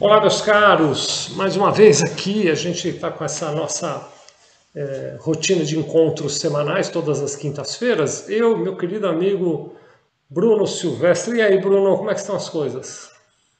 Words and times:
Olá, 0.00 0.18
meus 0.18 0.40
caros, 0.40 1.30
mais 1.36 1.56
uma 1.56 1.70
vez 1.70 2.02
aqui 2.02 2.50
a 2.50 2.54
gente 2.54 2.88
está 2.88 3.10
com 3.10 3.22
essa 3.22 3.52
nossa 3.52 4.08
é, 4.74 5.18
rotina 5.20 5.62
de 5.62 5.78
encontros 5.78 6.40
semanais, 6.40 6.88
todas 6.88 7.22
as 7.22 7.36
quintas-feiras. 7.36 8.26
Eu, 8.30 8.56
meu 8.56 8.78
querido 8.78 9.06
amigo 9.06 9.74
Bruno 10.26 10.66
Silvestre. 10.66 11.36
E 11.36 11.42
aí, 11.42 11.60
Bruno, 11.60 11.98
como 11.98 12.10
é 12.10 12.14
que 12.14 12.20
estão 12.20 12.34
as 12.34 12.48
coisas? 12.48 13.10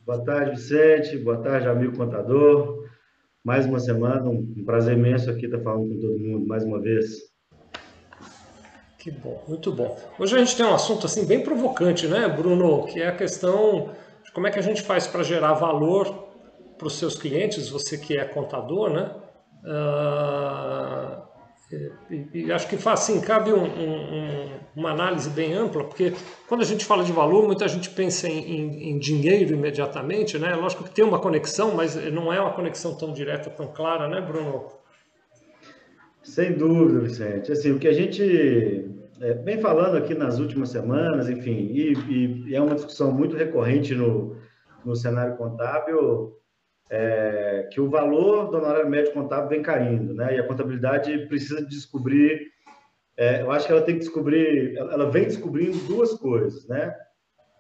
Boa 0.06 0.24
tarde, 0.24 0.52
Vicente. 0.52 1.18
Boa 1.18 1.36
tarde, 1.42 1.68
amigo 1.68 1.94
contador. 1.94 2.88
Mais 3.44 3.66
uma 3.66 3.78
semana, 3.78 4.24
um 4.30 4.64
prazer 4.64 4.96
imenso 4.96 5.28
aqui 5.28 5.44
estar 5.44 5.60
falando 5.60 5.90
com 5.90 6.00
todo 6.00 6.18
mundo 6.18 6.46
mais 6.46 6.64
uma 6.64 6.80
vez. 6.80 7.06
Que 8.96 9.10
bom, 9.10 9.44
muito 9.46 9.70
bom. 9.70 9.94
Hoje 10.18 10.36
a 10.36 10.38
gente 10.38 10.56
tem 10.56 10.64
um 10.64 10.74
assunto 10.74 11.04
assim 11.04 11.26
bem 11.26 11.42
provocante, 11.42 12.06
né, 12.06 12.26
Bruno? 12.28 12.86
Que 12.86 13.02
é 13.02 13.08
a 13.08 13.14
questão 13.14 13.90
de 14.24 14.32
como 14.32 14.46
é 14.46 14.50
que 14.50 14.58
a 14.58 14.62
gente 14.62 14.80
faz 14.80 15.06
para 15.06 15.22
gerar 15.22 15.52
valor 15.52 16.29
para 16.80 16.86
os 16.86 16.98
seus 16.98 17.14
clientes, 17.14 17.68
você 17.68 17.98
que 17.98 18.16
é 18.16 18.24
contador, 18.24 18.88
né? 18.90 19.14
Uh, 19.62 21.20
e, 22.10 22.46
e, 22.46 22.52
acho 22.52 22.66
que 22.66 22.78
faz 22.78 23.00
assim, 23.00 23.20
cabe 23.20 23.52
um, 23.52 23.62
um, 23.62 24.48
uma 24.74 24.90
análise 24.90 25.28
bem 25.28 25.52
ampla, 25.52 25.84
porque 25.84 26.14
quando 26.48 26.62
a 26.62 26.64
gente 26.64 26.84
fala 26.84 27.04
de 27.04 27.12
valor, 27.12 27.46
muita 27.46 27.68
gente 27.68 27.90
pensa 27.90 28.26
em, 28.26 28.38
em, 28.38 28.90
em, 28.90 28.98
dinheiro 28.98 29.52
imediatamente, 29.52 30.38
né? 30.38 30.56
Lógico 30.56 30.84
que 30.84 30.90
tem 30.90 31.04
uma 31.04 31.20
conexão, 31.20 31.74
mas 31.74 31.94
não 32.10 32.32
é 32.32 32.40
uma 32.40 32.52
conexão 32.52 32.96
tão 32.96 33.12
direta, 33.12 33.50
tão 33.50 33.68
clara, 33.68 34.08
né, 34.08 34.20
Bruno? 34.22 34.66
Sem 36.22 36.54
dúvida, 36.54 37.00
Vicente. 37.00 37.52
Assim, 37.52 37.72
o 37.72 37.78
que 37.78 37.86
a 37.86 37.92
gente 37.92 38.90
é, 39.20 39.34
vem 39.34 39.60
falando 39.60 39.96
aqui 39.96 40.14
nas 40.14 40.38
últimas 40.38 40.70
semanas, 40.70 41.28
enfim, 41.28 41.52
e, 41.52 42.48
e 42.48 42.54
é 42.54 42.60
uma 42.60 42.74
discussão 42.74 43.12
muito 43.12 43.36
recorrente 43.36 43.94
no, 43.94 44.36
no 44.84 44.96
cenário 44.96 45.36
contábil, 45.36 46.39
é, 46.90 47.68
que 47.70 47.80
o 47.80 47.88
valor 47.88 48.50
do 48.50 48.56
honorário 48.56 48.90
médio 48.90 49.12
contábil 49.12 49.48
vem 49.48 49.62
caindo, 49.62 50.12
né? 50.12 50.34
E 50.34 50.40
a 50.40 50.46
contabilidade 50.46 51.26
precisa 51.28 51.64
descobrir, 51.64 52.50
é, 53.16 53.42
eu 53.42 53.52
acho 53.52 53.66
que 53.66 53.72
ela 53.72 53.82
tem 53.82 53.94
que 53.94 54.00
descobrir, 54.00 54.76
ela 54.76 55.08
vem 55.08 55.24
descobrindo 55.24 55.78
duas 55.86 56.14
coisas, 56.14 56.66
né? 56.66 56.92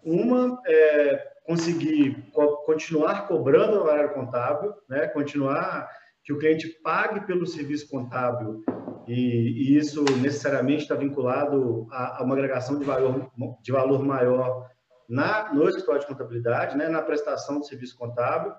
Uma 0.02 0.60
é 0.66 1.30
conseguir 1.44 2.30
co 2.32 2.56
continuar 2.64 3.28
cobrando 3.28 3.76
o 3.76 3.80
honorário 3.82 4.12
contábil, 4.14 4.74
né? 4.88 5.06
Continuar 5.08 5.88
que 6.24 6.32
o 6.32 6.38
cliente 6.38 6.68
pague 6.82 7.24
pelo 7.26 7.46
serviço 7.46 7.88
contábil 7.88 8.62
e, 9.06 9.14
e 9.14 9.76
isso 9.76 10.04
necessariamente 10.20 10.82
está 10.82 10.94
vinculado 10.94 11.86
a, 11.90 12.18
a, 12.18 12.24
uma 12.24 12.34
agregação 12.34 12.78
de 12.78 12.84
valor, 12.84 13.30
de 13.62 13.72
valor 13.72 14.04
maior 14.04 14.68
na, 15.08 15.52
no 15.54 15.68
escritório 15.68 16.00
de 16.00 16.06
contabilidade, 16.08 16.76
né? 16.76 16.88
Na 16.88 17.02
prestação 17.02 17.60
do 17.60 17.64
serviço 17.66 17.96
contábil 17.96 18.52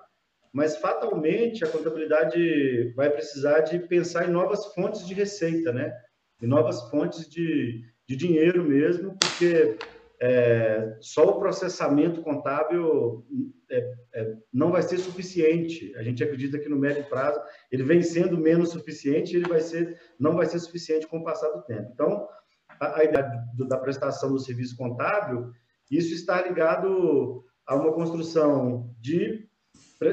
mas 0.52 0.76
fatalmente 0.76 1.64
a 1.64 1.68
contabilidade 1.68 2.92
vai 2.94 3.10
precisar 3.10 3.60
de 3.60 3.78
pensar 3.78 4.28
em 4.28 4.32
novas 4.32 4.66
fontes 4.74 5.06
de 5.06 5.14
receita, 5.14 5.72
né? 5.72 5.92
Em 6.42 6.46
novas 6.46 6.82
fontes 6.90 7.28
de, 7.28 7.82
de 8.06 8.14
dinheiro 8.14 8.62
mesmo, 8.62 9.16
porque 9.18 9.78
é, 10.20 10.96
só 11.00 11.30
o 11.30 11.38
processamento 11.40 12.22
contábil 12.22 13.26
é, 13.70 13.94
é, 14.14 14.36
não 14.52 14.70
vai 14.70 14.82
ser 14.82 14.98
suficiente. 14.98 15.92
A 15.96 16.02
gente 16.02 16.22
acredita 16.22 16.58
que 16.58 16.68
no 16.68 16.78
médio 16.78 17.04
prazo 17.08 17.40
ele 17.70 17.82
vem 17.82 18.02
sendo 18.02 18.36
menos 18.36 18.70
suficiente, 18.70 19.34
ele 19.34 19.48
vai 19.48 19.60
ser, 19.60 19.98
não 20.20 20.36
vai 20.36 20.46
ser 20.46 20.58
suficiente 20.58 21.08
com 21.08 21.18
o 21.18 21.24
passar 21.24 21.48
do 21.48 21.62
tempo. 21.62 21.90
Então, 21.94 22.28
a, 22.78 23.00
a 23.00 23.04
ideia 23.04 23.26
da 23.68 23.78
prestação 23.78 24.30
do 24.30 24.38
serviço 24.38 24.76
contábil, 24.76 25.50
isso 25.90 26.14
está 26.14 26.42
ligado 26.42 27.42
a 27.66 27.74
uma 27.74 27.92
construção 27.92 28.94
de 29.00 29.48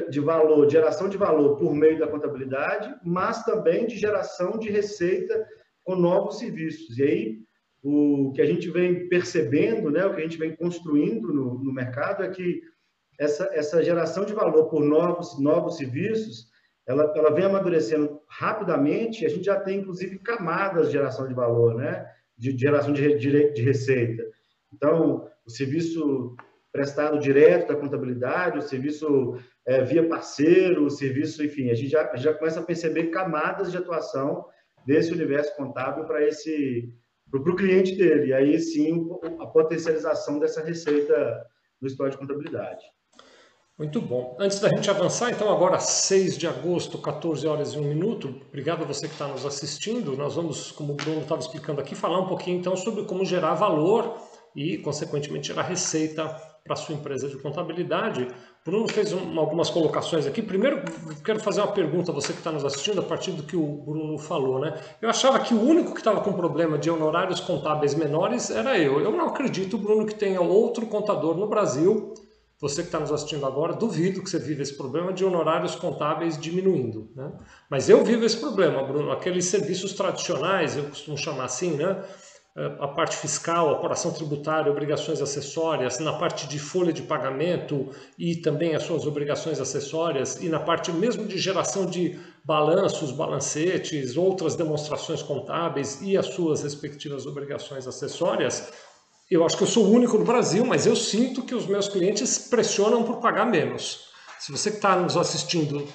de 0.08 0.20
valor, 0.20 0.70
geração 0.70 1.08
de 1.08 1.16
valor 1.16 1.56
por 1.56 1.74
meio 1.74 1.98
da 1.98 2.06
contabilidade, 2.06 2.94
mas 3.04 3.44
também 3.44 3.86
de 3.86 3.96
geração 3.96 4.58
de 4.58 4.70
receita 4.70 5.46
com 5.84 5.96
novos 5.96 6.38
serviços. 6.38 6.98
E 6.98 7.02
aí, 7.02 7.38
o 7.82 8.32
que 8.34 8.42
a 8.42 8.46
gente 8.46 8.70
vem 8.70 9.08
percebendo, 9.08 9.90
né, 9.90 10.04
o 10.04 10.14
que 10.14 10.20
a 10.20 10.24
gente 10.24 10.38
vem 10.38 10.54
construindo 10.54 11.32
no, 11.32 11.58
no 11.58 11.72
mercado 11.72 12.22
é 12.22 12.28
que 12.28 12.60
essa, 13.18 13.50
essa 13.52 13.82
geração 13.82 14.24
de 14.24 14.32
valor 14.32 14.68
por 14.68 14.82
novos, 14.82 15.38
novos 15.38 15.76
serviços, 15.76 16.48
ela, 16.86 17.12
ela 17.14 17.32
vem 17.32 17.44
amadurecendo 17.44 18.20
rapidamente, 18.28 19.26
a 19.26 19.28
gente 19.28 19.44
já 19.44 19.60
tem, 19.60 19.80
inclusive, 19.80 20.18
camadas 20.18 20.86
de 20.86 20.92
geração 20.92 21.28
de 21.28 21.34
valor, 21.34 21.74
né, 21.74 22.06
de, 22.36 22.52
de 22.52 22.60
geração 22.60 22.92
de, 22.92 23.18
de, 23.18 23.52
de 23.52 23.62
receita. 23.62 24.24
Então, 24.72 25.28
o 25.44 25.50
serviço 25.50 26.34
prestado 26.72 27.18
direto 27.18 27.68
da 27.68 27.76
contabilidade, 27.76 28.58
o 28.58 28.62
serviço 28.62 29.36
é, 29.70 29.84
via 29.84 30.08
parceiro, 30.08 30.90
serviço, 30.90 31.44
enfim, 31.44 31.70
a 31.70 31.74
gente 31.74 31.90
já, 31.90 32.10
já 32.16 32.34
começa 32.34 32.58
a 32.58 32.64
perceber 32.64 33.04
camadas 33.10 33.70
de 33.70 33.76
atuação 33.76 34.44
desse 34.84 35.12
universo 35.12 35.54
contábil 35.54 36.04
para 36.06 36.26
esse 36.26 36.92
para 37.30 37.38
o 37.38 37.54
cliente 37.54 37.94
dele. 37.94 38.30
E 38.30 38.32
aí 38.32 38.58
sim 38.58 39.08
a 39.38 39.46
potencialização 39.46 40.40
dessa 40.40 40.60
receita 40.60 41.46
no 41.80 41.86
histórico 41.86 42.20
de 42.20 42.26
contabilidade. 42.26 42.84
Muito 43.78 44.00
bom. 44.00 44.36
Antes 44.40 44.58
da 44.58 44.68
gente 44.68 44.90
avançar, 44.90 45.30
então, 45.30 45.48
agora 45.50 45.78
6 45.78 46.36
de 46.36 46.48
agosto, 46.48 46.98
14 46.98 47.46
horas 47.46 47.72
e 47.72 47.78
1 47.78 47.82
minuto, 47.82 48.42
obrigado 48.48 48.82
a 48.82 48.86
você 48.86 49.06
que 49.06 49.12
está 49.12 49.28
nos 49.28 49.46
assistindo. 49.46 50.16
Nós 50.16 50.34
vamos, 50.34 50.72
como 50.72 50.94
o 50.94 50.96
Bruno 50.96 51.20
estava 51.20 51.40
explicando 51.40 51.80
aqui, 51.80 51.94
falar 51.94 52.18
um 52.18 52.26
pouquinho 52.26 52.58
então 52.58 52.76
sobre 52.76 53.04
como 53.04 53.24
gerar 53.24 53.54
valor 53.54 54.20
e, 54.54 54.78
consequentemente, 54.78 55.46
gerar 55.46 55.62
receita 55.62 56.49
para 56.64 56.74
a 56.74 56.76
sua 56.76 56.94
empresa 56.94 57.28
de 57.28 57.36
contabilidade. 57.38 58.28
Bruno 58.64 58.86
fez 58.88 59.12
um, 59.12 59.38
algumas 59.38 59.70
colocações 59.70 60.26
aqui. 60.26 60.42
Primeiro, 60.42 60.82
quero 61.24 61.40
fazer 61.40 61.60
uma 61.60 61.72
pergunta 61.72 62.12
a 62.12 62.14
você 62.14 62.32
que 62.32 62.38
está 62.38 62.52
nos 62.52 62.64
assistindo 62.64 63.00
a 63.00 63.04
partir 63.04 63.32
do 63.32 63.42
que 63.42 63.56
o 63.56 63.66
Bruno 63.66 64.18
falou. 64.18 64.60
Né? 64.60 64.78
Eu 65.00 65.08
achava 65.08 65.38
que 65.40 65.54
o 65.54 65.60
único 65.60 65.92
que 65.92 66.00
estava 66.00 66.20
com 66.20 66.32
problema 66.32 66.78
de 66.78 66.90
honorários 66.90 67.40
contábeis 67.40 67.94
menores 67.94 68.50
era 68.50 68.78
eu. 68.78 69.00
Eu 69.00 69.12
não 69.12 69.26
acredito, 69.26 69.78
Bruno, 69.78 70.06
que 70.06 70.14
tenha 70.14 70.40
outro 70.40 70.86
contador 70.86 71.36
no 71.36 71.48
Brasil, 71.48 72.14
você 72.60 72.82
que 72.82 72.88
está 72.88 73.00
nos 73.00 73.10
assistindo 73.10 73.46
agora, 73.46 73.72
duvido 73.72 74.22
que 74.22 74.28
você 74.28 74.38
vive 74.38 74.62
esse 74.62 74.76
problema 74.76 75.14
de 75.14 75.24
honorários 75.24 75.74
contábeis 75.74 76.38
diminuindo. 76.38 77.10
Né? 77.16 77.32
Mas 77.70 77.88
eu 77.88 78.04
vivo 78.04 78.24
esse 78.26 78.36
problema, 78.36 78.82
Bruno. 78.82 79.10
Aqueles 79.10 79.46
serviços 79.46 79.94
tradicionais, 79.94 80.76
eu 80.76 80.84
costumo 80.84 81.16
chamar 81.16 81.44
assim, 81.44 81.76
né? 81.76 82.04
A 82.78 82.88
parte 82.88 83.16
fiscal, 83.16 83.70
apuração 83.70 84.12
tributária, 84.12 84.70
obrigações 84.70 85.22
acessórias, 85.22 85.98
na 85.98 86.12
parte 86.12 86.46
de 86.46 86.58
folha 86.58 86.92
de 86.92 87.02
pagamento 87.02 87.88
e 88.18 88.36
também 88.36 88.74
as 88.74 88.82
suas 88.82 89.06
obrigações 89.06 89.60
acessórias, 89.60 90.36
e 90.42 90.48
na 90.48 90.60
parte 90.60 90.92
mesmo 90.92 91.26
de 91.26 91.38
geração 91.38 91.86
de 91.86 92.18
balanços, 92.44 93.12
balancetes, 93.12 94.16
outras 94.16 94.56
demonstrações 94.56 95.22
contábeis 95.22 96.02
e 96.02 96.16
as 96.16 96.26
suas 96.26 96.62
respectivas 96.62 97.24
obrigações 97.24 97.86
acessórias, 97.86 98.70
eu 99.30 99.44
acho 99.44 99.56
que 99.56 99.62
eu 99.62 99.68
sou 99.68 99.86
o 99.86 99.92
único 99.92 100.18
no 100.18 100.24
Brasil, 100.24 100.64
mas 100.66 100.86
eu 100.86 100.96
sinto 100.96 101.42
que 101.42 101.54
os 101.54 101.66
meus 101.66 101.88
clientes 101.88 102.36
pressionam 102.36 103.04
por 103.04 103.20
pagar 103.20 103.46
menos. 103.46 104.08
Se 104.38 104.50
você 104.52 104.70
que 104.70 104.76
está 104.76 104.96
nos 104.96 105.16
assistindo 105.16 105.86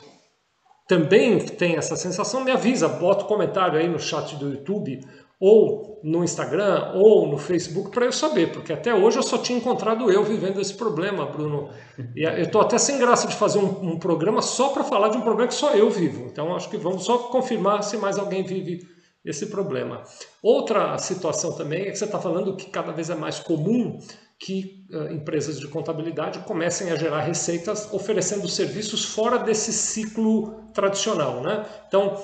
também 0.88 1.40
tem 1.40 1.76
essa 1.76 1.96
sensação, 1.96 2.44
me 2.44 2.52
avisa, 2.52 2.88
bota 2.88 3.26
um 3.26 3.28
comentário 3.28 3.78
aí 3.78 3.88
no 3.88 4.00
chat 4.00 4.36
do 4.36 4.52
YouTube 4.52 5.04
ou 5.40 6.00
no 6.04 6.24
Instagram, 6.24 6.92
ou 6.94 7.28
no 7.28 7.38
Facebook, 7.38 7.92
para 7.92 8.06
eu 8.06 8.12
saber, 8.12 8.52
porque 8.52 8.72
até 8.72 8.94
hoje 8.94 9.18
eu 9.18 9.24
só 9.24 9.38
tinha 9.38 9.58
encontrado 9.58 10.10
eu 10.12 10.24
vivendo 10.24 10.62
esse 10.62 10.74
problema, 10.74 11.26
Bruno. 11.26 11.70
E 12.16 12.24
eu 12.24 12.44
estou 12.44 12.62
até 12.62 12.78
sem 12.78 12.98
graça 12.98 13.28
de 13.28 13.36
fazer 13.36 13.60
um, 13.60 13.94
um 13.94 14.00
programa 14.00 14.42
só 14.42 14.70
para 14.70 14.84
falar 14.84 15.10
de 15.10 15.18
um 15.18 15.22
problema 15.22 15.48
que 15.48 15.56
só 15.56 15.72
eu 15.72 15.90
vivo. 15.90 16.28
Então 16.32 16.56
acho 16.56 16.70
que 16.70 16.78
vamos 16.78 17.04
só 17.04 17.18
confirmar 17.18 17.84
se 17.84 17.98
mais 17.98 18.18
alguém 18.18 18.44
vive 18.44 18.88
esse 19.26 19.48
problema. 19.48 20.04
Outra 20.42 20.98
situação 21.00 21.54
também 21.54 21.82
é 21.82 21.92
que 21.92 21.98
você 21.98 22.06
está 22.06 22.20
falando 22.20 22.56
que 22.56 22.70
cada 22.70 22.92
vez 22.92 23.10
é 23.10 23.16
mais 23.16 23.40
comum 23.40 24.00
que 24.38 24.86
uh, 24.92 25.14
empresas 25.14 25.60
de 25.60 25.68
contabilidade 25.68 26.40
comecem 26.40 26.92
a 26.92 26.96
gerar 26.96 27.22
receitas 27.22 27.92
oferecendo 27.94 28.48
serviços 28.48 29.06
fora 29.06 29.38
desse 29.40 29.72
ciclo 29.74 30.70
tradicional. 30.74 31.42
Né? 31.42 31.66
Então, 31.88 32.22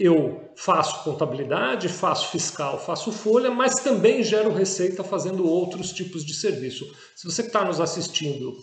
eu 0.00 0.50
faço 0.56 1.04
contabilidade, 1.04 1.88
faço 1.88 2.30
fiscal, 2.30 2.80
faço 2.80 3.12
folha, 3.12 3.50
mas 3.50 3.74
também 3.74 4.22
gero 4.22 4.50
receita 4.50 5.04
fazendo 5.04 5.46
outros 5.46 5.92
tipos 5.92 6.24
de 6.24 6.32
serviço. 6.32 6.90
Se 7.14 7.26
você 7.26 7.42
que 7.42 7.48
está 7.50 7.62
nos 7.64 7.80
assistindo 7.80 8.56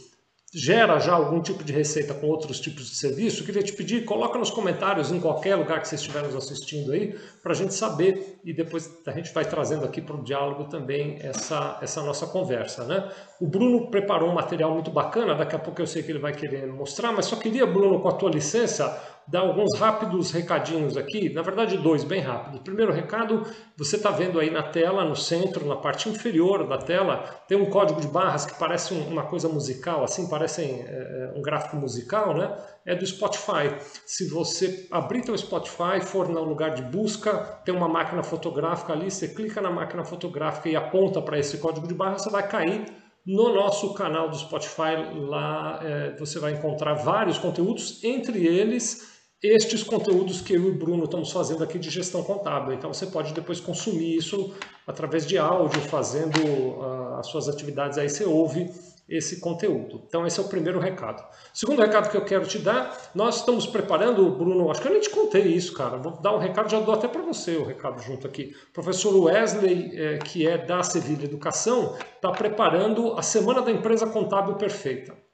gera 0.53 0.97
já 0.97 1.13
algum 1.13 1.41
tipo 1.41 1.61
de 1.61 1.73
receita 1.73 2.13
com 2.13 2.27
outros 2.27 2.59
tipos 2.59 2.89
de 2.89 2.95
serviço, 2.95 3.43
queria 3.43 3.61
te 3.61 3.73
pedir, 3.73 4.05
coloca 4.05 4.39
nos 4.39 4.49
comentários 4.49 5.11
em 5.11 5.19
qualquer 5.19 5.55
lugar 5.55 5.81
que 5.81 5.87
você 5.87 5.95
estiver 5.95 6.23
nos 6.23 6.35
assistindo 6.35 6.93
aí, 6.93 7.15
para 7.43 7.51
a 7.51 7.55
gente 7.55 7.73
saber 7.73 8.39
e 8.45 8.53
depois 8.53 8.89
a 9.05 9.11
gente 9.11 9.33
vai 9.33 9.43
trazendo 9.43 9.85
aqui 9.85 10.01
para 10.01 10.15
o 10.15 10.23
diálogo 10.23 10.63
também 10.65 11.19
essa, 11.21 11.77
essa 11.81 12.01
nossa 12.01 12.25
conversa. 12.25 12.85
Né? 12.85 13.11
O 13.41 13.45
Bruno 13.45 13.91
preparou 13.91 14.29
um 14.29 14.33
material 14.33 14.73
muito 14.73 14.89
bacana, 14.89 15.35
daqui 15.35 15.55
a 15.55 15.59
pouco 15.59 15.81
eu 15.81 15.87
sei 15.87 16.01
que 16.01 16.11
ele 16.11 16.19
vai 16.19 16.33
querer 16.33 16.65
mostrar, 16.65 17.11
mas 17.11 17.25
só 17.25 17.35
queria, 17.35 17.65
Bruno, 17.65 17.99
com 17.99 18.07
a 18.07 18.13
tua 18.13 18.31
licença, 18.31 19.16
dar 19.27 19.41
alguns 19.41 19.77
rápidos 19.77 20.31
recadinhos 20.31 20.95
aqui, 20.95 21.29
na 21.33 21.41
verdade 21.41 21.77
dois, 21.77 22.03
bem 22.03 22.21
rápidos. 22.21 22.61
Primeiro 22.61 22.93
recado, 22.93 23.43
você 23.75 23.97
está 23.97 24.09
vendo 24.09 24.39
aí 24.39 24.49
na 24.49 24.63
tela, 24.63 25.03
no 25.03 25.15
centro, 25.15 25.65
na 25.67 25.75
parte 25.75 26.07
inferior 26.07 26.65
da 26.65 26.77
tela, 26.77 27.23
tem 27.47 27.57
um 27.57 27.69
código 27.69 27.99
de 27.99 28.07
barras 28.07 28.45
que 28.45 28.57
parece 28.57 28.93
uma 28.93 29.23
coisa 29.23 29.49
musical, 29.49 30.03
assim, 30.03 30.29
parece 30.29 30.61
é, 30.61 31.33
um 31.35 31.41
gráfico 31.41 31.75
musical, 31.75 32.33
né? 32.33 32.57
É 32.85 32.95
do 32.95 33.05
Spotify. 33.05 33.75
Se 34.05 34.29
você 34.29 34.87
abrir 34.89 35.21
teu 35.23 35.37
Spotify, 35.37 35.99
for 36.01 36.29
no 36.29 36.43
lugar 36.43 36.73
de 36.73 36.81
busca, 36.83 37.33
tem 37.65 37.75
uma 37.75 37.89
máquina 37.89 38.23
fotográfica 38.23 38.93
ali, 38.93 39.11
você 39.11 39.27
clica 39.27 39.59
na 39.59 39.69
máquina 39.69 40.05
fotográfica 40.05 40.69
e 40.69 40.75
aponta 40.75 41.21
para 41.21 41.37
esse 41.37 41.57
código 41.57 41.85
de 41.85 41.93
barras, 41.93 42.23
você 42.23 42.29
vai 42.29 42.47
cair 42.47 42.85
no 43.25 43.53
nosso 43.53 43.93
canal 43.93 44.29
do 44.29 44.37
Spotify, 44.37 44.95
lá 45.13 45.81
é, 45.83 46.15
você 46.17 46.39
vai 46.39 46.53
encontrar 46.53 46.93
vários 46.93 47.37
conteúdos, 47.37 48.01
entre 48.01 48.47
eles 48.47 49.16
estes 49.41 49.83
conteúdos 49.83 50.41
que 50.41 50.53
eu 50.53 50.63
e 50.63 50.69
o 50.69 50.77
Bruno 50.77 51.03
estamos 51.03 51.31
fazendo 51.31 51.63
aqui 51.63 51.77
de 51.77 51.89
gestão 51.89 52.23
contábil. 52.23 52.73
Então 52.73 52.91
você 52.91 53.05
pode 53.05 53.33
depois 53.33 53.59
consumir 53.59 54.15
isso 54.15 54.53
através 54.85 55.25
de 55.25 55.37
áudio, 55.37 55.79
fazendo 55.81 56.39
uh, 56.39 57.15
as 57.19 57.27
suas 57.27 57.47
atividades 57.47 57.97
aí, 57.97 58.09
você 58.09 58.25
ouve 58.25 58.71
esse 59.07 59.39
conteúdo. 59.39 60.01
Então 60.07 60.25
esse 60.25 60.39
é 60.39 60.43
o 60.43 60.47
primeiro 60.47 60.79
recado. 60.79 61.23
Segundo 61.53 61.81
recado 61.81 62.09
que 62.09 62.17
eu 62.17 62.25
quero 62.25 62.45
te 62.45 62.59
dar, 62.59 63.11
nós 63.15 63.37
estamos 63.37 63.65
preparando, 63.65 64.29
Bruno, 64.31 64.69
acho 64.69 64.81
que 64.81 64.87
eu 64.87 64.91
nem 64.91 65.01
te 65.01 65.09
contei 65.09 65.43
isso, 65.43 65.73
cara. 65.73 65.97
Vou 65.97 66.19
dar 66.19 66.35
um 66.35 66.39
recado, 66.39 66.69
já 66.69 66.79
dou 66.79 66.93
até 66.93 67.07
para 67.07 67.21
você 67.21 67.55
o 67.55 67.63
recado 67.63 68.01
junto 68.01 68.27
aqui. 68.27 68.53
O 68.69 68.73
professor 68.73 69.15
Wesley, 69.15 69.91
é, 69.93 70.17
que 70.17 70.47
é 70.47 70.57
da 70.57 70.83
Sevilha 70.83 71.25
Educação, 71.25 71.95
está 72.15 72.31
preparando 72.31 73.13
a 73.13 73.21
Semana 73.21 73.61
da 73.61 73.71
Empresa 73.71 74.07
Contábil 74.07 74.55
Perfeita. 74.55 75.26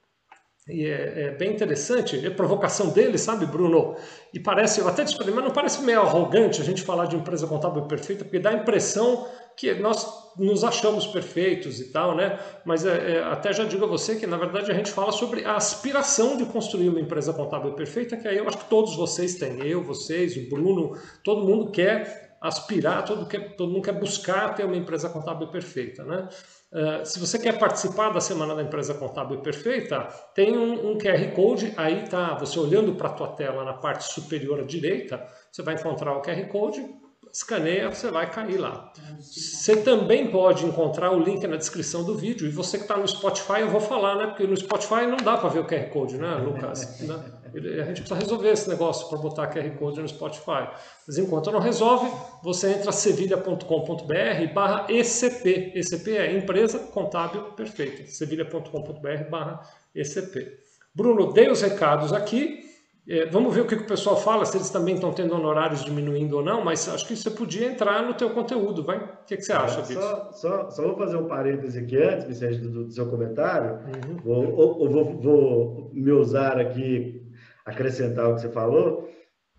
E 0.66 0.86
é, 0.86 1.24
é, 1.24 1.30
bem 1.32 1.52
interessante, 1.52 2.24
é 2.24 2.30
provocação 2.30 2.88
dele, 2.88 3.18
sabe, 3.18 3.44
Bruno? 3.44 3.96
E 4.32 4.40
parece, 4.40 4.80
eu 4.80 4.88
até 4.88 5.04
para 5.04 5.24
ele, 5.24 5.34
mas 5.34 5.44
não 5.44 5.50
parece 5.50 5.82
meio 5.82 6.00
arrogante 6.00 6.62
a 6.62 6.64
gente 6.64 6.82
falar 6.82 7.04
de 7.04 7.16
empresa 7.16 7.46
contábil 7.46 7.82
perfeita, 7.82 8.24
porque 8.24 8.38
dá 8.38 8.48
a 8.48 8.54
impressão 8.54 9.28
que 9.58 9.74
nós 9.74 10.24
nos 10.38 10.64
achamos 10.64 11.06
perfeitos 11.06 11.80
e 11.80 11.92
tal, 11.92 12.16
né? 12.16 12.38
Mas 12.64 12.86
é, 12.86 13.16
é, 13.16 13.22
até 13.24 13.52
já 13.52 13.64
digo 13.64 13.84
a 13.84 13.88
você 13.88 14.16
que, 14.16 14.26
na 14.26 14.38
verdade, 14.38 14.72
a 14.72 14.74
gente 14.74 14.90
fala 14.90 15.12
sobre 15.12 15.44
a 15.44 15.54
aspiração 15.54 16.36
de 16.36 16.46
construir 16.46 16.88
uma 16.88 17.00
empresa 17.00 17.34
contábil 17.34 17.74
perfeita, 17.74 18.16
que 18.16 18.26
aí 18.26 18.38
eu 18.38 18.48
acho 18.48 18.56
que 18.56 18.70
todos 18.70 18.96
vocês 18.96 19.34
têm, 19.34 19.60
eu, 19.66 19.82
vocês, 19.82 20.34
o 20.34 20.48
Bruno, 20.48 20.98
todo 21.22 21.44
mundo 21.46 21.70
quer 21.70 22.36
aspirar, 22.40 23.04
todo, 23.04 23.26
quer, 23.26 23.56
todo 23.56 23.70
mundo 23.70 23.82
quer 23.82 23.98
buscar 23.98 24.54
ter 24.54 24.64
uma 24.64 24.76
empresa 24.76 25.08
contábil 25.08 25.48
perfeita, 25.48 26.04
né? 26.04 26.28
Uh, 26.74 27.06
se 27.06 27.20
você 27.20 27.38
quer 27.38 27.56
participar 27.56 28.10
da 28.10 28.20
Semana 28.20 28.52
da 28.52 28.60
Empresa 28.60 28.94
Contábil 28.94 29.38
Perfeita, 29.40 30.08
tem 30.34 30.58
um, 30.58 30.90
um 30.90 30.98
QR 30.98 31.32
Code, 31.32 31.72
aí 31.76 32.02
tá, 32.08 32.34
você 32.34 32.58
olhando 32.58 32.96
para 32.96 33.10
a 33.10 33.12
tua 33.12 33.28
tela 33.28 33.64
na 33.64 33.74
parte 33.74 34.12
superior 34.12 34.58
à 34.58 34.64
direita, 34.64 35.24
você 35.52 35.62
vai 35.62 35.74
encontrar 35.74 36.16
o 36.16 36.20
QR 36.20 36.48
Code, 36.48 36.84
escaneia, 37.34 37.92
você 37.92 38.10
vai 38.10 38.30
cair 38.30 38.58
lá. 38.58 38.92
Você 39.18 39.78
também 39.78 40.30
pode 40.30 40.64
encontrar 40.64 41.10
o 41.10 41.18
link 41.18 41.44
na 41.48 41.56
descrição 41.56 42.04
do 42.04 42.16
vídeo. 42.16 42.46
E 42.46 42.50
você 42.50 42.78
que 42.78 42.84
está 42.84 42.96
no 42.96 43.06
Spotify, 43.08 43.60
eu 43.60 43.68
vou 43.68 43.80
falar, 43.80 44.14
né? 44.16 44.26
Porque 44.28 44.46
no 44.46 44.56
Spotify 44.56 45.06
não 45.06 45.16
dá 45.16 45.36
para 45.36 45.48
ver 45.48 45.58
o 45.58 45.66
QR 45.66 45.90
Code, 45.90 46.16
né, 46.16 46.36
Lucas? 46.36 47.00
Né? 47.04 47.20
A 47.54 47.84
gente 47.84 48.00
precisa 48.00 48.16
resolver 48.16 48.50
esse 48.50 48.68
negócio 48.68 49.08
para 49.08 49.18
botar 49.18 49.46
QR 49.46 49.70
Code 49.78 50.00
no 50.00 50.08
Spotify. 50.08 50.68
Mas 51.06 51.18
enquanto 51.18 51.52
não 51.52 51.60
resolve, 51.60 52.10
você 52.42 52.72
entra 52.72 52.90
sevilha.com.br 52.90 54.52
barra 54.52 54.86
ECP. 54.88 55.72
ECP 55.72 56.16
é 56.16 56.36
Empresa 56.36 56.80
Contábil 56.80 57.42
Perfeita. 57.52 58.08
sevilha.com.br 58.08 59.30
barra 59.30 59.60
ECP. 59.94 60.58
Bruno, 60.92 61.32
dei 61.32 61.48
os 61.48 61.62
recados 61.62 62.12
aqui. 62.12 62.73
É, 63.06 63.26
vamos 63.26 63.54
ver 63.54 63.60
o 63.60 63.66
que, 63.66 63.74
o 63.74 63.86
pessoal 63.86 64.16
fala, 64.16 64.46
se 64.46 64.56
eles 64.56 64.70
também 64.70 64.94
estão 64.94 65.12
tendo 65.12 65.34
honorários 65.34 65.84
diminuindo 65.84 66.38
ou 66.38 66.42
não, 66.42 66.64
mas 66.64 66.88
acho 66.88 67.06
que 67.06 67.14
você 67.14 67.30
podia 67.30 67.66
entrar 67.66 68.02
no 68.02 68.14
teu 68.14 68.30
conteúdo, 68.30 68.82
vai? 68.82 68.96
O 68.96 69.24
que, 69.26 69.36
que 69.36 69.42
você 69.42 69.52
é, 69.52 69.56
acha 69.56 69.82
disso? 69.82 70.00
Só, 70.00 70.32
só, 70.32 70.70
só, 70.70 70.82
vou 70.82 70.96
fazer 70.96 71.16
um 71.16 71.26
parêntese 71.26 71.78
aqui 71.78 71.98
antes, 71.98 72.26
Vicente, 72.26 72.58
do, 72.58 72.84
do 72.84 72.90
seu 72.90 73.10
comentário. 73.10 73.78
Uhum. 74.08 74.16
Vou, 74.24 74.88
vou, 74.88 75.20
vou, 75.20 75.90
me 75.92 76.12
usar 76.12 76.58
aqui, 76.58 77.22
acrescentar 77.66 78.30
o 78.30 78.36
que 78.36 78.40
você 78.40 78.48
falou. 78.48 79.10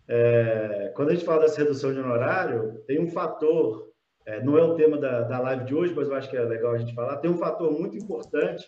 É, 0.08 0.92
quando 0.96 1.10
a 1.10 1.14
gente 1.14 1.26
fala 1.26 1.42
dessa 1.42 1.60
redução 1.60 1.94
de 1.94 2.00
honorário, 2.00 2.82
tem 2.88 3.00
um 3.00 3.12
fator, 3.12 3.92
é, 4.26 4.44
não 4.44 4.58
é 4.58 4.64
o 4.64 4.74
tema 4.74 4.98
da, 4.98 5.22
da 5.22 5.40
live 5.40 5.66
de 5.66 5.76
hoje, 5.76 5.94
mas 5.96 6.08
eu 6.08 6.16
acho 6.16 6.32
que 6.32 6.38
é 6.38 6.42
legal 6.42 6.74
a 6.74 6.78
gente 6.80 6.96
falar, 6.96 7.18
tem 7.18 7.30
um 7.30 7.38
fator 7.38 7.72
muito 7.72 7.96
importante 7.96 8.68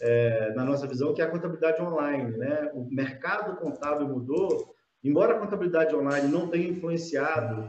é, 0.00 0.52
na 0.54 0.64
nossa 0.64 0.86
visão, 0.86 1.14
que 1.14 1.22
é 1.22 1.24
a 1.24 1.30
contabilidade 1.30 1.80
online. 1.82 2.36
Né? 2.36 2.70
O 2.74 2.88
mercado 2.90 3.56
contábil 3.56 4.08
mudou, 4.08 4.74
embora 5.02 5.34
a 5.34 5.38
contabilidade 5.38 5.94
online 5.94 6.28
não 6.28 6.48
tenha 6.48 6.68
influenciado, 6.68 7.68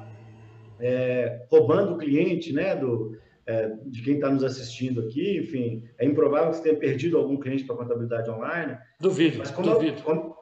é, 0.80 1.46
roubando 1.50 1.94
o 1.94 1.98
cliente 1.98 2.54
né, 2.54 2.76
do, 2.76 3.18
é, 3.46 3.74
de 3.86 4.02
quem 4.04 4.16
está 4.16 4.30
nos 4.30 4.44
assistindo 4.44 5.02
aqui, 5.02 5.40
enfim, 5.40 5.84
é 5.98 6.06
improvável 6.06 6.52
que 6.52 6.58
você 6.58 6.64
tenha 6.64 6.78
perdido 6.78 7.18
algum 7.18 7.38
cliente 7.38 7.64
para 7.66 7.76
a 7.76 7.80
contabilidade 7.80 8.30
online. 8.30 8.78
Duvido, 9.00 9.40
mas 9.40 9.52
como 9.52 9.74
duvido. 9.74 9.94
Ela, 9.94 10.04
como, 10.04 10.36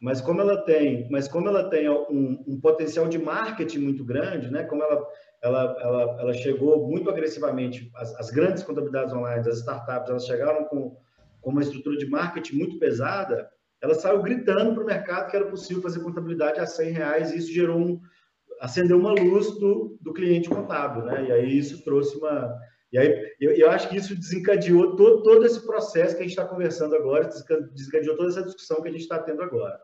mas 0.00 0.20
como 0.20 0.40
ela 0.40 0.56
tem, 0.62 1.08
mas 1.10 1.28
como 1.28 1.48
ela 1.48 1.68
tem 1.70 1.88
um, 1.88 2.42
um, 2.46 2.60
potencial 2.60 3.06
de 3.08 3.18
marketing 3.18 3.78
muito 3.78 4.04
grande, 4.04 4.50
né? 4.50 4.64
Como 4.64 4.82
ela, 4.82 5.06
ela, 5.42 5.76
ela, 5.80 6.20
ela 6.20 6.32
chegou 6.34 6.88
muito 6.88 7.08
agressivamente, 7.10 7.90
as, 7.94 8.14
as 8.16 8.30
grandes 8.30 8.62
contabilidades 8.62 9.12
online, 9.14 9.40
as 9.40 9.58
startups, 9.58 10.10
elas 10.10 10.26
chegaram 10.26 10.64
com 10.64 10.96
com 11.42 11.50
uma 11.50 11.60
estrutura 11.60 11.98
de 11.98 12.06
marketing 12.06 12.56
muito 12.56 12.78
pesada, 12.78 13.50
ela 13.82 13.94
saiu 13.94 14.22
gritando 14.22 14.72
para 14.72 14.82
o 14.82 14.86
mercado 14.86 15.30
que 15.30 15.36
era 15.36 15.46
possível 15.46 15.82
fazer 15.82 16.00
contabilidade 16.00 16.60
a 16.60 16.66
100 16.66 16.90
reais 16.92 17.32
e 17.32 17.38
isso 17.38 17.52
gerou 17.52 17.78
um, 17.78 18.00
acendeu 18.60 18.98
uma 18.98 19.12
luz 19.12 19.50
do, 19.58 19.98
do 20.00 20.12
cliente 20.12 20.48
contábil, 20.48 21.04
né? 21.04 21.26
E 21.26 21.32
aí 21.32 21.58
isso 21.58 21.84
trouxe 21.84 22.16
uma... 22.16 22.56
E 22.92 22.98
aí 22.98 23.34
eu, 23.40 23.52
eu 23.52 23.70
acho 23.70 23.88
que 23.88 23.96
isso 23.96 24.14
desencadeou 24.14 24.94
todo, 24.94 25.22
todo 25.22 25.44
esse 25.44 25.66
processo 25.66 26.14
que 26.14 26.20
a 26.20 26.22
gente 26.22 26.38
está 26.38 26.46
conversando 26.46 26.94
agora, 26.94 27.28
desencadeou 27.72 28.16
toda 28.16 28.28
essa 28.28 28.44
discussão 28.44 28.80
que 28.80 28.88
a 28.88 28.92
gente 28.92 29.00
está 29.00 29.18
tendo 29.18 29.42
agora. 29.42 29.80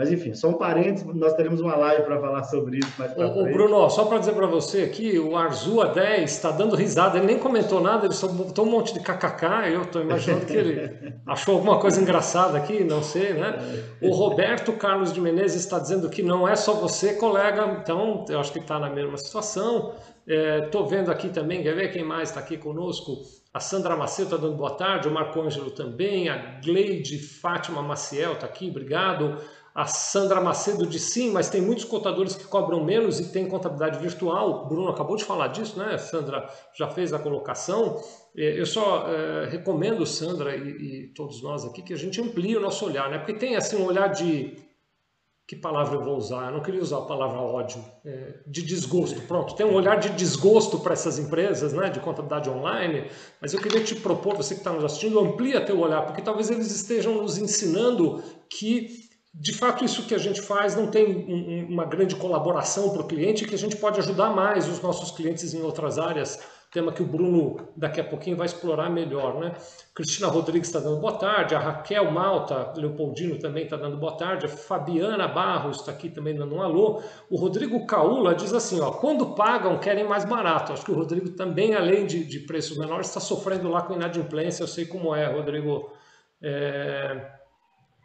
Mas 0.00 0.10
enfim, 0.10 0.32
só 0.32 0.48
um 0.48 0.54
parênteses, 0.54 1.04
nós 1.14 1.34
teremos 1.34 1.60
uma 1.60 1.76
live 1.76 2.04
para 2.04 2.18
falar 2.18 2.42
sobre 2.44 2.78
isso 2.78 2.90
mais 2.98 3.12
para 3.12 3.34
frente. 3.34 3.52
Bruno, 3.52 3.90
só 3.90 4.06
para 4.06 4.16
dizer 4.16 4.32
para 4.32 4.46
você 4.46 4.80
aqui, 4.80 5.18
o 5.18 5.36
Arzua 5.36 5.88
10 5.88 6.32
está 6.32 6.50
dando 6.50 6.74
risada, 6.74 7.18
ele 7.18 7.26
nem 7.26 7.38
comentou 7.38 7.82
nada, 7.82 8.06
ele 8.06 8.14
só 8.14 8.26
botou 8.26 8.64
um 8.64 8.70
monte 8.70 8.94
de 8.94 9.00
kkk, 9.00 9.70
eu 9.70 9.82
estou 9.82 10.00
imaginando 10.00 10.46
que 10.46 10.54
ele 10.54 11.14
achou 11.26 11.56
alguma 11.56 11.78
coisa 11.78 12.00
engraçada 12.00 12.56
aqui, 12.56 12.82
não 12.82 13.02
sei, 13.02 13.34
né? 13.34 13.58
O 14.00 14.14
Roberto 14.14 14.72
Carlos 14.72 15.12
de 15.12 15.20
Menezes 15.20 15.60
está 15.60 15.78
dizendo 15.78 16.08
que 16.08 16.22
não 16.22 16.48
é 16.48 16.56
só 16.56 16.72
você, 16.72 17.12
colega, 17.12 17.66
então 17.82 18.24
eu 18.30 18.40
acho 18.40 18.54
que 18.54 18.58
está 18.58 18.78
na 18.78 18.88
mesma 18.88 19.18
situação. 19.18 19.92
Estou 20.26 20.86
é, 20.86 20.88
vendo 20.88 21.10
aqui 21.10 21.28
também, 21.28 21.62
quer 21.62 21.74
ver 21.74 21.92
quem 21.92 22.04
mais 22.04 22.30
está 22.30 22.40
aqui 22.40 22.56
conosco? 22.56 23.18
A 23.52 23.58
Sandra 23.58 23.96
Macedo 23.96 24.34
está 24.34 24.36
dando 24.36 24.56
boa 24.56 24.76
tarde, 24.76 25.08
o 25.08 25.10
Marco 25.10 25.40
Ângelo 25.40 25.72
também, 25.72 26.28
a 26.28 26.60
Gleide 26.64 27.18
Fátima 27.18 27.82
Maciel 27.82 28.34
está 28.34 28.46
aqui, 28.46 28.70
obrigado. 28.70 29.36
A 29.74 29.86
Sandra 29.86 30.40
Macedo 30.40 30.84
disse 30.84 31.12
sim, 31.12 31.30
mas 31.30 31.48
tem 31.48 31.60
muitos 31.60 31.84
contadores 31.84 32.34
que 32.34 32.44
cobram 32.44 32.82
menos 32.82 33.20
e 33.20 33.30
tem 33.30 33.46
contabilidade 33.46 34.00
virtual. 34.00 34.64
O 34.64 34.68
Bruno 34.68 34.88
acabou 34.88 35.16
de 35.16 35.24
falar 35.24 35.48
disso, 35.48 35.78
né? 35.78 35.96
Sandra 35.96 36.48
já 36.74 36.88
fez 36.88 37.12
a 37.12 37.18
colocação. 37.20 38.02
É, 38.36 38.60
eu 38.60 38.66
só 38.66 39.08
é, 39.08 39.46
recomendo, 39.46 40.04
Sandra 40.04 40.56
e, 40.56 40.70
e, 40.70 41.06
todos 41.14 41.40
nós 41.42 41.64
aqui, 41.64 41.82
que 41.82 41.92
a 41.92 41.96
gente 41.96 42.20
amplie 42.20 42.56
o 42.56 42.60
nosso 42.60 42.84
olhar, 42.84 43.08
né? 43.10 43.18
Porque 43.18 43.34
tem 43.34 43.54
assim 43.54 43.76
um 43.76 43.86
olhar 43.86 44.08
de. 44.08 44.56
Que 45.46 45.56
palavra 45.56 45.96
eu 45.96 46.04
vou 46.04 46.16
usar? 46.16 46.46
Eu 46.46 46.52
não 46.52 46.62
queria 46.62 46.80
usar 46.80 46.98
a 46.98 47.02
palavra 47.02 47.40
ódio, 47.40 47.84
é, 48.04 48.40
de 48.46 48.62
desgosto. 48.62 49.20
Pronto, 49.22 49.54
tem 49.54 49.66
um 49.66 49.74
olhar 49.74 49.98
de 49.98 50.10
desgosto 50.10 50.78
para 50.78 50.92
essas 50.92 51.18
empresas, 51.18 51.72
né? 51.72 51.90
De 51.90 52.00
contabilidade 52.00 52.50
online. 52.50 53.08
Mas 53.40 53.54
eu 53.54 53.60
queria 53.60 53.82
te 53.82 53.94
propor, 53.94 54.36
você 54.36 54.54
que 54.54 54.60
está 54.60 54.72
nos 54.72 54.84
assistindo, 54.84 55.18
amplia 55.20 55.64
teu 55.64 55.78
olhar, 55.78 56.02
porque 56.06 56.22
talvez 56.22 56.50
eles 56.50 56.70
estejam 56.74 57.22
nos 57.22 57.38
ensinando 57.38 58.22
que 58.48 59.09
de 59.32 59.52
fato, 59.52 59.84
isso 59.84 60.06
que 60.06 60.14
a 60.14 60.18
gente 60.18 60.42
faz 60.42 60.74
não 60.74 60.88
tem 60.88 61.64
uma 61.68 61.84
grande 61.84 62.16
colaboração 62.16 62.90
para 62.90 63.02
o 63.02 63.06
cliente, 63.06 63.46
que 63.46 63.54
a 63.54 63.58
gente 63.58 63.76
pode 63.76 64.00
ajudar 64.00 64.30
mais 64.30 64.68
os 64.68 64.82
nossos 64.82 65.12
clientes 65.12 65.54
em 65.54 65.62
outras 65.62 65.98
áreas, 65.98 66.40
tema 66.72 66.92
que 66.92 67.02
o 67.02 67.06
Bruno 67.06 67.68
daqui 67.76 68.00
a 68.00 68.04
pouquinho 68.04 68.36
vai 68.36 68.46
explorar 68.46 68.90
melhor. 68.90 69.38
Né? 69.38 69.52
Cristina 69.94 70.26
Rodrigues 70.26 70.68
está 70.68 70.80
dando 70.80 71.00
boa 71.00 71.16
tarde, 71.16 71.54
a 71.54 71.60
Raquel 71.60 72.10
Malta, 72.10 72.72
Leopoldino 72.76 73.38
também 73.38 73.64
está 73.64 73.76
dando 73.76 73.96
boa 73.96 74.16
tarde, 74.16 74.46
a 74.46 74.48
Fabiana 74.48 75.28
Barros 75.28 75.78
está 75.78 75.92
aqui 75.92 76.08
também 76.08 76.34
dando 76.34 76.56
um 76.56 76.62
alô. 76.62 77.00
O 77.30 77.36
Rodrigo 77.36 77.86
Caula 77.86 78.34
diz 78.34 78.52
assim, 78.52 78.80
ó, 78.80 78.90
quando 78.90 79.34
pagam, 79.36 79.78
querem 79.78 80.04
mais 80.04 80.24
barato. 80.24 80.72
Acho 80.72 80.84
que 80.84 80.90
o 80.92 80.96
Rodrigo 80.96 81.30
também, 81.30 81.74
além 81.74 82.04
de, 82.04 82.24
de 82.24 82.40
preços 82.40 82.76
menores, 82.76 83.06
está 83.06 83.20
sofrendo 83.20 83.68
lá 83.68 83.82
com 83.82 83.94
inadimplência, 83.94 84.64
eu 84.64 84.68
sei 84.68 84.86
como 84.86 85.14
é, 85.14 85.26
Rodrigo. 85.26 85.92
É... 86.42 87.39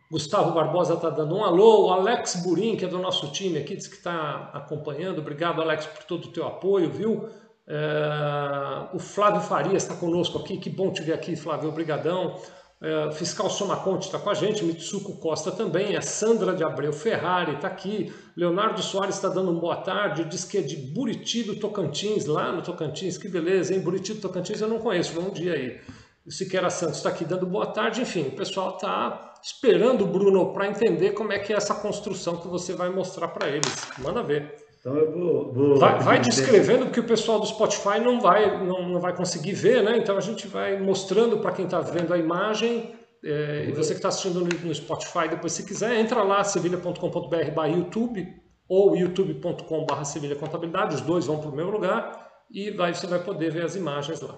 Gustavo 0.09 0.51
Barbosa 0.51 0.93
está 0.93 1.09
dando 1.09 1.35
um 1.35 1.43
alô. 1.43 1.87
O 1.87 1.93
Alex 1.93 2.41
Burim, 2.43 2.75
que 2.75 2.85
é 2.85 2.87
do 2.87 2.99
nosso 2.99 3.31
time 3.31 3.57
aqui, 3.57 3.75
diz 3.75 3.87
que 3.87 3.95
está 3.95 4.51
acompanhando. 4.53 5.19
Obrigado, 5.19 5.61
Alex, 5.61 5.85
por 5.87 6.03
todo 6.03 6.25
o 6.25 6.31
teu 6.31 6.45
apoio, 6.45 6.89
viu? 6.89 7.27
É... 7.67 8.89
o 8.93 8.99
Flávio 8.99 9.41
Farias 9.41 9.83
está 9.83 9.95
conosco 9.95 10.37
aqui. 10.37 10.57
Que 10.57 10.69
bom 10.69 10.91
te 10.91 11.01
ver 11.01 11.13
aqui, 11.13 11.35
Flávio. 11.35 11.69
Obrigadão. 11.69 12.35
É, 12.81 13.09
fiscal 13.13 13.49
Somaconte 13.49 14.07
está 14.07 14.19
com 14.19 14.29
a 14.29 14.33
gente, 14.33 14.63
Mitsuko 14.63 15.13
Costa 15.13 15.49
também, 15.49 15.95
a 15.95 16.01
Sandra 16.01 16.53
de 16.53 16.61
Abreu 16.63 16.91
Ferrari 16.91 17.53
está 17.53 17.67
aqui, 17.67 18.13
Leonardo 18.35 18.81
Soares 18.83 19.15
está 19.15 19.29
dando 19.29 19.53
boa 19.53 19.77
tarde, 19.77 20.25
diz 20.25 20.43
que 20.43 20.57
é 20.57 20.61
de 20.61 20.75
Buriti 20.75 21.41
do 21.43 21.55
Tocantins, 21.55 22.25
lá 22.25 22.51
no 22.51 22.61
Tocantins, 22.61 23.17
que 23.17 23.29
beleza, 23.29 23.73
hein? 23.73 23.79
Buriti 23.79 24.13
do 24.13 24.19
Tocantins 24.19 24.59
eu 24.59 24.67
não 24.67 24.79
conheço, 24.79 25.13
vamos 25.13 25.29
um 25.31 25.33
dia 25.33 25.53
aí. 25.53 25.79
O 26.25 26.31
Siqueira 26.31 26.69
Santos 26.69 26.97
está 26.97 27.09
aqui 27.09 27.23
dando 27.23 27.45
boa 27.45 27.67
tarde, 27.67 28.01
enfim, 28.01 28.27
o 28.27 28.31
pessoal 28.31 28.75
está 28.75 29.33
esperando 29.43 30.05
o 30.05 30.07
Bruno 30.07 30.53
para 30.53 30.67
entender 30.67 31.11
como 31.11 31.31
é 31.31 31.37
que 31.37 31.53
é 31.53 31.55
essa 31.55 31.75
construção 31.75 32.37
que 32.37 32.47
você 32.47 32.73
vai 32.73 32.89
mostrar 32.89 33.27
para 33.27 33.47
eles. 33.47 33.87
Manda 33.99 34.23
ver. 34.23 34.55
Então 34.79 34.95
eu 34.97 35.11
vou. 35.11 35.53
vou 35.53 35.77
vai, 35.77 35.99
vai 35.99 36.19
descrevendo, 36.19 36.85
porque 36.85 36.99
o 36.99 37.03
pessoal 37.03 37.39
do 37.39 37.45
Spotify 37.45 37.99
não 37.99 38.19
vai, 38.19 38.65
não, 38.65 38.89
não 38.89 38.99
vai 38.99 39.15
conseguir 39.15 39.53
ver, 39.53 39.83
né? 39.83 39.97
Então 39.97 40.17
a 40.17 40.21
gente 40.21 40.47
vai 40.47 40.81
mostrando 40.81 41.37
para 41.39 41.51
quem 41.51 41.65
está 41.65 41.79
vendo 41.79 42.11
a 42.11 42.17
imagem. 42.17 42.95
É, 43.23 43.65
e 43.67 43.71
você 43.71 43.93
que 43.93 43.99
está 43.99 44.09
assistindo 44.09 44.39
no, 44.39 44.47
no, 44.47 44.75
Spotify, 44.75 45.27
depois, 45.29 45.53
se 45.53 45.63
quiser, 45.63 45.99
entra 45.99 46.21
lá, 46.23 46.43
sevilha.com.br 46.43 47.67
YouTube 47.67 48.27
ou 48.67 48.95
youtube.com.br 48.95 50.03
Sevilha 50.03 50.35
Contabilidade, 50.35 50.95
os 50.95 51.01
dois 51.01 51.25
vão 51.25 51.39
para 51.39 51.49
o 51.49 51.55
meu 51.55 51.69
lugar 51.69 52.29
e 52.51 52.71
vai, 52.71 52.93
você 52.93 53.07
vai 53.07 53.19
poder 53.19 53.51
ver 53.51 53.63
as 53.63 53.75
imagens 53.75 54.21
lá. 54.21 54.37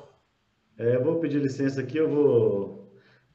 É, 0.80 0.96
vou 1.00 1.20
pedir 1.20 1.40
licença 1.40 1.82
aqui, 1.82 1.98
eu 1.98 2.08
vou 2.08 2.92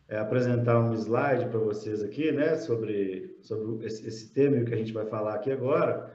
é, 0.09 0.17
apresentar 0.17 0.79
um 0.79 0.95
slide 0.95 1.47
para 1.47 1.59
vocês 1.59 2.01
aqui, 2.01 2.31
né, 2.31 2.55
sobre, 2.55 3.37
sobre 3.43 3.85
esse, 3.85 4.07
esse 4.07 4.33
tema 4.33 4.65
que 4.65 4.73
a 4.73 4.77
gente 4.77 4.93
vai 4.93 5.07
falar 5.07 5.35
aqui 5.35 5.51
agora. 5.51 6.09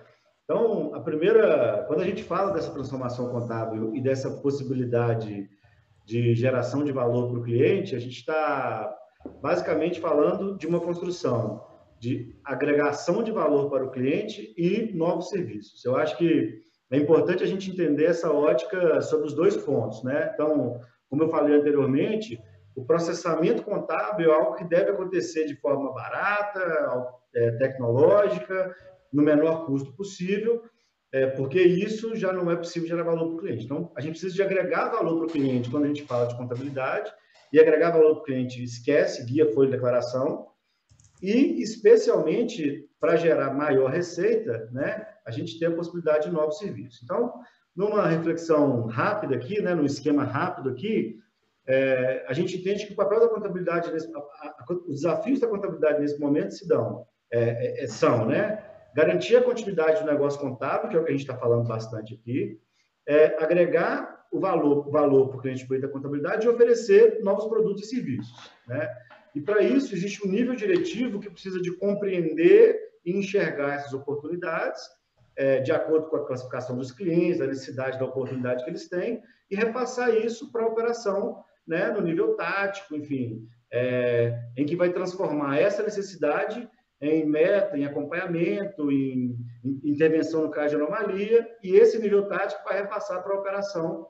Então, 0.46 0.96
a 0.96 1.02
primeira, 1.02 1.84
quando 1.86 2.00
a 2.00 2.06
gente 2.06 2.24
fala 2.24 2.54
dessa 2.54 2.72
transformação 2.72 3.30
contábil 3.30 3.94
e 3.94 4.00
dessa 4.00 4.32
possibilidade 4.42 5.50
de 6.06 6.34
geração 6.34 6.86
de 6.86 6.94
valor 6.94 7.30
para 7.30 7.40
o 7.40 7.44
cliente, 7.44 7.94
a 7.94 8.00
gente 8.00 8.20
está 8.20 8.96
basicamente 9.42 10.00
falando 10.00 10.58
de 10.58 10.66
uma 10.66 10.80
construção 10.80 11.62
de 12.00 12.40
agregação 12.46 13.22
de 13.22 13.32
valor 13.32 13.70
para 13.70 13.84
o 13.84 13.92
cliente 13.92 14.54
e 14.58 14.94
novos 14.94 15.28
serviços. 15.28 15.84
Eu 15.84 15.98
acho 15.98 16.16
que 16.18 16.62
é 16.90 16.98
importante 16.98 17.44
a 17.44 17.48
gente 17.48 17.70
entender 17.70 18.06
essa 18.06 18.32
ótica 18.32 19.02
sobre 19.02 19.28
os 19.28 19.34
dois 19.34 19.58
pontos, 19.58 20.02
né? 20.04 20.32
Então, 20.34 20.80
como 21.10 21.24
eu 21.24 21.30
falei 21.30 21.56
anteriormente, 21.56 22.40
o 22.76 22.86
processamento 22.86 23.64
contábil 23.64 24.32
é 24.32 24.36
algo 24.36 24.56
que 24.56 24.64
deve 24.64 24.92
acontecer 24.92 25.46
de 25.46 25.56
forma 25.56 25.94
barata, 25.94 27.10
é, 27.34 27.52
tecnológica 27.52 28.76
no 29.12 29.24
menor 29.24 29.66
custo 29.66 29.96
possível, 29.96 30.62
é, 31.12 31.28
porque 31.28 31.60
isso 31.60 32.16
já 32.16 32.32
não 32.32 32.52
é 32.52 32.56
possível 32.56 32.88
gerar 32.88 33.04
valor 33.04 33.28
para 33.28 33.36
o 33.36 33.40
cliente. 33.40 33.66
Então, 33.66 33.92
a 33.96 34.02
gente 34.02 34.12
precisa 34.12 34.36
de 34.36 34.44
agregar 34.44 34.90
valor 34.90 35.18
para 35.18 35.28
o 35.28 35.32
cliente 35.32 35.72
quando 35.72 35.86
a 35.86 35.88
gente 35.88 36.04
fala 36.04 36.28
de 36.28 36.38
contabilidade, 36.38 37.12
e 37.52 37.60
agregar 37.60 37.92
valor 37.92 38.16
para 38.16 38.22
o 38.22 38.26
cliente 38.26 38.62
esquece 38.62 39.26
guia, 39.26 39.52
folha 39.54 39.70
de 39.70 39.76
declaração, 39.76 40.48
e 41.22 41.62
especialmente 41.62 42.88
para 43.00 43.16
gerar 43.16 43.54
maior 43.54 43.90
receita, 43.90 44.70
né, 44.72 45.08
a 45.26 45.32
gente 45.32 45.58
tem 45.58 45.68
a 45.68 45.76
possibilidade 45.76 46.28
de 46.28 46.34
novos 46.34 46.58
serviços. 46.58 47.02
Então, 47.04 47.34
numa 47.78 48.08
reflexão 48.08 48.88
rápida 48.88 49.36
aqui, 49.36 49.62
né, 49.62 49.76
no 49.76 49.86
esquema 49.86 50.24
rápido 50.24 50.72
aqui, 50.72 51.20
é, 51.68 52.26
a 52.28 52.34
gente 52.34 52.58
entende 52.58 52.88
que 52.88 52.94
o 52.94 52.96
papel 52.96 53.20
da 53.20 53.30
contabilidade, 53.30 53.92
nesse, 53.92 54.12
a, 54.16 54.20
a, 54.20 54.66
os 54.88 55.02
desafios 55.02 55.40
da 55.40 55.48
contabilidade 55.48 56.00
nesse 56.00 56.20
momento 56.20 56.56
se 56.56 56.68
dão, 56.68 57.06
é, 57.32 57.84
é, 57.84 57.88
são, 57.88 58.26
né, 58.26 58.64
garantir 58.96 59.36
a 59.36 59.44
continuidade 59.44 60.02
do 60.02 60.12
negócio 60.12 60.40
contábil, 60.40 60.90
que 60.90 60.96
é 60.96 61.00
o 61.00 61.04
que 61.04 61.10
a 61.10 61.12
gente 61.12 61.22
está 61.22 61.38
falando 61.38 61.68
bastante 61.68 62.16
aqui, 62.16 62.60
é, 63.06 63.42
agregar 63.42 64.26
o 64.32 64.40
valor, 64.40 64.90
valor 64.90 65.30
para 65.30 65.38
o 65.38 65.42
cliente 65.42 65.68
por 65.68 65.80
da 65.80 65.88
contabilidade 65.88 66.48
e 66.48 66.50
oferecer 66.50 67.20
novos 67.22 67.46
produtos 67.46 67.84
e 67.84 67.96
serviços. 67.96 68.52
Né? 68.68 68.90
E 69.36 69.40
para 69.40 69.62
isso 69.62 69.94
existe 69.94 70.26
um 70.26 70.32
nível 70.32 70.56
diretivo 70.56 71.20
que 71.20 71.30
precisa 71.30 71.62
de 71.62 71.72
compreender 71.74 72.80
e 73.06 73.16
enxergar 73.16 73.76
essas 73.76 73.94
oportunidades 73.94 74.82
é, 75.38 75.60
de 75.60 75.72
acordo 75.72 76.10
com 76.10 76.18
a 76.18 76.26
classificação 76.26 76.76
dos 76.76 76.92
clientes, 76.92 77.40
a 77.40 77.48
necessidade 77.48 78.00
da 78.00 78.06
oportunidade 78.06 78.64
que 78.64 78.70
eles 78.70 78.90
têm 78.90 79.22
e 79.50 79.56
repassar 79.56 80.14
isso 80.16 80.52
para 80.52 80.64
a 80.64 80.68
operação 80.68 81.44
né, 81.66 81.92
no 81.92 82.02
nível 82.02 82.36
tático, 82.36 82.96
enfim, 82.96 83.48
é, 83.72 84.38
em 84.58 84.66
que 84.66 84.76
vai 84.76 84.92
transformar 84.92 85.60
essa 85.60 85.84
necessidade 85.84 86.68
em 87.00 87.26
meta, 87.26 87.78
em 87.78 87.86
acompanhamento, 87.86 88.92
em, 88.92 89.38
em 89.64 89.80
intervenção 89.90 90.44
no 90.44 90.50
caso 90.50 90.76
de 90.76 90.82
anomalia, 90.82 91.48
e 91.62 91.76
esse 91.76 92.00
nível 92.00 92.28
tático 92.28 92.64
vai 92.64 92.82
repassar 92.82 93.24
para 93.24 93.36
a 93.36 93.40
operação, 93.40 94.08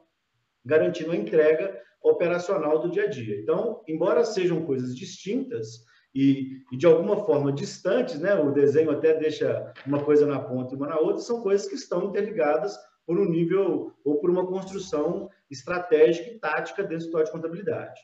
garantindo 0.63 1.11
a 1.11 1.17
entrega 1.17 1.77
operacional 2.01 2.79
do 2.79 2.89
dia 2.89 3.03
a 3.03 3.09
dia. 3.09 3.37
Então, 3.41 3.83
embora 3.87 4.23
sejam 4.23 4.65
coisas 4.65 4.95
distintas 4.95 5.85
e, 6.13 6.61
e, 6.71 6.77
de 6.77 6.85
alguma 6.85 7.25
forma 7.25 7.51
distantes, 7.51 8.19
né, 8.19 8.33
o 8.35 8.51
desenho 8.51 8.91
até 8.91 9.13
deixa 9.13 9.71
uma 9.85 10.03
coisa 10.03 10.25
na 10.25 10.39
ponta 10.39 10.73
e 10.73 10.77
uma 10.77 10.87
na 10.87 10.97
outra, 10.97 11.21
são 11.21 11.41
coisas 11.41 11.67
que 11.67 11.75
estão 11.75 12.05
interligadas 12.05 12.77
por 13.05 13.19
um 13.19 13.25
nível 13.25 13.93
ou 14.03 14.19
por 14.19 14.29
uma 14.29 14.45
construção 14.45 15.29
estratégica 15.49 16.29
e 16.29 16.39
tática 16.39 16.83
dentro 16.83 16.97
do 16.97 17.05
história 17.05 17.25
de 17.25 17.31
contabilidade. 17.31 18.01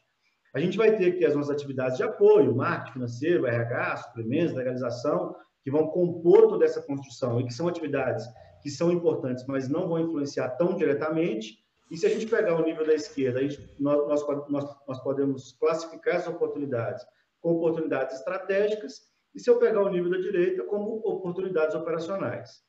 A 0.54 0.60
gente 0.60 0.78
vai 0.78 0.96
ter 0.96 1.18
que 1.18 1.26
as 1.26 1.36
nossas 1.36 1.56
atividades 1.56 1.98
de 1.98 2.04
apoio, 2.04 2.56
marketing 2.56 2.94
financeiro, 2.94 3.48
RH, 3.48 3.98
suplementos, 3.98 4.54
legalização, 4.54 5.36
que 5.64 5.72
vão 5.72 5.88
compor 5.88 6.48
toda 6.48 6.64
essa 6.64 6.82
construção 6.82 7.42
e 7.42 7.46
que 7.46 7.54
são 7.54 7.68
atividades 7.68 8.26
que 8.62 8.70
são 8.70 8.92
importantes, 8.92 9.46
mas 9.46 9.68
não 9.68 9.90
vão 9.90 10.00
influenciar 10.00 10.50
tão 10.52 10.76
diretamente. 10.76 11.58
E 11.92 11.98
se 11.98 12.06
a 12.06 12.10
gente 12.10 12.28
pegar 12.28 12.56
o 12.56 12.64
nível 12.64 12.86
da 12.86 12.94
esquerda, 12.94 13.42
gente, 13.42 13.68
nós, 13.80 14.08
nós, 14.08 14.50
nós, 14.50 14.78
nós 14.88 15.04
podemos 15.04 15.52
classificar 15.60 16.18
as 16.18 16.28
oportunidades 16.28 17.04
como 17.44 17.58
oportunidades 17.58 18.16
estratégicas, 18.16 19.02
e 19.36 19.40
se 19.40 19.50
eu 19.50 19.60
pegar 19.60 19.84
o 19.84 19.90
nível 19.90 20.10
da 20.10 20.18
direita, 20.18 20.64
como 20.64 21.02
oportunidades 21.04 21.76
operacionais. 21.76 22.62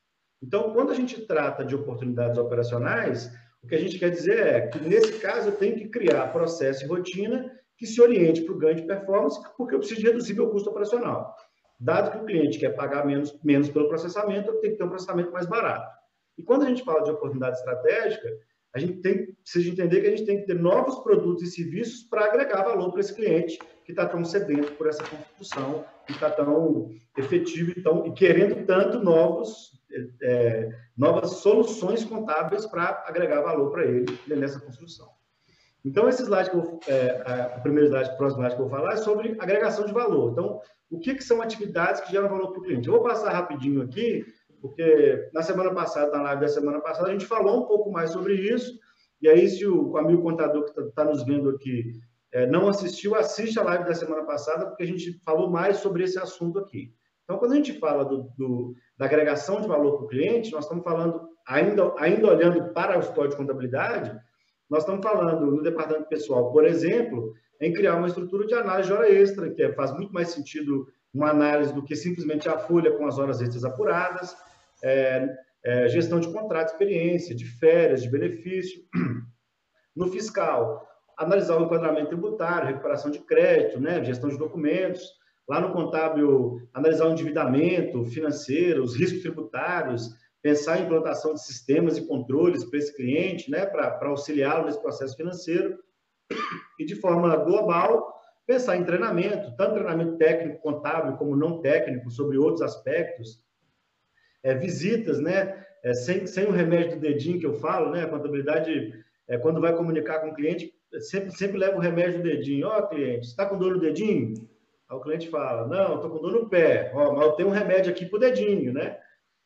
Então, 0.43 0.73
quando 0.73 0.91
a 0.91 0.93
gente 0.93 1.25
trata 1.25 1.63
de 1.63 1.73
oportunidades 1.73 2.37
operacionais, 2.37 3.31
o 3.63 3.67
que 3.67 3.75
a 3.75 3.79
gente 3.79 3.97
quer 3.97 4.11
dizer 4.11 4.45
é 4.45 4.67
que, 4.67 4.79
nesse 4.79 5.13
caso, 5.19 5.49
eu 5.49 5.55
tenho 5.55 5.77
que 5.77 5.87
criar 5.87 6.33
processo 6.33 6.83
e 6.83 6.87
rotina 6.87 7.49
que 7.77 7.87
se 7.87 8.01
oriente 8.01 8.41
para 8.41 8.53
o 8.53 8.57
ganho 8.57 8.75
de 8.75 8.85
performance, 8.85 9.39
porque 9.57 9.75
eu 9.75 9.79
preciso 9.79 10.01
reduzir 10.01 10.33
meu 10.33 10.49
custo 10.49 10.69
operacional. 10.69 11.33
Dado 11.79 12.11
que 12.11 12.17
o 12.17 12.25
cliente 12.25 12.59
quer 12.59 12.75
pagar 12.75 13.05
menos, 13.05 13.37
menos 13.43 13.69
pelo 13.69 13.87
processamento, 13.87 14.49
eu 14.49 14.59
tenho 14.59 14.73
que 14.73 14.77
ter 14.77 14.83
um 14.83 14.89
processamento 14.89 15.31
mais 15.31 15.45
barato. 15.45 15.89
E 16.37 16.43
quando 16.43 16.63
a 16.63 16.67
gente 16.67 16.83
fala 16.83 17.01
de 17.03 17.11
oportunidade 17.11 17.57
estratégica, 17.57 18.29
a 18.73 18.79
gente 18.79 19.01
tem, 19.01 19.33
precisa 19.35 19.69
entender 19.69 20.01
que 20.01 20.07
a 20.07 20.09
gente 20.09 20.25
tem 20.25 20.39
que 20.41 20.45
ter 20.45 20.55
novos 20.55 20.99
produtos 20.99 21.43
e 21.43 21.51
serviços 21.51 22.03
para 22.03 22.25
agregar 22.25 22.63
valor 22.63 22.91
para 22.91 22.99
esse 22.99 23.15
cliente 23.15 23.57
que 23.85 23.91
está 23.91 24.05
tão 24.07 24.25
sedento 24.25 24.73
por 24.73 24.87
essa 24.87 25.03
construção, 25.03 25.85
que 26.07 26.11
está 26.11 26.29
tão 26.29 26.89
efetivo 27.15 27.71
e, 27.71 27.81
tão, 27.83 28.05
e 28.07 28.11
querendo 28.13 28.65
tanto 28.65 28.99
novos, 28.99 29.79
é, 30.23 30.71
novas 30.97 31.37
soluções 31.37 32.03
contábeis 32.03 32.65
para 32.65 33.05
agregar 33.07 33.41
valor 33.41 33.71
para 33.71 33.85
ele 33.85 34.05
nessa 34.27 34.59
construção. 34.59 35.07
Então, 35.85 36.09
esse 36.09 36.23
slide 36.23 36.49
que 36.49 36.57
eu, 36.57 36.79
é, 36.87 37.57
o 37.57 37.61
primeiro 37.61 37.87
slide, 37.89 38.09
o 38.09 38.17
próximo 38.17 38.41
slide 38.41 38.55
que 38.55 38.61
eu 38.61 38.67
vou 38.67 38.75
falar 38.75 38.93
é 38.93 38.97
sobre 38.97 39.37
agregação 39.39 39.85
de 39.85 39.93
valor. 39.93 40.31
Então, 40.31 40.59
o 40.89 40.99
que, 40.99 41.13
que 41.13 41.23
são 41.23 41.39
atividades 41.41 42.01
que 42.01 42.11
geram 42.11 42.27
valor 42.27 42.51
para 42.51 42.59
o 42.59 42.63
cliente? 42.63 42.87
Eu 42.87 42.95
vou 42.95 43.03
passar 43.03 43.31
rapidinho 43.31 43.83
aqui, 43.83 44.25
porque 44.59 45.29
na 45.31 45.43
semana 45.43 45.71
passada, 45.71 46.11
na 46.11 46.23
live 46.23 46.41
da 46.41 46.47
semana 46.47 46.81
passada, 46.81 47.09
a 47.09 47.11
gente 47.11 47.27
falou 47.27 47.63
um 47.63 47.67
pouco 47.67 47.91
mais 47.91 48.09
sobre 48.09 48.33
isso. 48.33 48.79
E 49.21 49.29
aí, 49.29 49.47
se 49.47 49.63
o, 49.67 49.91
o 49.91 49.97
amigo 49.97 50.23
contador 50.23 50.63
que 50.63 50.71
está 50.71 51.03
tá 51.03 51.05
nos 51.05 51.23
vendo 51.23 51.51
aqui 51.51 51.93
é, 52.35 52.45
não 52.45 52.67
assistiu, 52.67 53.15
assiste 53.15 53.57
a 53.57 53.63
live 53.63 53.85
da 53.85 53.95
semana 53.95 54.25
passada, 54.25 54.65
porque 54.65 54.83
a 54.83 54.87
gente 54.87 55.17
falou 55.23 55.49
mais 55.49 55.77
sobre 55.77 56.03
esse 56.03 56.19
assunto 56.19 56.59
aqui. 56.59 56.93
Então, 57.23 57.37
quando 57.37 57.53
a 57.53 57.55
gente 57.55 57.79
fala 57.79 58.03
do, 58.03 58.29
do, 58.37 58.75
da 58.97 59.05
agregação 59.05 59.61
de 59.61 59.69
valor 59.69 59.95
para 59.95 60.05
o 60.05 60.09
cliente, 60.09 60.51
nós 60.51 60.65
estamos 60.65 60.83
falando, 60.83 61.29
ainda, 61.47 61.93
ainda 61.97 62.27
olhando 62.27 62.73
para 62.73 62.97
o 62.97 62.99
história 62.99 63.29
de 63.29 63.37
contabilidade, 63.37 64.13
nós 64.69 64.83
estamos 64.83 65.01
falando 65.01 65.49
no 65.49 65.63
departamento 65.63 66.09
pessoal, 66.09 66.51
por 66.51 66.65
exemplo, 66.65 67.31
em 67.61 67.71
criar 67.71 67.95
uma 67.95 68.07
estrutura 68.07 68.45
de 68.45 68.53
análise 68.53 68.89
de 68.89 68.93
hora 68.93 69.09
extra, 69.09 69.49
que 69.49 69.63
é, 69.63 69.71
faz 69.71 69.93
muito 69.93 70.11
mais 70.11 70.27
sentido 70.27 70.89
uma 71.13 71.29
análise 71.29 71.73
do 71.73 71.85
que 71.85 71.95
simplesmente 71.95 72.49
a 72.49 72.57
folha 72.57 72.91
com 72.97 73.07
as 73.07 73.17
horas 73.17 73.39
extras 73.39 73.63
apuradas, 73.63 74.35
é, 74.83 75.25
é, 75.63 75.87
gestão 75.87 76.19
de 76.19 76.27
contrato, 76.33 76.67
experiência, 76.67 77.33
de 77.33 77.45
férias, 77.45 78.03
de 78.03 78.09
benefício. 78.09 78.83
No 79.95 80.11
fiscal, 80.11 80.85
analisar 81.17 81.57
o 81.57 81.65
enquadramento 81.65 82.07
tributário, 82.07 82.67
recuperação 82.67 83.11
de 83.11 83.19
crédito, 83.19 83.79
né, 83.79 84.03
gestão 84.03 84.29
de 84.29 84.37
documentos. 84.37 85.01
Lá 85.47 85.59
no 85.59 85.71
contábil, 85.73 86.59
analisar 86.73 87.07
o 87.07 87.11
endividamento 87.11 88.03
financeiro, 88.05 88.83
os 88.83 88.95
riscos 88.95 89.21
tributários, 89.21 90.09
pensar 90.41 90.79
em 90.79 90.85
implantação 90.85 91.33
de 91.33 91.43
sistemas 91.43 91.97
e 91.97 92.05
controles 92.05 92.63
para 92.63 92.79
esse 92.79 92.95
cliente, 92.95 93.49
né, 93.49 93.65
para 93.65 93.97
auxiliá-lo 94.07 94.65
nesse 94.65 94.81
processo 94.81 95.15
financeiro. 95.15 95.77
E, 96.79 96.85
de 96.85 96.95
forma 96.95 97.35
global, 97.37 98.15
pensar 98.45 98.77
em 98.77 98.83
treinamento, 98.83 99.55
tanto 99.55 99.73
treinamento 99.73 100.17
técnico, 100.17 100.61
contábil, 100.61 101.17
como 101.17 101.35
não 101.35 101.61
técnico, 101.61 102.09
sobre 102.09 102.37
outros 102.37 102.61
aspectos. 102.61 103.43
É, 104.43 104.53
visitas, 104.53 105.19
né, 105.19 105.65
é, 105.83 105.93
sem, 105.93 106.25
sem 106.27 106.45
o 106.45 106.51
remédio 106.51 106.95
do 106.95 107.01
dedinho 107.01 107.39
que 107.39 107.45
eu 107.45 107.53
falo, 107.53 107.91
né, 107.91 108.03
a 108.03 108.09
contabilidade, 108.09 108.93
é, 109.27 109.37
quando 109.37 109.61
vai 109.61 109.75
comunicar 109.75 110.19
com 110.19 110.29
o 110.29 110.35
cliente, 110.35 110.73
sempre, 110.99 111.31
sempre 111.31 111.57
leva 111.57 111.77
o 111.77 111.81
remédio 111.81 112.19
no 112.19 112.23
dedinho. 112.23 112.67
Ó, 112.67 112.79
oh, 112.79 112.87
cliente, 112.87 113.27
está 113.27 113.45
com 113.45 113.57
dor 113.57 113.73
no 113.73 113.79
dedinho? 113.79 114.33
Aí 114.89 114.97
o 114.97 115.01
cliente 115.01 115.29
fala, 115.29 115.67
não, 115.67 115.95
estou 115.95 116.11
com 116.11 116.21
dor 116.21 116.31
no 116.31 116.49
pé. 116.49 116.91
Ó, 116.93 117.13
mas 117.13 117.25
eu 117.25 117.31
tenho 117.33 117.49
um 117.49 117.51
remédio 117.51 117.91
aqui 117.91 118.05
para 118.05 118.17
o 118.17 118.19
dedinho, 118.19 118.71
né? 118.71 118.97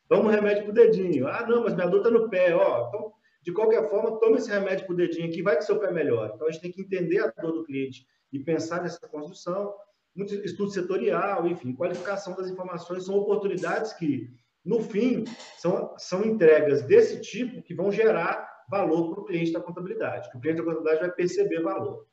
Toma 0.08 0.24
um 0.24 0.32
remédio 0.32 0.64
para 0.64 0.72
o 0.72 0.74
dedinho. 0.74 1.26
Ah, 1.28 1.46
não, 1.48 1.62
mas 1.62 1.74
minha 1.74 1.86
dor 1.86 1.98
está 1.98 2.10
no 2.10 2.28
pé. 2.28 2.54
Ó, 2.54 2.88
então, 2.88 3.12
de 3.42 3.52
qualquer 3.52 3.88
forma, 3.88 4.18
toma 4.18 4.36
esse 4.36 4.50
remédio 4.50 4.84
para 4.84 4.92
o 4.92 4.96
dedinho 4.96 5.28
aqui, 5.28 5.42
vai 5.42 5.56
que 5.56 5.64
seu 5.64 5.78
pé 5.78 5.90
melhora. 5.90 6.32
Então, 6.34 6.46
a 6.46 6.50
gente 6.50 6.62
tem 6.62 6.72
que 6.72 6.82
entender 6.82 7.20
a 7.20 7.28
dor 7.40 7.52
do 7.52 7.64
cliente 7.64 8.04
e 8.32 8.38
pensar 8.38 8.82
nessa 8.82 9.08
construção. 9.08 9.72
Muito 10.14 10.34
estudo 10.34 10.70
setorial, 10.72 11.46
enfim, 11.46 11.72
qualificação 11.72 12.34
das 12.34 12.50
informações 12.50 13.06
são 13.06 13.14
oportunidades 13.14 13.92
que, 13.92 14.28
no 14.64 14.80
fim, 14.80 15.24
são, 15.56 15.94
são 15.96 16.24
entregas 16.24 16.82
desse 16.82 17.20
tipo 17.20 17.62
que 17.62 17.74
vão 17.74 17.92
gerar 17.92 18.50
valor 18.70 19.10
para 19.10 19.20
o 19.20 19.24
cliente 19.24 19.52
da 19.52 19.60
contabilidade, 19.60 20.30
que 20.30 20.36
o 20.38 20.40
cliente 20.40 20.58
da 20.58 20.64
contabilidade 20.64 21.00
vai 21.00 21.10
perceber 21.10 21.60
valor. 21.60 22.06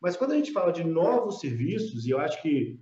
Mas 0.00 0.16
quando 0.16 0.32
a 0.32 0.36
gente 0.36 0.52
fala 0.52 0.72
de 0.72 0.84
novos 0.84 1.40
serviços, 1.40 2.06
e 2.06 2.10
eu 2.10 2.18
acho 2.18 2.40
que 2.40 2.80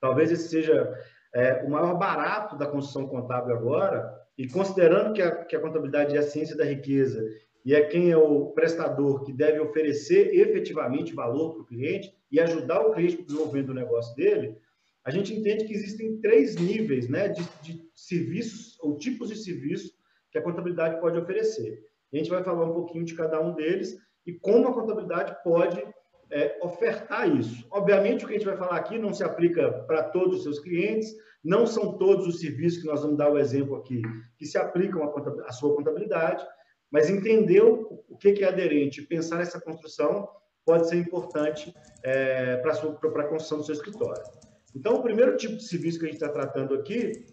talvez 0.00 0.32
esse 0.32 0.48
seja 0.48 0.92
é, 1.34 1.62
o 1.64 1.70
maior 1.70 1.98
barato 1.98 2.56
da 2.56 2.66
construção 2.66 3.06
contábil 3.06 3.54
agora, 3.54 4.18
e 4.38 4.48
considerando 4.48 5.12
que 5.12 5.20
a, 5.20 5.44
que 5.44 5.54
a 5.54 5.60
contabilidade 5.60 6.16
é 6.16 6.20
a 6.20 6.22
ciência 6.22 6.56
da 6.56 6.64
riqueza 6.64 7.22
e 7.64 7.74
é 7.74 7.84
quem 7.84 8.10
é 8.10 8.16
o 8.16 8.46
prestador 8.46 9.24
que 9.24 9.32
deve 9.32 9.60
oferecer 9.60 10.34
efetivamente 10.34 11.14
valor 11.14 11.52
para 11.52 11.62
o 11.62 11.66
cliente 11.66 12.12
e 12.30 12.40
ajudar 12.40 12.80
o 12.80 12.92
cliente 12.92 13.18
no 13.18 13.24
desenvolvimento 13.24 13.66
do 13.66 13.74
negócio 13.74 14.16
dele, 14.16 14.56
a 15.04 15.10
gente 15.10 15.34
entende 15.34 15.64
que 15.64 15.74
existem 15.74 16.20
três 16.20 16.56
níveis 16.56 17.08
né, 17.08 17.28
de, 17.28 17.42
de 17.62 17.88
serviços 17.94 18.78
ou 18.80 18.96
tipos 18.96 19.28
de 19.28 19.36
serviços 19.36 19.92
que 20.30 20.38
a 20.38 20.42
contabilidade 20.42 21.00
pode 21.00 21.18
oferecer. 21.18 21.84
A 22.12 22.16
gente 22.16 22.30
vai 22.30 22.42
falar 22.42 22.64
um 22.64 22.74
pouquinho 22.74 23.04
de 23.04 23.14
cada 23.14 23.40
um 23.40 23.54
deles 23.54 23.96
e 24.26 24.32
como 24.32 24.68
a 24.68 24.74
contabilidade 24.74 25.36
pode 25.42 25.82
é, 26.30 26.58
ofertar 26.62 27.28
isso. 27.28 27.66
Obviamente, 27.70 28.24
o 28.24 28.28
que 28.28 28.34
a 28.34 28.38
gente 28.38 28.46
vai 28.46 28.56
falar 28.56 28.76
aqui 28.76 28.98
não 28.98 29.12
se 29.12 29.22
aplica 29.22 29.70
para 29.86 30.04
todos 30.04 30.38
os 30.38 30.42
seus 30.42 30.58
clientes, 30.58 31.14
não 31.44 31.66
são 31.66 31.98
todos 31.98 32.26
os 32.26 32.40
serviços 32.40 32.80
que 32.80 32.86
nós 32.86 33.02
vamos 33.02 33.18
dar 33.18 33.30
o 33.30 33.38
exemplo 33.38 33.76
aqui 33.76 34.00
que 34.36 34.46
se 34.46 34.56
aplicam 34.56 35.02
à, 35.46 35.52
sua 35.52 35.74
contabilidade, 35.74 36.46
mas 36.90 37.10
entender 37.10 37.62
o 37.62 38.16
que 38.18 38.44
é 38.44 38.48
aderente, 38.48 39.02
pensar 39.02 39.40
essa 39.40 39.60
construção 39.60 40.28
pode 40.64 40.88
ser 40.88 40.96
importante 40.96 41.74
é, 42.02 42.56
para 42.58 42.72
a 42.72 43.28
construção 43.28 43.58
do 43.58 43.64
seu 43.64 43.74
escritório. 43.74 44.22
Então, 44.74 44.96
o 44.96 45.02
primeiro 45.02 45.36
tipo 45.36 45.56
de 45.56 45.64
serviço 45.64 45.98
que 45.98 46.06
a 46.06 46.08
gente 46.08 46.22
está 46.22 46.28
tratando 46.28 46.74
aqui 46.74 47.26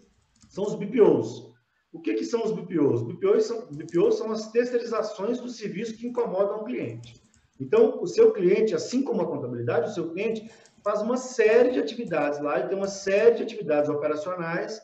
são 0.49 0.65
os 0.65 0.75
BPOs. 0.75 1.48
O 1.91 1.99
que, 1.99 2.13
que 2.13 2.25
são 2.25 2.43
os 2.43 2.51
BPOs? 2.51 3.01
BPOs 3.01 3.45
são, 3.45 3.67
BPOs 3.71 4.15
são 4.17 4.31
as 4.31 4.51
terceirizações 4.51 5.39
do 5.39 5.49
serviço 5.49 5.97
que 5.97 6.07
incomodam 6.07 6.59
o 6.59 6.63
cliente. 6.63 7.19
Então, 7.59 7.99
o 8.01 8.07
seu 8.07 8.31
cliente, 8.31 8.75
assim 8.75 9.03
como 9.03 9.21
a 9.21 9.27
contabilidade, 9.27 9.89
o 9.89 9.93
seu 9.93 10.11
cliente 10.11 10.49
faz 10.83 11.01
uma 11.01 11.17
série 11.17 11.71
de 11.71 11.79
atividades 11.79 12.39
lá, 12.39 12.59
ele 12.59 12.69
tem 12.69 12.77
uma 12.77 12.87
série 12.87 13.35
de 13.35 13.43
atividades 13.43 13.89
operacionais 13.89 14.81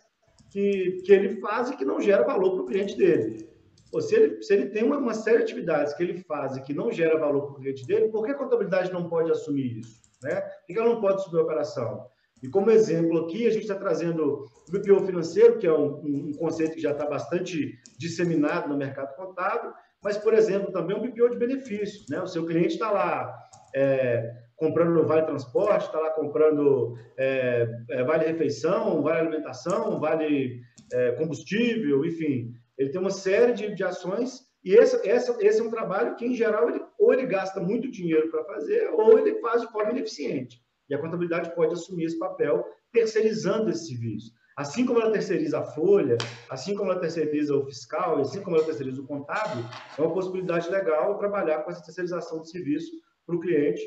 que, 0.52 1.02
que 1.06 1.12
ele 1.12 1.40
faz 1.40 1.70
e 1.70 1.78
que 1.78 1.86
não 1.86 2.02
gera 2.02 2.24
valor 2.24 2.52
para 2.54 2.62
o 2.64 2.66
cliente 2.66 2.98
dele. 2.98 3.50
Ou 3.94 4.02
se 4.02 4.16
ele, 4.16 4.42
se 4.42 4.54
ele 4.54 4.70
tem 4.70 4.84
uma, 4.84 4.98
uma, 4.98 5.14
série 5.14 5.38
de 5.38 5.44
atividades 5.44 5.94
que 5.94 6.04
ele 6.04 6.18
faz 6.24 6.58
e 6.58 6.62
que 6.62 6.74
não 6.74 6.92
gera 6.92 7.18
valor 7.18 7.44
para 7.44 7.52
o 7.52 7.56
cliente 7.56 7.86
dele, 7.86 8.10
por 8.10 8.26
que 8.26 8.32
a 8.32 8.36
contabilidade 8.36 8.92
não 8.92 9.08
pode 9.08 9.32
assumir 9.32 9.80
isso? 9.80 10.02
Né? 10.22 10.42
Por 10.42 10.66
que 10.68 10.80
ela 10.80 10.90
não 10.90 11.00
pode 11.00 11.16
assumir 11.16 11.40
a 11.40 11.44
operação? 11.44 12.08
E 12.44 12.50
como 12.50 12.70
exemplo 12.70 13.26
aqui, 13.26 13.48
a 13.48 13.50
gente 13.50 13.64
está 13.64 13.76
trazendo 13.76 14.46
o 14.68 14.72
BPO 14.72 15.06
financeiro, 15.06 15.58
que 15.58 15.66
é 15.66 15.74
um, 15.74 16.30
um 16.30 16.32
conceito 16.34 16.76
que 16.76 16.82
já 16.82 16.92
está 16.92 17.06
bastante 17.06 17.78
disseminado 17.98 18.70
no 18.70 18.78
mercado 18.78 19.16
contábil, 19.16 19.72
mas, 20.04 20.18
por 20.18 20.34
exemplo, 20.34 20.72
também 20.72 20.96
um 20.96 21.02
BPO 21.02 21.30
de 21.30 21.38
benefícios. 21.38 22.06
Né? 22.10 22.22
O 22.22 22.28
seu 22.28 22.46
cliente 22.46 22.74
está 22.74 22.92
lá 22.92 23.34
é, 23.74 24.32
comprando 24.56 25.06
vale 25.06 25.26
transporte, 25.26 25.86
está 25.86 26.00
lá 26.00 26.12
comprando 26.12 26.98
é, 27.18 27.68
é, 27.90 28.04
vale 28.04 28.26
refeição, 28.26 29.02
vale 29.02 29.20
alimentação, 29.20 30.00
vale 30.00 30.62
é, 30.94 31.12
combustível, 31.14 32.06
enfim. 32.06 32.54
Ele 32.78 32.90
tem 32.90 33.02
uma 33.02 33.12
série 33.12 33.54
de, 33.54 33.74
de 33.74 33.84
ações 33.84 34.46
e 34.64 34.74
esse, 34.74 34.96
esse, 35.08 35.60
é 35.60 35.64
um 35.64 35.70
trabalho 35.70 36.16
que, 36.16 36.26
em 36.26 36.34
geral, 36.34 36.70
ele, 36.70 36.82
ou 36.98 37.14
ele 37.14 37.28
gasta 37.28 37.60
muito 37.60 37.90
dinheiro 37.92 38.30
para 38.32 38.44
fazer 38.46 38.90
ou 38.94 39.18
ele 39.18 39.40
faz 39.40 39.62
de 39.62 39.72
forma 39.72 39.92
ineficiente. 39.92 40.60
E 40.90 40.96
a 40.96 41.00
contabilidade 41.00 41.54
pode 41.56 41.74
assumir 41.74 42.06
esse 42.06 42.20
papel 42.20 42.64
terceirizando 42.92 43.70
esse 43.70 43.88
serviço. 43.88 44.32
Assim 44.56 44.86
como 44.86 45.02
ela 45.02 45.12
terceiriza 45.12 45.60
a 45.60 45.64
folha, 45.64 46.18
assim 46.50 46.76
como 46.76 46.90
ela 46.90 47.00
terceiriza 47.00 47.54
o 47.56 47.66
fiscal, 47.66 48.22
assim 48.22 48.42
como 48.42 48.56
ela 48.56 48.66
terceiriza 48.66 49.02
o 49.02 49.06
contábil, 49.06 49.64
é 49.98 50.02
uma 50.02 50.14
possibilidade 50.14 50.70
legal 50.70 51.18
trabalhar 51.18 51.64
com 51.64 51.72
essa 51.72 51.84
terceirização 51.84 52.42
de 52.42 52.50
serviço 52.50 52.90
para 53.26 53.36
o 53.36 53.40
cliente. 53.40 53.82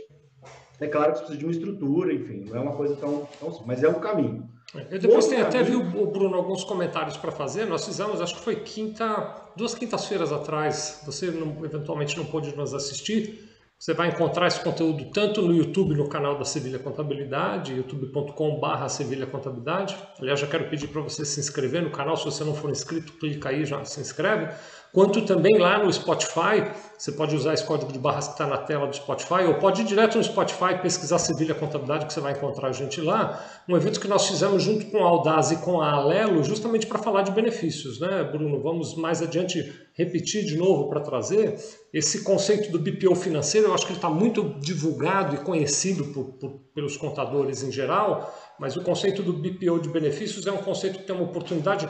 É 0.79 0.87
claro 0.87 1.13
que 1.13 1.19
precisa 1.21 1.39
de 1.39 1.45
uma 1.45 1.53
estrutura, 1.53 2.13
enfim, 2.13 2.45
não 2.45 2.57
é 2.57 2.61
uma 2.61 2.77
coisa 2.77 2.95
tão, 2.97 3.27
tão 3.41 3.65
mas 3.67 3.83
é 3.83 3.89
um 3.89 3.99
caminho. 3.99 4.47
Eu 4.91 4.99
depois 4.99 5.27
tenho, 5.27 5.43
até 5.43 5.63
vi 5.63 5.75
o 5.75 6.07
Bruno 6.07 6.37
alguns 6.37 6.63
comentários 6.63 7.17
para 7.17 7.33
fazer. 7.33 7.65
Nós 7.65 7.87
fizemos, 7.87 8.21
acho 8.21 8.37
que 8.37 8.43
foi 8.43 8.57
quinta, 8.57 9.51
duas 9.57 9.75
quintas-feiras 9.75 10.31
atrás. 10.31 11.03
Você 11.07 11.31
não, 11.31 11.65
eventualmente 11.65 12.17
não 12.19 12.27
pôde 12.27 12.55
nos 12.55 12.75
assistir. 12.75 13.48
Você 13.79 13.95
vai 13.95 14.09
encontrar 14.09 14.49
esse 14.49 14.61
conteúdo 14.61 15.09
tanto 15.12 15.41
no 15.41 15.55
YouTube, 15.55 15.95
no 15.95 16.09
canal 16.09 16.37
da 16.37 16.45
Sevilha 16.45 16.81
Contabilidade, 16.81 17.75
youtube.com.br 17.75 18.88
Sevilha 18.88 19.25
Contabilidade. 19.25 19.97
Aliás, 20.19 20.41
já 20.41 20.49
quero 20.49 20.69
pedir 20.69 20.88
para 20.88 21.01
você 21.01 21.25
se 21.25 21.38
inscrever 21.38 21.83
no 21.83 21.91
canal. 21.91 22.17
Se 22.17 22.25
você 22.25 22.43
não 22.43 22.57
for 22.57 22.71
inscrito, 22.71 23.12
clica 23.12 23.51
aí 23.51 23.64
já 23.64 23.85
se 23.85 24.01
inscreve. 24.01 24.53
Quanto 24.92 25.22
também 25.22 25.59
lá 25.59 25.85
no 25.85 25.92
Spotify, 25.92 26.72
você 26.96 27.12
pode 27.12 27.37
usar 27.37 27.53
esse 27.53 27.64
código 27.64 27.92
de 27.92 27.98
barras 27.98 28.27
que 28.27 28.33
está 28.33 28.46
na 28.46 28.57
tela 28.57 28.87
do 28.87 28.96
Spotify, 28.96 29.44
ou 29.46 29.55
pode 29.55 29.83
ir 29.83 29.85
direto 29.85 30.16
no 30.16 30.24
Spotify 30.24 30.81
pesquisar 30.81 31.18
Sevilha 31.18 31.55
Contabilidade, 31.55 32.07
que 32.07 32.12
você 32.12 32.20
vai 32.20 32.33
encontrar 32.33 32.68
a 32.68 32.72
gente 32.72 33.01
lá. 33.01 33.44
Um 33.68 33.77
evento 33.77 34.01
que 34.01 34.09
nós 34.09 34.27
fizemos 34.27 34.62
junto 34.62 34.87
com 34.87 34.98
a 34.98 35.07
Audaz 35.07 35.51
e 35.51 35.57
com 35.57 35.81
a 35.81 35.92
Alelo, 35.92 36.42
justamente 36.42 36.87
para 36.87 36.98
falar 36.98 37.22
de 37.22 37.31
benefícios, 37.33 38.01
né, 38.01 38.24
Bruno? 38.24 38.62
Vamos 38.62 38.96
mais 38.96 39.20
adiante 39.20 39.72
repetir 39.92 40.44
de 40.44 40.57
novo 40.57 40.88
para 40.88 41.01
trazer 41.01 41.59
esse 41.92 42.24
conceito 42.24 42.72
do 42.72 42.79
BPO 42.79 43.14
financeiro. 43.14 43.68
Eu 43.68 43.74
acho 43.74 43.85
que 43.85 43.92
ele 43.92 43.98
está 43.98 44.09
muito 44.09 44.59
divulgado 44.59 45.35
e 45.35 45.38
conhecido 45.38 46.05
por, 46.07 46.33
por, 46.38 46.61
pelos 46.74 46.96
contadores 46.96 47.62
em 47.62 47.70
geral, 47.70 48.35
mas 48.59 48.74
o 48.77 48.83
conceito 48.83 49.22
do 49.22 49.35
BPO 49.35 49.81
de 49.81 49.90
benefícios 49.90 50.46
é 50.46 50.53
um 50.53 50.59
conceito 50.59 50.98
que 51.01 51.05
tem 51.05 51.14
uma 51.14 51.24
oportunidade 51.24 51.87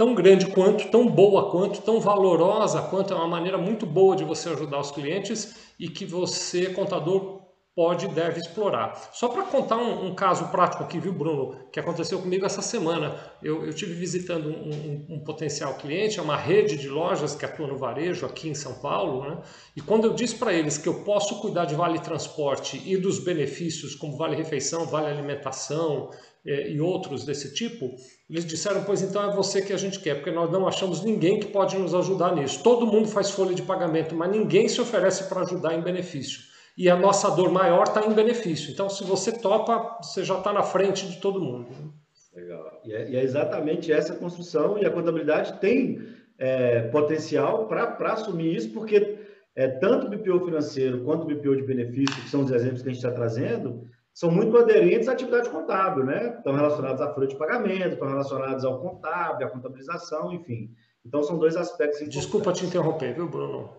tão 0.00 0.14
grande 0.14 0.46
quanto, 0.46 0.88
tão 0.90 1.06
boa 1.06 1.50
quanto, 1.50 1.82
tão 1.82 2.00
valorosa 2.00 2.80
quanto, 2.80 3.12
é 3.12 3.16
uma 3.18 3.28
maneira 3.28 3.58
muito 3.58 3.84
boa 3.84 4.16
de 4.16 4.24
você 4.24 4.48
ajudar 4.48 4.80
os 4.80 4.90
clientes 4.90 5.54
e 5.78 5.90
que 5.90 6.06
você, 6.06 6.70
contador, 6.70 7.39
pode 7.80 8.04
e 8.04 8.08
deve 8.10 8.40
explorar. 8.40 9.08
Só 9.10 9.26
para 9.28 9.42
contar 9.44 9.78
um, 9.78 10.08
um, 10.08 10.14
caso 10.14 10.48
prático 10.48 10.82
aqui, 10.82 11.00
viu, 11.00 11.14
Bruno, 11.14 11.56
que 11.72 11.80
aconteceu 11.80 12.18
comigo 12.18 12.44
essa 12.44 12.60
semana. 12.60 13.16
Eu, 13.42 13.64
eu 13.64 13.72
tive 13.72 13.94
visitando 13.94 14.50
um, 14.50 14.68
um, 14.68 15.14
um, 15.14 15.20
potencial 15.20 15.72
cliente, 15.72 16.18
é 16.18 16.22
uma 16.22 16.36
rede 16.36 16.76
de 16.76 16.90
lojas 16.90 17.34
que 17.34 17.42
atua 17.42 17.66
no 17.66 17.78
varejo 17.78 18.26
aqui 18.26 18.50
em 18.50 18.54
São 18.54 18.74
Paulo, 18.74 19.26
né? 19.26 19.38
E 19.74 19.80
quando 19.80 20.04
eu 20.04 20.12
disse 20.12 20.34
para 20.34 20.52
eles 20.52 20.76
que 20.76 20.90
eu 20.90 21.02
posso 21.04 21.40
cuidar 21.40 21.64
de 21.64 21.74
vale 21.74 21.98
transporte 22.00 22.82
e 22.84 22.98
dos 22.98 23.18
benefícios, 23.18 23.94
como 23.94 24.14
vale 24.14 24.36
refeição, 24.36 24.84
vale 24.84 25.06
alimentação 25.06 26.10
é, 26.44 26.70
e 26.70 26.82
outros 26.82 27.24
desse 27.24 27.54
tipo, 27.54 27.96
eles 28.28 28.44
disseram, 28.44 28.84
pois 28.84 29.00
então 29.00 29.26
é 29.26 29.34
você 29.34 29.62
que 29.62 29.72
a 29.72 29.78
gente 29.78 30.00
quer, 30.00 30.16
porque 30.16 30.30
nós 30.30 30.50
não 30.50 30.68
achamos 30.68 31.02
ninguém 31.02 31.40
que 31.40 31.46
pode 31.46 31.78
nos 31.78 31.94
ajudar 31.94 32.36
nisso. 32.36 32.62
Todo 32.62 32.86
mundo 32.86 33.08
faz 33.08 33.30
folha 33.30 33.54
de 33.54 33.62
pagamento, 33.62 34.14
mas 34.14 34.30
ninguém 34.30 34.68
se 34.68 34.82
oferece 34.82 35.24
para 35.30 35.40
ajudar 35.40 35.72
em 35.72 35.80
benefício. 35.80 36.49
E 36.80 36.88
a 36.88 36.96
nossa 36.96 37.30
dor 37.30 37.52
maior 37.52 37.82
está 37.82 38.06
em 38.06 38.14
benefício. 38.14 38.72
Então, 38.72 38.88
se 38.88 39.04
você 39.04 39.30
topa, 39.30 39.98
você 40.02 40.24
já 40.24 40.38
está 40.38 40.50
na 40.50 40.62
frente 40.62 41.06
de 41.06 41.20
todo 41.20 41.38
mundo. 41.38 41.92
Legal. 42.34 42.80
E 42.82 42.94
é, 42.94 43.10
e 43.10 43.16
é 43.16 43.22
exatamente 43.22 43.92
essa 43.92 44.14
construção, 44.14 44.78
e 44.78 44.86
a 44.86 44.90
contabilidade 44.90 45.60
tem 45.60 46.00
é, 46.38 46.84
potencial 46.88 47.68
para 47.68 48.14
assumir 48.14 48.56
isso, 48.56 48.72
porque 48.72 49.18
é, 49.54 49.68
tanto 49.68 50.06
o 50.06 50.08
BPO 50.08 50.46
financeiro 50.46 51.04
quanto 51.04 51.24
o 51.24 51.26
BPO 51.26 51.54
de 51.54 51.64
benefício, 51.64 52.16
que 52.22 52.30
são 52.30 52.44
os 52.44 52.50
exemplos 52.50 52.80
que 52.80 52.88
a 52.88 52.92
gente 52.92 53.04
está 53.04 53.14
trazendo, 53.14 53.86
são 54.14 54.30
muito 54.30 54.56
aderentes 54.56 55.06
à 55.06 55.12
atividade 55.12 55.50
contábil, 55.50 56.06
né? 56.06 56.36
Estão 56.38 56.54
relacionados 56.54 57.02
à 57.02 57.12
folha 57.12 57.26
de 57.26 57.36
pagamento, 57.36 57.92
estão 57.92 58.08
relacionados 58.08 58.64
ao 58.64 58.80
contábil, 58.80 59.46
à 59.46 59.50
contabilização, 59.50 60.32
enfim. 60.32 60.70
Então, 61.04 61.22
são 61.22 61.36
dois 61.36 61.58
aspectos. 61.58 62.08
Desculpa 62.08 62.54
te 62.54 62.64
interromper, 62.64 63.12
viu, 63.14 63.28
Bruno? 63.28 63.70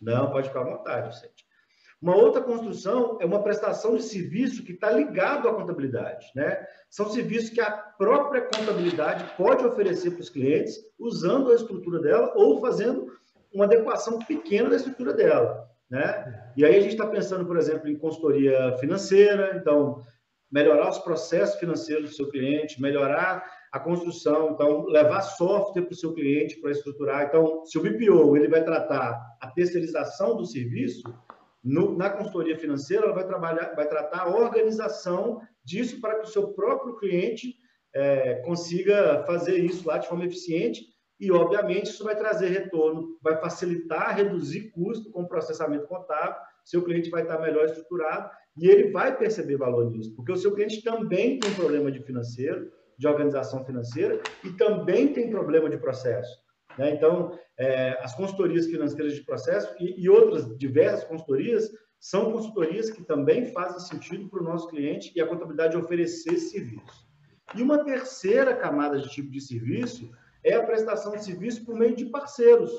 Não, 0.00 0.28
pode 0.32 0.48
ficar 0.48 0.62
à 0.62 0.64
vontade, 0.64 1.08
Vicente. 1.10 1.47
Uma 2.00 2.14
outra 2.14 2.40
construção 2.40 3.18
é 3.20 3.26
uma 3.26 3.42
prestação 3.42 3.96
de 3.96 4.04
serviço 4.04 4.62
que 4.64 4.72
está 4.72 4.90
ligado 4.90 5.48
à 5.48 5.54
contabilidade. 5.54 6.26
Né? 6.34 6.64
São 6.88 7.08
serviços 7.10 7.50
que 7.50 7.60
a 7.60 7.70
própria 7.70 8.42
contabilidade 8.42 9.24
pode 9.36 9.66
oferecer 9.66 10.12
para 10.12 10.20
os 10.20 10.30
clientes, 10.30 10.78
usando 10.98 11.50
a 11.50 11.56
estrutura 11.56 11.98
dela 12.00 12.32
ou 12.36 12.60
fazendo 12.60 13.12
uma 13.52 13.64
adequação 13.64 14.20
pequena 14.20 14.70
da 14.70 14.76
estrutura 14.76 15.12
dela. 15.12 15.68
Né? 15.90 16.52
E 16.56 16.64
aí 16.64 16.76
a 16.76 16.80
gente 16.80 16.92
está 16.92 17.06
pensando, 17.06 17.44
por 17.44 17.56
exemplo, 17.56 17.88
em 17.88 17.98
consultoria 17.98 18.76
financeira, 18.78 19.56
então 19.60 20.02
melhorar 20.50 20.88
os 20.88 20.98
processos 20.98 21.58
financeiros 21.58 22.10
do 22.10 22.16
seu 22.16 22.28
cliente, 22.30 22.80
melhorar 22.80 23.44
a 23.72 23.78
construção, 23.78 24.52
então 24.52 24.86
levar 24.86 25.20
software 25.20 25.82
para 25.82 25.92
o 25.92 25.96
seu 25.96 26.14
cliente 26.14 26.60
para 26.60 26.70
estruturar. 26.70 27.26
Então, 27.26 27.64
se 27.66 27.76
o 27.76 27.82
BPO 27.82 28.36
ele 28.36 28.48
vai 28.48 28.64
tratar 28.64 29.20
a 29.40 29.48
terceirização 29.48 30.36
do 30.36 30.46
serviço, 30.46 31.02
No, 31.68 31.94
na 31.94 32.08
consultoria 32.08 32.56
financeira, 32.56 33.04
ela 33.04 33.14
vai 33.14 33.26
trabalhar, 33.26 33.74
vai 33.74 33.86
tratar 33.86 34.22
a 34.22 34.34
organização 34.34 35.42
disso 35.62 36.00
para 36.00 36.18
que 36.18 36.26
o 36.26 36.30
seu 36.30 36.54
próprio 36.54 36.96
cliente 36.96 37.56
é, 37.94 38.36
consiga 38.36 39.22
fazer 39.26 39.58
isso 39.58 39.86
lá 39.86 39.98
de 39.98 40.08
forma 40.08 40.24
eficiente 40.24 40.86
e, 41.20 41.30
obviamente, 41.30 41.90
isso 41.90 42.04
vai 42.04 42.16
trazer 42.16 42.48
retorno, 42.48 43.18
vai 43.22 43.38
facilitar, 43.38 44.16
reduzir 44.16 44.70
custo 44.70 45.10
com 45.10 45.22
o 45.22 45.28
processamento 45.28 45.86
contábil, 45.86 46.40
seu 46.64 46.82
cliente 46.82 47.10
vai 47.10 47.22
estar 47.22 47.38
melhor 47.38 47.66
estruturado 47.66 48.30
e 48.56 48.66
ele 48.66 48.90
vai 48.90 49.14
perceber 49.18 49.58
valor 49.58 49.90
nisso, 49.90 50.14
porque 50.16 50.32
o 50.32 50.36
seu 50.36 50.54
cliente 50.54 50.82
também 50.82 51.38
tem 51.38 51.54
problema 51.54 51.92
de 51.92 52.00
financeiro, 52.00 52.72
de 52.96 53.06
organização 53.06 53.62
financeira 53.64 54.18
e 54.42 54.50
também 54.52 55.12
tem 55.12 55.28
problema 55.28 55.68
de 55.68 55.76
processo. 55.76 56.47
Né? 56.78 56.92
Então, 56.92 57.38
é, 57.58 57.98
as 58.00 58.14
consultorias 58.14 58.66
financeiras 58.66 59.14
de 59.14 59.22
processo 59.22 59.74
e, 59.80 60.00
e 60.00 60.08
outras 60.08 60.56
diversas 60.56 61.04
consultorias 61.04 61.68
são 61.98 62.30
consultorias 62.30 62.88
que 62.90 63.02
também 63.02 63.46
fazem 63.46 63.80
sentido 63.80 64.28
para 64.28 64.40
o 64.40 64.44
nosso 64.44 64.68
cliente 64.68 65.12
e 65.14 65.20
a 65.20 65.26
contabilidade 65.26 65.76
oferecer 65.76 66.38
serviço. 66.38 67.08
E 67.56 67.62
uma 67.62 67.84
terceira 67.84 68.54
camada 68.54 68.98
de 68.98 69.08
tipo 69.08 69.30
de 69.30 69.40
serviço 69.40 70.08
é 70.44 70.54
a 70.54 70.62
prestação 70.62 71.12
de 71.12 71.24
serviço 71.24 71.64
por 71.64 71.74
meio 71.74 71.96
de 71.96 72.06
parceiros. 72.06 72.70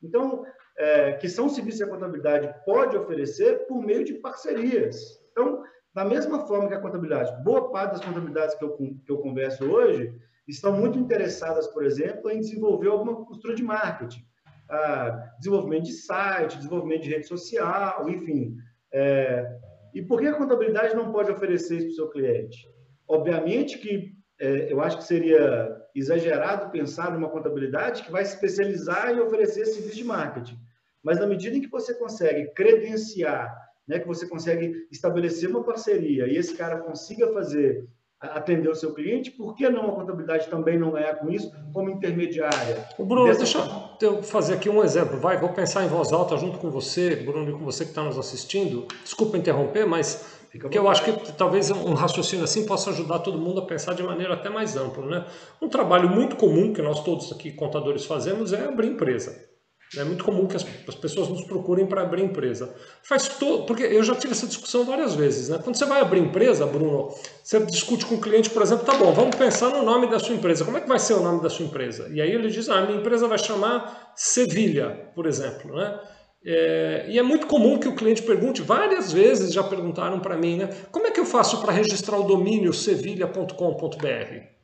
Então, 0.00 0.44
é, 0.78 1.14
que 1.14 1.28
são 1.28 1.48
serviços 1.48 1.80
que 1.80 1.86
a 1.86 1.92
contabilidade 1.92 2.54
pode 2.64 2.96
oferecer 2.96 3.66
por 3.66 3.82
meio 3.82 4.04
de 4.04 4.14
parcerias. 4.14 5.20
Então, 5.32 5.64
da 5.92 6.04
mesma 6.04 6.46
forma 6.46 6.68
que 6.68 6.74
a 6.74 6.80
contabilidade, 6.80 7.42
boa 7.42 7.70
parte 7.70 7.92
das 7.92 8.04
contabilidades 8.04 8.54
que 8.54 8.64
eu, 8.64 8.76
que 8.76 9.10
eu 9.10 9.18
converso 9.18 9.64
hoje 9.64 10.14
estão 10.48 10.72
muito 10.72 10.98
interessadas, 10.98 11.66
por 11.68 11.84
exemplo, 11.84 12.30
em 12.30 12.40
desenvolver 12.40 12.88
alguma 12.88 13.24
cultura 13.24 13.54
de 13.54 13.62
marketing, 13.62 14.24
ah, 14.70 15.30
desenvolvimento 15.38 15.84
de 15.84 15.92
site, 15.92 16.56
desenvolvimento 16.56 17.02
de 17.02 17.10
rede 17.10 17.26
social, 17.26 18.08
enfim. 18.08 18.56
É, 18.92 19.46
e 19.94 20.02
por 20.02 20.20
que 20.20 20.26
a 20.26 20.34
contabilidade 20.34 20.96
não 20.96 21.12
pode 21.12 21.30
oferecer 21.30 21.76
isso 21.76 21.86
para 21.86 21.92
o 21.92 21.96
seu 21.96 22.10
cliente? 22.10 22.68
Obviamente 23.06 23.78
que 23.78 24.12
é, 24.40 24.72
eu 24.72 24.80
acho 24.80 24.98
que 24.98 25.04
seria 25.04 25.76
exagerado 25.94 26.70
pensar 26.70 27.12
numa 27.12 27.28
contabilidade 27.28 28.02
que 28.02 28.10
vai 28.10 28.24
se 28.24 28.34
especializar 28.34 29.14
e 29.14 29.20
oferecer 29.20 29.66
serviço 29.66 29.96
de 29.96 30.04
marketing. 30.04 30.58
Mas 31.02 31.18
na 31.18 31.26
medida 31.26 31.56
em 31.56 31.60
que 31.60 31.68
você 31.68 31.94
consegue 31.94 32.52
credenciar, 32.54 33.54
né, 33.86 33.98
que 33.98 34.06
você 34.06 34.26
consegue 34.26 34.86
estabelecer 34.90 35.50
uma 35.50 35.64
parceria 35.64 36.26
e 36.26 36.36
esse 36.36 36.56
cara 36.56 36.80
consiga 36.80 37.32
fazer 37.32 37.86
atender 38.22 38.68
o 38.68 38.74
seu 38.74 38.94
cliente, 38.94 39.30
por 39.30 39.54
que 39.54 39.68
não 39.68 39.88
a 39.88 39.92
contabilidade 39.92 40.46
também 40.48 40.78
não 40.78 40.92
ganhar 40.92 41.16
com 41.16 41.28
isso 41.30 41.52
como 41.72 41.90
intermediária? 41.90 42.86
O 42.96 43.04
Bruno, 43.04 43.26
Dessa... 43.26 43.40
deixa 43.40 43.88
eu 44.00 44.22
fazer 44.22 44.54
aqui 44.54 44.70
um 44.70 44.82
exemplo. 44.82 45.18
Vai, 45.18 45.38
vou 45.38 45.48
pensar 45.48 45.84
em 45.84 45.88
voz 45.88 46.12
alta 46.12 46.36
junto 46.36 46.58
com 46.58 46.70
você, 46.70 47.16
Bruno, 47.16 47.50
e 47.50 47.52
com 47.52 47.64
você 47.64 47.84
que 47.84 47.90
está 47.90 48.02
nos 48.02 48.18
assistindo. 48.18 48.86
Desculpa 49.02 49.36
interromper, 49.36 49.86
mas 49.86 50.40
que 50.50 50.78
eu 50.78 50.88
acho 50.88 51.02
que 51.02 51.32
talvez 51.32 51.70
um 51.70 51.94
raciocínio 51.94 52.44
assim 52.44 52.66
possa 52.66 52.90
ajudar 52.90 53.20
todo 53.20 53.38
mundo 53.38 53.60
a 53.60 53.66
pensar 53.66 53.94
de 53.94 54.02
maneira 54.02 54.34
até 54.34 54.50
mais 54.50 54.76
ampla. 54.76 55.04
Né? 55.04 55.24
Um 55.60 55.68
trabalho 55.68 56.08
muito 56.08 56.36
comum 56.36 56.72
que 56.72 56.82
nós 56.82 57.02
todos 57.02 57.32
aqui, 57.32 57.50
contadores, 57.50 58.04
fazemos 58.04 58.52
é 58.52 58.66
abrir 58.66 58.88
empresa. 58.88 59.51
É 59.96 60.04
muito 60.04 60.24
comum 60.24 60.46
que 60.46 60.56
as, 60.56 60.64
as 60.88 60.94
pessoas 60.94 61.28
nos 61.28 61.44
procurem 61.44 61.84
para 61.84 62.02
abrir 62.02 62.22
empresa. 62.22 62.74
Faz 63.02 63.28
todo, 63.28 63.66
porque 63.66 63.82
eu 63.82 64.02
já 64.02 64.14
tive 64.14 64.32
essa 64.32 64.46
discussão 64.46 64.84
várias 64.84 65.14
vezes. 65.14 65.50
Né? 65.50 65.60
Quando 65.62 65.76
você 65.76 65.84
vai 65.84 66.00
abrir 66.00 66.20
empresa, 66.20 66.64
Bruno, 66.66 67.14
você 67.42 67.60
discute 67.60 68.06
com 68.06 68.14
o 68.14 68.20
cliente, 68.20 68.48
por 68.48 68.62
exemplo, 68.62 68.86
tá 68.86 68.94
bom, 68.94 69.12
vamos 69.12 69.36
pensar 69.36 69.68
no 69.68 69.82
nome 69.82 70.06
da 70.08 70.18
sua 70.18 70.34
empresa. 70.34 70.64
Como 70.64 70.78
é 70.78 70.80
que 70.80 70.88
vai 70.88 70.98
ser 70.98 71.14
o 71.14 71.20
nome 71.20 71.42
da 71.42 71.50
sua 71.50 71.66
empresa? 71.66 72.08
E 72.10 72.22
aí 72.22 72.30
ele 72.30 72.48
diz, 72.48 72.68
ah, 72.70 72.80
minha 72.86 72.98
empresa 72.98 73.28
vai 73.28 73.38
chamar 73.38 74.12
Sevilha, 74.16 75.10
por 75.14 75.26
exemplo. 75.26 75.76
Né? 75.76 76.00
É, 76.44 77.06
e 77.08 77.18
é 77.18 77.22
muito 77.22 77.46
comum 77.46 77.78
que 77.78 77.86
o 77.86 77.94
cliente 77.94 78.22
pergunte, 78.22 78.62
várias 78.62 79.12
vezes 79.12 79.52
já 79.52 79.62
perguntaram 79.62 80.18
para 80.20 80.36
mim, 80.36 80.56
né? 80.56 80.68
Como 80.90 81.06
é 81.06 81.10
que 81.10 81.20
eu 81.20 81.24
faço 81.24 81.60
para 81.60 81.72
registrar 81.72 82.18
o 82.18 82.24
domínio 82.24 82.72
sevilha.com.br? 82.72 84.61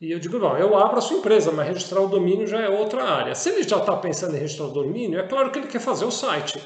E 0.00 0.12
eu 0.12 0.20
digo, 0.20 0.38
não, 0.38 0.56
eu 0.56 0.76
abro 0.76 0.98
a 0.98 1.00
sua 1.00 1.18
empresa, 1.18 1.50
mas 1.50 1.66
registrar 1.66 2.00
o 2.00 2.06
domínio 2.06 2.46
já 2.46 2.60
é 2.60 2.68
outra 2.68 3.02
área. 3.02 3.34
Se 3.34 3.50
ele 3.50 3.64
já 3.64 3.78
está 3.78 3.96
pensando 3.96 4.36
em 4.36 4.38
registrar 4.38 4.66
o 4.66 4.72
domínio, 4.72 5.18
é 5.18 5.26
claro 5.26 5.50
que 5.50 5.58
ele 5.58 5.66
quer 5.66 5.80
fazer 5.80 6.04
o 6.04 6.10
site. 6.10 6.62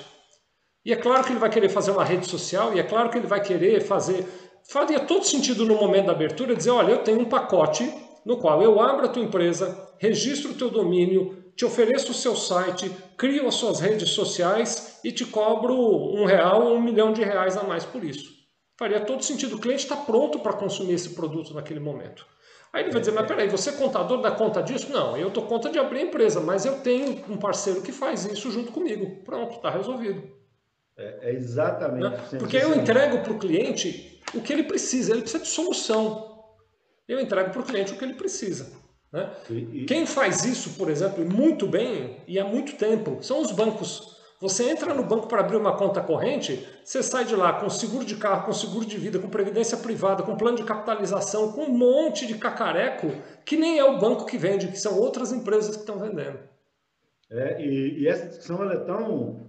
E 0.84 0.92
é 0.92 0.96
claro 0.96 1.24
que 1.24 1.32
ele 1.32 1.38
vai 1.38 1.48
querer 1.48 1.70
fazer 1.70 1.92
uma 1.92 2.04
rede 2.04 2.26
social, 2.26 2.74
e 2.74 2.80
é 2.80 2.82
claro 2.82 3.08
que 3.08 3.16
ele 3.16 3.26
vai 3.26 3.40
querer 3.40 3.80
fazer. 3.80 4.26
Faria 4.68 5.00
todo 5.00 5.24
sentido 5.24 5.64
no 5.64 5.76
momento 5.76 6.06
da 6.06 6.12
abertura 6.12 6.54
dizer: 6.54 6.70
olha, 6.70 6.92
eu 6.92 6.98
tenho 6.98 7.20
um 7.20 7.24
pacote 7.24 7.90
no 8.24 8.36
qual 8.36 8.62
eu 8.62 8.80
abro 8.80 9.06
a 9.06 9.08
tua 9.08 9.22
empresa, 9.22 9.90
registro 9.98 10.50
o 10.50 10.54
teu 10.54 10.70
domínio, 10.70 11.52
te 11.56 11.64
ofereço 11.64 12.12
o 12.12 12.14
seu 12.14 12.36
site, 12.36 12.90
crio 13.16 13.46
as 13.48 13.54
suas 13.54 13.80
redes 13.80 14.10
sociais 14.10 15.00
e 15.02 15.10
te 15.10 15.24
cobro 15.24 15.74
um 15.74 16.24
real 16.24 16.66
ou 16.66 16.76
um 16.76 16.82
milhão 16.82 17.12
de 17.12 17.22
reais 17.22 17.56
a 17.56 17.62
mais 17.62 17.84
por 17.84 18.04
isso. 18.04 18.30
Faria 18.78 19.00
todo 19.00 19.22
sentido. 19.22 19.56
O 19.56 19.60
cliente 19.60 19.84
está 19.84 19.96
pronto 19.96 20.38
para 20.40 20.52
consumir 20.52 20.94
esse 20.94 21.10
produto 21.10 21.54
naquele 21.54 21.80
momento. 21.80 22.26
Aí 22.72 22.84
ele 22.84 22.92
vai 22.92 23.00
dizer, 23.00 23.12
mas 23.12 23.26
peraí, 23.26 23.48
você 23.48 23.70
é 23.70 23.72
contador 23.72 24.22
dá 24.22 24.30
conta 24.30 24.62
disso? 24.62 24.90
Não, 24.90 25.16
eu 25.16 25.28
dou 25.28 25.44
conta 25.46 25.68
de 25.68 25.78
abrir 25.78 25.98
a 25.98 26.02
empresa, 26.02 26.40
mas 26.40 26.64
eu 26.64 26.80
tenho 26.80 27.22
um 27.28 27.36
parceiro 27.36 27.82
que 27.82 27.92
faz 27.92 28.24
isso 28.24 28.50
junto 28.50 28.72
comigo. 28.72 29.22
Pronto, 29.24 29.56
está 29.56 29.68
resolvido. 29.68 30.22
É, 30.96 31.30
é 31.30 31.34
exatamente. 31.34 32.02
Né? 32.02 32.38
Porque 32.38 32.56
eu 32.56 32.74
entrego 32.74 33.18
para 33.18 33.32
o 33.32 33.38
cliente 33.38 34.20
o 34.34 34.40
que 34.40 34.52
ele 34.52 34.62
precisa, 34.62 35.12
ele 35.12 35.20
precisa 35.20 35.42
de 35.42 35.50
solução. 35.50 36.32
Eu 37.06 37.20
entrego 37.20 37.50
para 37.50 37.60
o 37.60 37.64
cliente 37.64 37.92
o 37.92 37.96
que 37.96 38.04
ele 38.04 38.14
precisa. 38.14 38.72
Né? 39.12 39.30
E, 39.50 39.82
e... 39.82 39.84
Quem 39.84 40.06
faz 40.06 40.46
isso, 40.46 40.70
por 40.70 40.88
exemplo, 40.88 41.24
muito 41.24 41.66
bem 41.66 42.22
e 42.26 42.38
há 42.38 42.44
muito 42.44 42.76
tempo, 42.76 43.18
são 43.22 43.42
os 43.42 43.52
bancos. 43.52 44.16
Você 44.42 44.68
entra 44.68 44.92
no 44.92 45.04
banco 45.04 45.28
para 45.28 45.38
abrir 45.38 45.56
uma 45.56 45.76
conta 45.76 46.00
corrente, 46.00 46.66
você 46.84 47.00
sai 47.00 47.24
de 47.24 47.36
lá 47.36 47.60
com 47.60 47.70
seguro 47.70 48.04
de 48.04 48.16
carro, 48.16 48.44
com 48.44 48.52
seguro 48.52 48.84
de 48.84 48.98
vida, 48.98 49.20
com 49.20 49.28
previdência 49.28 49.78
privada, 49.78 50.24
com 50.24 50.36
plano 50.36 50.56
de 50.56 50.64
capitalização, 50.64 51.52
com 51.52 51.62
um 51.62 51.70
monte 51.70 52.26
de 52.26 52.34
cacareco 52.36 53.06
que 53.44 53.56
nem 53.56 53.78
é 53.78 53.84
o 53.84 54.00
banco 54.00 54.26
que 54.26 54.36
vende, 54.36 54.66
que 54.66 54.80
são 54.80 54.98
outras 54.98 55.30
empresas 55.30 55.76
que 55.76 55.82
estão 55.82 56.00
vendendo. 56.00 56.40
É, 57.30 57.62
e, 57.62 58.00
e, 58.00 58.08
essa 58.08 58.26
discussão 58.26 58.60
ela 58.60 58.72
é 58.74 58.78
tão, 58.78 59.46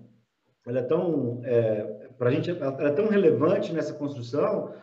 ela 0.64 0.78
é 0.78 0.84
tão, 0.84 1.42
é, 1.44 1.82
para 2.16 2.30
gente, 2.30 2.52
ela 2.52 2.88
é 2.88 2.92
tão 2.92 3.08
relevante 3.08 3.74
nessa 3.74 3.94
construção 3.94 4.76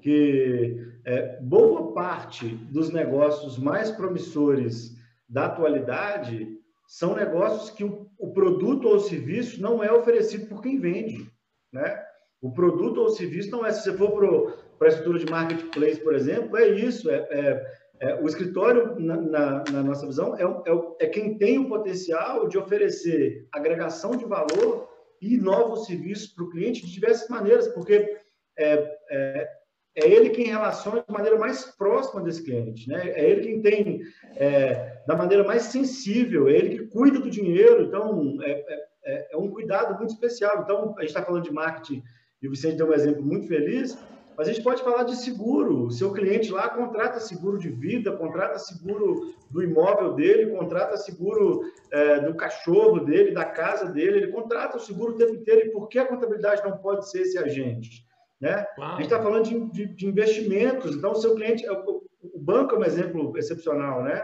que 0.00 0.76
é, 1.04 1.40
boa 1.40 1.92
parte 1.92 2.46
dos 2.46 2.92
negócios 2.92 3.58
mais 3.58 3.90
promissores 3.90 4.96
da 5.28 5.46
atualidade 5.46 6.56
são 6.86 7.14
negócios 7.14 7.70
que 7.70 7.84
o, 7.84 8.08
o 8.18 8.32
produto 8.32 8.88
ou 8.88 9.00
serviço 9.00 9.60
não 9.60 9.82
é 9.82 9.92
oferecido 9.92 10.46
por 10.46 10.62
quem 10.62 10.78
vende, 10.78 11.30
né? 11.72 12.02
O 12.40 12.52
produto 12.52 13.00
ou 13.00 13.08
serviço 13.08 13.50
não 13.50 13.64
é. 13.64 13.72
Se 13.72 13.84
você 13.84 13.96
for 13.96 14.56
para 14.78 14.88
a 14.88 14.90
estrutura 14.90 15.18
de 15.18 15.30
marketplace, 15.30 16.00
por 16.00 16.14
exemplo, 16.14 16.56
é 16.56 16.68
isso. 16.68 17.10
É, 17.10 17.26
é, 17.30 17.76
é 17.98 18.22
o 18.22 18.26
escritório, 18.26 19.00
na, 19.00 19.16
na, 19.16 19.64
na 19.72 19.82
nossa 19.82 20.06
visão, 20.06 20.36
é, 20.36 20.42
é, 20.42 21.06
é, 21.06 21.08
quem 21.08 21.36
tem 21.38 21.58
o 21.58 21.68
potencial 21.68 22.46
de 22.46 22.58
oferecer 22.58 23.48
agregação 23.52 24.12
de 24.12 24.24
valor 24.24 24.88
e 25.20 25.36
novos 25.38 25.86
serviços 25.86 26.28
para 26.28 26.44
o 26.44 26.50
cliente 26.50 26.84
de 26.84 26.92
diversas 26.92 27.28
maneiras, 27.28 27.68
porque 27.68 28.18
é, 28.58 28.98
é, 29.10 29.48
é 29.96 30.06
ele 30.06 30.28
quem 30.28 30.48
relaciona 30.48 31.02
de 31.02 31.10
maneira 31.12 31.38
mais 31.38 31.64
próxima 31.64 32.22
desse 32.22 32.44
cliente, 32.44 32.86
né? 32.86 33.12
É 33.14 33.30
ele 33.30 33.40
quem 33.40 33.62
tem 33.62 34.02
é, 34.36 34.98
da 35.06 35.16
maneira 35.16 35.42
mais 35.42 35.62
sensível, 35.62 36.48
é 36.48 36.52
ele 36.52 36.76
que 36.76 36.86
cuida 36.88 37.18
do 37.18 37.30
dinheiro, 37.30 37.84
então 37.84 38.36
é, 38.42 38.50
é, 38.50 38.86
é, 39.06 39.28
é 39.32 39.36
um 39.38 39.50
cuidado 39.50 39.96
muito 39.96 40.10
especial. 40.10 40.60
Então 40.62 40.94
a 40.98 41.00
gente 41.00 41.08
está 41.08 41.22
falando 41.22 41.44
de 41.44 41.52
marketing 41.52 42.02
e 42.42 42.46
o 42.46 42.50
Vicente 42.50 42.76
deu 42.76 42.90
um 42.90 42.92
exemplo 42.92 43.22
muito 43.22 43.48
feliz, 43.48 43.98
mas 44.36 44.46
a 44.46 44.52
gente 44.52 44.62
pode 44.62 44.82
falar 44.82 45.04
de 45.04 45.16
seguro. 45.16 45.86
O 45.86 45.90
seu 45.90 46.12
cliente 46.12 46.52
lá 46.52 46.68
contrata 46.68 47.18
seguro 47.18 47.56
de 47.56 47.70
vida, 47.70 48.12
contrata 48.12 48.58
seguro 48.58 49.34
do 49.50 49.62
imóvel 49.62 50.12
dele, 50.12 50.54
contrata 50.54 50.98
seguro 50.98 51.62
é, 51.90 52.20
do 52.20 52.34
cachorro 52.34 53.00
dele, 53.00 53.32
da 53.32 53.46
casa 53.46 53.86
dele, 53.86 54.18
ele 54.18 54.32
contrata 54.32 54.76
o 54.76 54.80
seguro 54.80 55.14
o 55.14 55.16
tempo 55.16 55.34
inteiro. 55.34 55.68
E 55.68 55.70
por 55.70 55.88
que 55.88 55.98
a 55.98 56.04
contabilidade 56.04 56.62
não 56.62 56.76
pode 56.76 57.10
ser 57.10 57.22
esse 57.22 57.38
agente? 57.38 58.05
Né? 58.40 58.66
A 58.78 58.96
gente 58.96 59.04
está 59.04 59.22
falando 59.22 59.44
de, 59.44 59.70
de, 59.70 59.94
de, 59.94 60.06
investimentos, 60.06 60.94
então 60.94 61.12
o 61.12 61.16
seu 61.16 61.34
cliente, 61.34 61.64
é 61.64 61.72
o, 61.72 62.02
o 62.22 62.38
banco 62.38 62.74
é 62.74 62.78
um 62.78 62.84
exemplo 62.84 63.36
excepcional, 63.36 64.02
né? 64.02 64.22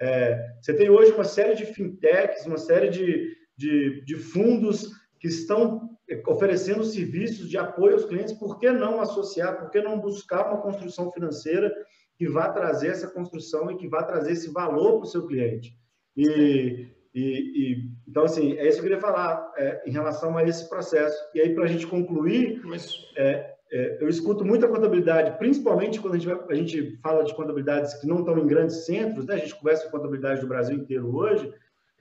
É, 0.00 0.52
você 0.60 0.72
tem 0.74 0.88
hoje 0.88 1.12
uma 1.12 1.24
série 1.24 1.56
de 1.56 1.66
fintechs, 1.66 2.46
uma 2.46 2.58
série 2.58 2.88
de, 2.88 3.36
de, 3.56 4.04
de, 4.04 4.16
fundos 4.16 4.92
que 5.18 5.26
estão 5.26 5.90
oferecendo 6.28 6.84
serviços 6.84 7.50
de 7.50 7.58
apoio 7.58 7.94
aos 7.94 8.04
clientes, 8.04 8.32
por 8.34 8.60
que 8.60 8.70
não 8.70 9.00
associar, 9.00 9.58
por 9.58 9.70
que 9.70 9.82
não 9.82 9.98
buscar 9.98 10.46
uma 10.46 10.62
construção 10.62 11.10
financeira 11.10 11.74
que 12.16 12.28
vá 12.28 12.48
trazer 12.48 12.88
essa 12.88 13.08
construção 13.08 13.70
e 13.72 13.76
que 13.76 13.88
vá 13.88 14.04
trazer 14.04 14.32
esse 14.32 14.52
valor 14.52 14.98
para 14.98 15.06
o 15.06 15.10
seu 15.10 15.26
cliente? 15.26 15.76
E, 16.16 16.86
e, 17.14 17.20
e, 17.20 17.90
então, 18.06 18.24
assim, 18.24 18.56
é 18.56 18.66
isso 18.66 18.78
que 18.78 18.86
eu 18.86 18.90
queria 18.90 19.00
falar 19.00 19.52
é, 19.56 19.82
em 19.86 19.90
relação 19.90 20.36
a 20.36 20.44
esse 20.44 20.68
processo. 20.68 21.16
E 21.34 21.40
aí, 21.40 21.54
para 21.54 21.64
a 21.64 21.66
gente 21.68 21.86
concluir, 21.86 22.60
Mas... 22.64 22.94
é, 23.16 23.54
é, 23.70 23.98
eu 24.00 24.08
escuto 24.08 24.44
muita 24.44 24.68
contabilidade, 24.68 25.36
principalmente 25.38 26.00
quando 26.00 26.14
a 26.14 26.18
gente, 26.18 26.30
a 26.30 26.54
gente 26.54 26.96
fala 27.02 27.24
de 27.24 27.34
contabilidades 27.34 27.94
que 27.94 28.06
não 28.06 28.20
estão 28.20 28.38
em 28.38 28.46
grandes 28.46 28.86
centros, 28.86 29.26
né? 29.26 29.34
a 29.34 29.38
gente 29.38 29.54
conversa 29.54 29.84
com 29.84 29.90
contabilidade 29.90 30.40
do 30.40 30.46
Brasil 30.46 30.76
inteiro 30.76 31.14
hoje, 31.14 31.52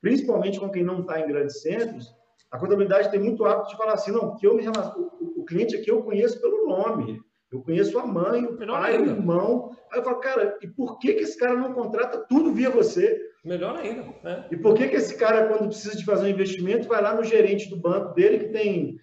principalmente 0.01 0.59
com 0.59 0.69
quem 0.69 0.83
não 0.83 1.01
está 1.01 1.19
em 1.19 1.27
grandes 1.27 1.61
centros, 1.61 2.15
A 2.49 2.57
contabilidade 2.57 3.11
tem 3.11 3.19
muito 3.19 3.43
hábito 3.43 3.71
de 3.71 3.77
falar 3.77 3.93
assim, 3.93 4.11
não, 4.11 4.35
que 4.35 4.47
eu 4.47 4.55
me 4.55 4.63
relaciono, 4.63 5.11
o, 5.19 5.41
o 5.41 5.45
cliente 5.45 5.75
aqui 5.75 5.91
eu 5.91 6.01
conheço 6.01 6.39
pelo 6.39 6.65
nome, 6.65 7.21
eu 7.51 7.61
conheço 7.61 7.97
a 7.99 8.05
mãe, 8.05 8.45
o 8.45 8.57
pai, 8.57 8.95
ainda. 8.95 9.11
o 9.11 9.15
irmão. 9.15 9.71
Aí 9.91 9.99
eu 9.99 10.03
falo, 10.03 10.19
cara, 10.19 10.57
e 10.61 10.67
por 10.67 10.97
que, 10.99 11.13
que 11.13 11.23
esse 11.23 11.37
cara 11.37 11.55
não 11.55 11.73
contrata 11.73 12.25
tudo 12.29 12.53
via 12.53 12.69
você? 12.69 13.26
Melhor 13.47 13.77
ainda. 13.77 14.03
Né? 14.23 14.45
E 14.51 14.57
por 14.57 14.75
que, 14.75 14.89
que 14.89 14.97
esse 14.97 15.15
cara, 15.17 15.47
quando 15.47 15.69
precisa 15.69 15.95
de 15.95 16.03
fazer 16.03 16.25
um 16.25 16.29
investimento, 16.29 16.87
vai 16.87 17.01
lá 17.01 17.15
no 17.15 17.23
gerente 17.23 17.69
do 17.69 17.77
banco 17.77 18.13
dele, 18.13 18.39
que 18.39 18.49
tem, 18.49 18.99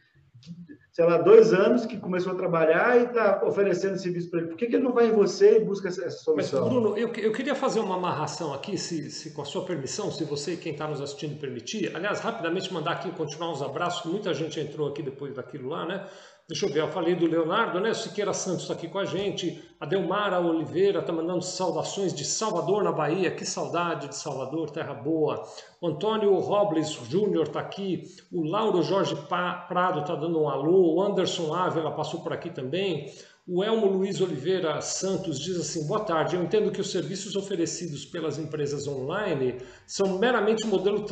sei 0.92 1.07
lá, 1.07 1.16
dois 1.16 1.54
anos, 1.54 1.87
que 1.87 1.96
começou 1.96 2.33
a 2.33 2.37
trabalhar 2.37 3.00
e 3.00 3.04
está 3.04 3.42
oferecendo 3.42 3.98
serviço 3.98 4.30
para 4.30 4.40
ele? 4.40 4.48
Por 4.50 4.59
que, 4.59 4.66
que 4.66 4.76
ele 4.76 4.85
não 4.85 4.92
vai 4.92 5.07
em 5.07 5.12
você 5.12 5.57
e 5.57 5.64
busca 5.64 5.88
essa, 5.88 6.11
solução? 6.11 6.61
Mas, 6.61 6.70
Bruno, 6.70 6.98
eu, 6.98 7.11
eu 7.14 7.33
queria 7.33 7.54
fazer 7.54 7.80
uma 7.80 7.96
amarração 7.96 8.52
aqui, 8.52 8.76
se, 8.76 9.11
se 9.11 9.33
com 9.33 9.40
a 9.40 9.46
sua 9.46 9.64
permissão, 9.64 10.12
se 10.12 10.24
você 10.24 10.52
e 10.52 10.57
quem 10.59 10.72
está 10.72 10.87
nos 10.87 11.00
assistindo 11.00 11.40
permitir. 11.40 11.90
Aliás, 11.96 12.20
rapidamente 12.20 12.70
mandar 12.72 12.92
aqui, 12.92 13.11
continuar 13.12 13.50
uns 13.50 13.62
abraços, 13.62 14.11
muita 14.11 14.35
gente 14.35 14.61
entrou 14.61 14.88
aqui 14.88 15.02
depois 15.02 15.35
daquilo 15.35 15.70
lá, 15.70 15.87
né? 15.87 16.07
Deixa 16.46 16.66
eu 16.66 16.70
ver, 16.70 16.80
eu 16.80 16.92
falei 16.92 17.14
do 17.14 17.26
Leonardo, 17.26 17.80
né? 17.80 17.88
O 17.88 17.94
Siqueira 17.94 18.35
Santos 18.35 18.62
está 18.62 18.74
aqui 18.74 18.87
com 18.87 18.98
a 18.98 19.07
gente. 19.07 19.64
A 19.80 19.87
Delmara 19.87 20.38
Oliveira 20.38 21.00
está 21.00 21.11
mandando 21.11 21.42
saudações 21.42 22.12
de 22.12 22.22
Salvador, 22.22 22.85
na 22.85 22.92
Bahia. 22.92 23.30
Que 23.30 23.46
saudade 23.46 24.09
de 24.09 24.16
Salvador, 24.16 24.68
terra 24.70 24.92
boa. 24.92 25.42
O 25.80 25.88
Antônio 25.88 26.35
Robles 26.35 26.90
Júnior 27.09 27.46
está 27.46 27.61
aqui. 27.61 28.02
O 28.30 28.42
Lauro 28.42 28.83
Jorge 28.83 29.16
Prado 29.26 30.00
está 30.00 30.14
dando 30.14 30.38
um 30.38 30.46
alô. 30.46 30.96
O 30.96 31.02
Anderson 31.02 31.54
Ávila 31.54 31.92
passou 31.92 32.20
por 32.20 32.35
aqui 32.35 32.50
também. 32.50 33.11
O 33.48 33.64
Elmo 33.64 33.87
Luiz 33.87 34.20
Oliveira 34.20 34.83
Santos 34.83 35.40
diz 35.40 35.59
assim: 35.59 35.87
boa 35.87 36.00
tarde. 36.00 36.37
Eu 36.37 36.42
entendo 36.42 36.70
que 36.70 36.80
os 36.80 36.90
serviços 36.90 37.37
oferecidos 37.37 38.04
pelas 38.04 38.38
empresas 38.38 38.87
online 38.87 39.62
são 39.87 40.18
meramente 40.18 40.66
modelo 40.66 41.07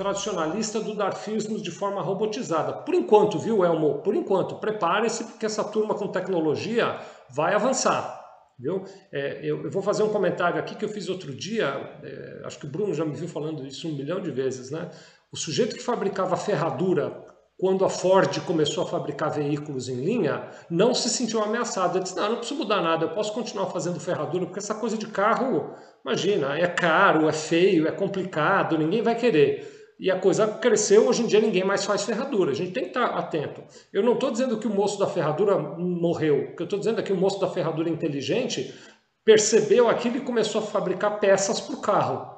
tradicionalista 0.00 0.80
do 0.80 0.94
darfismo 0.94 1.60
de 1.60 1.70
forma 1.70 2.00
robotizada. 2.00 2.72
Por 2.72 2.94
enquanto, 2.94 3.38
viu, 3.38 3.62
Elmo? 3.62 3.98
Por 3.98 4.14
enquanto, 4.14 4.54
prepare-se 4.54 5.24
porque 5.24 5.44
essa 5.44 5.62
turma 5.62 5.94
com 5.94 6.08
tecnologia 6.08 6.98
vai 7.28 7.54
avançar. 7.54 8.18
Viu? 8.58 8.82
É, 9.12 9.40
eu, 9.42 9.62
eu, 9.62 9.70
vou 9.70 9.82
fazer 9.82 10.02
um 10.02 10.08
comentário 10.08 10.58
aqui 10.58 10.74
que 10.74 10.86
eu 10.86 10.88
fiz 10.88 11.10
outro 11.10 11.34
dia, 11.34 11.98
é, 12.02 12.42
acho 12.46 12.58
que 12.58 12.64
o 12.64 12.68
Bruno 12.70 12.94
já 12.94 13.04
me 13.04 13.14
viu 13.14 13.28
falando 13.28 13.66
isso 13.66 13.88
um 13.88 13.92
milhão 13.92 14.22
de 14.22 14.30
vezes. 14.30 14.70
Né? 14.70 14.88
O 15.30 15.36
sujeito 15.36 15.76
que 15.76 15.82
fabricava 15.82 16.34
ferradura 16.34 17.22
quando 17.58 17.84
a 17.84 17.90
Ford 17.90 18.40
começou 18.46 18.84
a 18.84 18.86
fabricar 18.86 19.30
veículos 19.30 19.86
em 19.90 19.96
linha, 19.96 20.48
não 20.70 20.94
se 20.94 21.10
sentiu 21.10 21.42
ameaçado. 21.42 21.98
Ele 21.98 22.04
disse, 22.04 22.16
não, 22.16 22.30
não 22.30 22.36
preciso 22.38 22.58
mudar 22.58 22.80
nada, 22.80 23.04
eu 23.04 23.10
posso 23.10 23.34
continuar 23.34 23.66
fazendo 23.66 24.00
ferradura, 24.00 24.46
porque 24.46 24.60
essa 24.60 24.74
coisa 24.74 24.96
de 24.96 25.08
carro, 25.08 25.74
imagina, 26.02 26.58
é 26.58 26.66
caro, 26.66 27.28
é 27.28 27.32
feio, 27.32 27.86
é 27.86 27.92
complicado, 27.92 28.78
ninguém 28.78 29.02
vai 29.02 29.14
querer 29.14 29.79
e 30.00 30.10
a 30.10 30.18
coisa 30.18 30.48
cresceu, 30.48 31.06
hoje 31.06 31.22
em 31.22 31.26
dia 31.26 31.40
ninguém 31.42 31.62
mais 31.62 31.84
faz 31.84 32.04
ferradura. 32.04 32.52
A 32.52 32.54
gente 32.54 32.72
tem 32.72 32.84
que 32.84 32.88
estar 32.88 33.04
atento. 33.04 33.62
Eu 33.92 34.02
não 34.02 34.14
estou 34.14 34.30
dizendo 34.30 34.56
que 34.56 34.66
o 34.66 34.74
moço 34.74 34.98
da 34.98 35.06
ferradura 35.06 35.58
morreu. 35.58 36.38
O 36.38 36.56
que 36.56 36.62
eu 36.62 36.64
estou 36.64 36.78
dizendo 36.78 37.00
é 37.00 37.02
que 37.02 37.12
o 37.12 37.16
moço 37.16 37.38
da 37.38 37.46
ferradura 37.46 37.90
inteligente 37.90 38.74
percebeu 39.22 39.90
aquilo 39.90 40.16
e 40.16 40.22
começou 40.22 40.62
a 40.62 40.64
fabricar 40.64 41.20
peças 41.20 41.60
para 41.60 41.74
o 41.74 41.82
carro. 41.82 42.34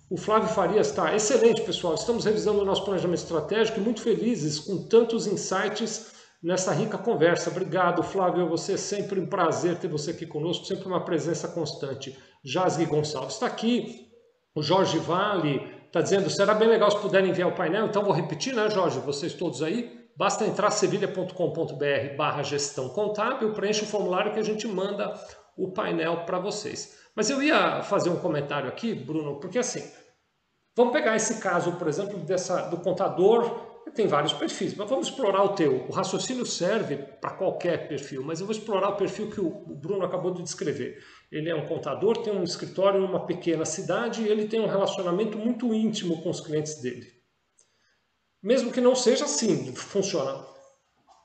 O 0.09 0.17
Flávio 0.17 0.49
Farias 0.49 0.87
está 0.87 1.13
excelente, 1.13 1.61
pessoal. 1.61 1.93
Estamos 1.93 2.25
revisando 2.25 2.61
o 2.61 2.65
nosso 2.65 2.83
planejamento 2.85 3.19
estratégico 3.19 3.79
e 3.79 3.83
muito 3.83 4.01
felizes 4.01 4.59
com 4.59 4.87
tantos 4.87 5.27
insights 5.27 6.13
nessa 6.41 6.71
rica 6.71 6.97
conversa. 6.97 7.49
Obrigado, 7.51 8.01
Flávio. 8.01 8.47
Você 8.49 8.73
é 8.73 8.77
sempre 8.77 9.19
um 9.19 9.27
prazer 9.27 9.77
ter 9.77 9.89
você 9.89 10.11
aqui 10.11 10.25
conosco, 10.25 10.65
sempre 10.65 10.87
uma 10.87 11.03
presença 11.03 11.47
constante. 11.49 12.17
Jasgue 12.43 12.85
Gonçalves 12.85 13.33
está 13.33 13.45
aqui. 13.45 14.07
O 14.55 14.61
Jorge 14.61 14.97
Vale 14.99 15.61
está 15.85 16.01
dizendo: 16.01 16.29
será 16.29 16.53
bem 16.53 16.67
legal 16.67 16.91
se 16.91 16.99
puderem 16.99 17.29
enviar 17.29 17.49
o 17.49 17.55
painel. 17.55 17.87
Então 17.87 18.03
vou 18.03 18.13
repetir, 18.13 18.53
né, 18.53 18.69
Jorge? 18.69 18.99
Vocês 18.99 19.33
todos 19.33 19.61
aí. 19.61 19.97
Basta 20.15 20.45
entrar 20.45 20.71
sevilha.com.br 20.71 22.15
barra 22.17 22.41
gestão 22.41 22.89
contábil, 22.89 23.53
preenche 23.53 23.83
o 23.83 23.87
formulário 23.87 24.33
que 24.33 24.39
a 24.39 24.43
gente 24.43 24.67
manda 24.67 25.13
o 25.55 25.71
painel 25.71 26.25
para 26.25 26.39
vocês. 26.39 26.97
Mas 27.15 27.29
eu 27.29 27.41
ia 27.41 27.83
fazer 27.83 28.09
um 28.09 28.19
comentário 28.19 28.67
aqui, 28.67 28.95
Bruno, 28.95 29.39
porque 29.39 29.59
assim, 29.59 29.83
vamos 30.75 30.91
pegar 30.91 31.15
esse 31.15 31.39
caso, 31.39 31.73
por 31.73 31.87
exemplo, 31.87 32.17
dessa, 32.19 32.61
do 32.69 32.77
contador 32.77 33.66
tem 33.91 34.07
vários 34.07 34.33
perfis, 34.33 34.75
mas 34.75 34.89
vamos 34.89 35.07
explorar 35.07 35.43
o 35.43 35.55
teu. 35.55 35.85
O 35.87 35.91
raciocínio 35.91 36.45
serve 36.45 36.97
para 36.97 37.31
qualquer 37.31 37.87
perfil, 37.87 38.23
mas 38.23 38.39
eu 38.39 38.45
vou 38.45 38.55
explorar 38.55 38.89
o 38.89 38.95
perfil 38.95 39.29
que 39.29 39.39
o 39.39 39.49
Bruno 39.49 40.05
acabou 40.05 40.33
de 40.33 40.43
descrever. 40.43 40.97
Ele 41.31 41.49
é 41.49 41.55
um 41.55 41.65
contador, 41.65 42.17
tem 42.17 42.33
um 42.33 42.43
escritório 42.43 42.99
numa 42.99 43.25
pequena 43.25 43.65
cidade 43.65 44.23
e 44.23 44.27
ele 44.27 44.47
tem 44.47 44.59
um 44.59 44.67
relacionamento 44.67 45.37
muito 45.37 45.73
íntimo 45.73 46.21
com 46.21 46.29
os 46.29 46.41
clientes 46.41 46.81
dele. 46.81 47.07
Mesmo 48.41 48.71
que 48.71 48.79
não 48.79 48.95
seja 48.95 49.25
assim, 49.25 49.75
funciona. 49.75 50.45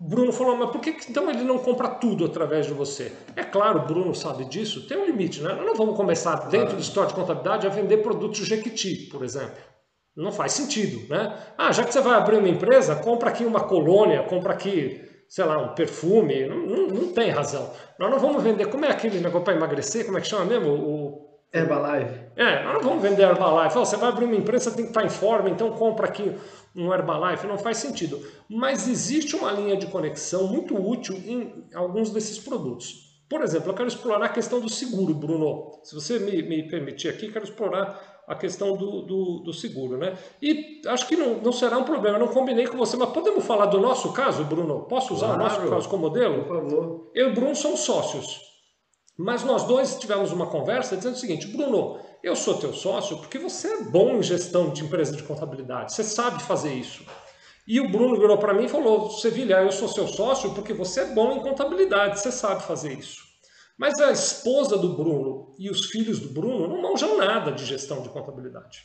Bruno 0.00 0.32
falou, 0.32 0.56
mas 0.56 0.70
por 0.70 0.80
que 0.80 0.96
então 1.08 1.30
ele 1.30 1.44
não 1.44 1.58
compra 1.58 1.88
tudo 1.88 2.24
através 2.24 2.66
de 2.66 2.72
você? 2.72 3.12
É 3.36 3.44
claro, 3.44 3.80
o 3.80 3.86
Bruno 3.86 4.14
sabe 4.14 4.44
disso, 4.44 4.86
tem 4.88 4.98
um 4.98 5.06
limite, 5.06 5.40
né? 5.40 5.54
Nós 5.54 5.64
não 5.64 5.76
vamos 5.76 5.96
começar 5.96 6.48
dentro 6.48 6.74
do 6.74 6.80
escritório 6.80 7.10
de 7.10 7.14
contabilidade 7.14 7.66
a 7.66 7.70
vender 7.70 7.98
produtos 7.98 8.38
Jequiti, 8.38 9.08
por 9.10 9.22
exemplo. 9.22 9.71
Não 10.16 10.30
faz 10.30 10.52
sentido, 10.52 11.08
né? 11.08 11.34
Ah, 11.56 11.72
já 11.72 11.84
que 11.84 11.92
você 11.92 12.00
vai 12.00 12.14
abrir 12.14 12.36
uma 12.36 12.48
empresa, 12.48 12.96
compra 12.96 13.30
aqui 13.30 13.44
uma 13.44 13.60
colônia, 13.60 14.22
compra 14.24 14.52
aqui, 14.52 15.02
sei 15.28 15.44
lá, 15.44 15.58
um 15.58 15.74
perfume. 15.74 16.46
Não, 16.46 16.58
não, 16.58 16.86
não 16.88 17.12
tem 17.12 17.30
razão. 17.30 17.70
Nós 17.98 18.10
não 18.10 18.18
vamos 18.18 18.42
vender. 18.42 18.66
Como 18.66 18.84
é 18.84 18.90
aquele 18.90 19.20
negócio 19.20 19.44
para 19.44 19.54
emagrecer? 19.54 20.04
Como 20.04 20.18
é 20.18 20.20
que 20.20 20.26
chama 20.26 20.44
mesmo? 20.44 20.70
O, 20.70 21.32
Herbalife. 21.54 22.18
É, 22.34 22.64
nós 22.64 22.74
não 22.74 22.80
vamos 22.80 23.02
vender 23.02 23.22
Herbalife. 23.24 23.74
você 23.74 23.96
vai 23.96 24.08
abrir 24.08 24.24
uma 24.24 24.36
empresa, 24.36 24.70
tem 24.70 24.84
que 24.86 24.90
estar 24.90 25.04
em 25.04 25.10
forma, 25.10 25.50
então 25.50 25.70
compra 25.72 26.06
aqui 26.06 26.32
um 26.74 26.92
Herbalife. 26.92 27.46
Não 27.46 27.58
faz 27.58 27.76
sentido. 27.76 28.18
Mas 28.48 28.88
existe 28.88 29.36
uma 29.36 29.52
linha 29.52 29.76
de 29.76 29.86
conexão 29.86 30.46
muito 30.46 30.74
útil 30.74 31.14
em 31.26 31.68
alguns 31.74 32.10
desses 32.10 32.38
produtos. 32.38 33.12
Por 33.28 33.42
exemplo, 33.42 33.70
eu 33.70 33.74
quero 33.74 33.88
explorar 33.88 34.26
a 34.26 34.30
questão 34.30 34.60
do 34.60 34.68
seguro, 34.68 35.14
Bruno. 35.14 35.80
Se 35.84 35.94
você 35.94 36.18
me, 36.18 36.42
me 36.42 36.68
permitir 36.68 37.08
aqui, 37.08 37.30
quero 37.30 37.44
explorar 37.44 38.11
a 38.32 38.34
questão 38.34 38.76
do, 38.76 39.02
do, 39.02 39.38
do, 39.40 39.52
seguro, 39.52 39.98
né? 39.98 40.16
E 40.40 40.80
acho 40.86 41.06
que 41.06 41.14
não, 41.16 41.36
não 41.36 41.52
será 41.52 41.76
um 41.76 41.84
problema, 41.84 42.16
eu 42.16 42.26
não 42.26 42.32
combinei 42.32 42.66
com 42.66 42.78
você, 42.78 42.96
mas 42.96 43.10
podemos 43.10 43.44
falar 43.44 43.66
do 43.66 43.78
nosso 43.78 44.12
caso, 44.12 44.42
Bruno? 44.44 44.86
Posso 44.88 45.12
usar 45.12 45.34
claro, 45.34 45.40
o 45.40 45.44
nosso 45.44 45.70
caso 45.70 45.88
como 45.88 46.02
modelo? 46.02 46.44
Por 46.44 46.56
favor. 46.56 47.10
Eu 47.14 47.28
e 47.28 47.30
o 47.30 47.34
Bruno 47.34 47.54
somos 47.54 47.80
sócios, 47.80 48.40
mas 49.18 49.44
nós 49.44 49.64
dois 49.64 49.96
tivemos 49.96 50.32
uma 50.32 50.46
conversa 50.46 50.96
dizendo 50.96 51.14
o 51.14 51.18
seguinte, 51.18 51.46
Bruno, 51.46 51.98
eu 52.22 52.34
sou 52.34 52.54
teu 52.54 52.72
sócio 52.72 53.18
porque 53.18 53.38
você 53.38 53.68
é 53.68 53.82
bom 53.82 54.16
em 54.16 54.22
gestão 54.22 54.70
de 54.70 54.82
empresa 54.82 55.14
de 55.14 55.22
contabilidade, 55.22 55.92
você 55.92 56.02
sabe 56.02 56.42
fazer 56.42 56.72
isso. 56.72 57.04
E 57.66 57.80
o 57.80 57.88
Bruno 57.90 58.18
virou 58.18 58.38
para 58.38 58.54
mim 58.54 58.64
e 58.64 58.68
falou: 58.68 59.10
Sevilha, 59.10 59.62
eu 59.62 59.70
sou 59.70 59.88
seu 59.88 60.08
sócio 60.08 60.54
porque 60.54 60.72
você 60.72 61.02
é 61.02 61.14
bom 61.14 61.36
em 61.36 61.40
contabilidade, 61.40 62.18
você 62.18 62.32
sabe 62.32 62.62
fazer 62.62 62.92
isso. 62.98 63.31
Mas 63.82 63.98
a 63.98 64.12
esposa 64.12 64.78
do 64.78 64.94
Bruno 64.94 65.56
e 65.58 65.68
os 65.68 65.86
filhos 65.86 66.20
do 66.20 66.28
Bruno 66.28 66.68
não 66.68 66.80
manjam 66.80 67.18
nada 67.18 67.50
de 67.50 67.64
gestão 67.64 68.00
de 68.00 68.10
contabilidade. 68.10 68.78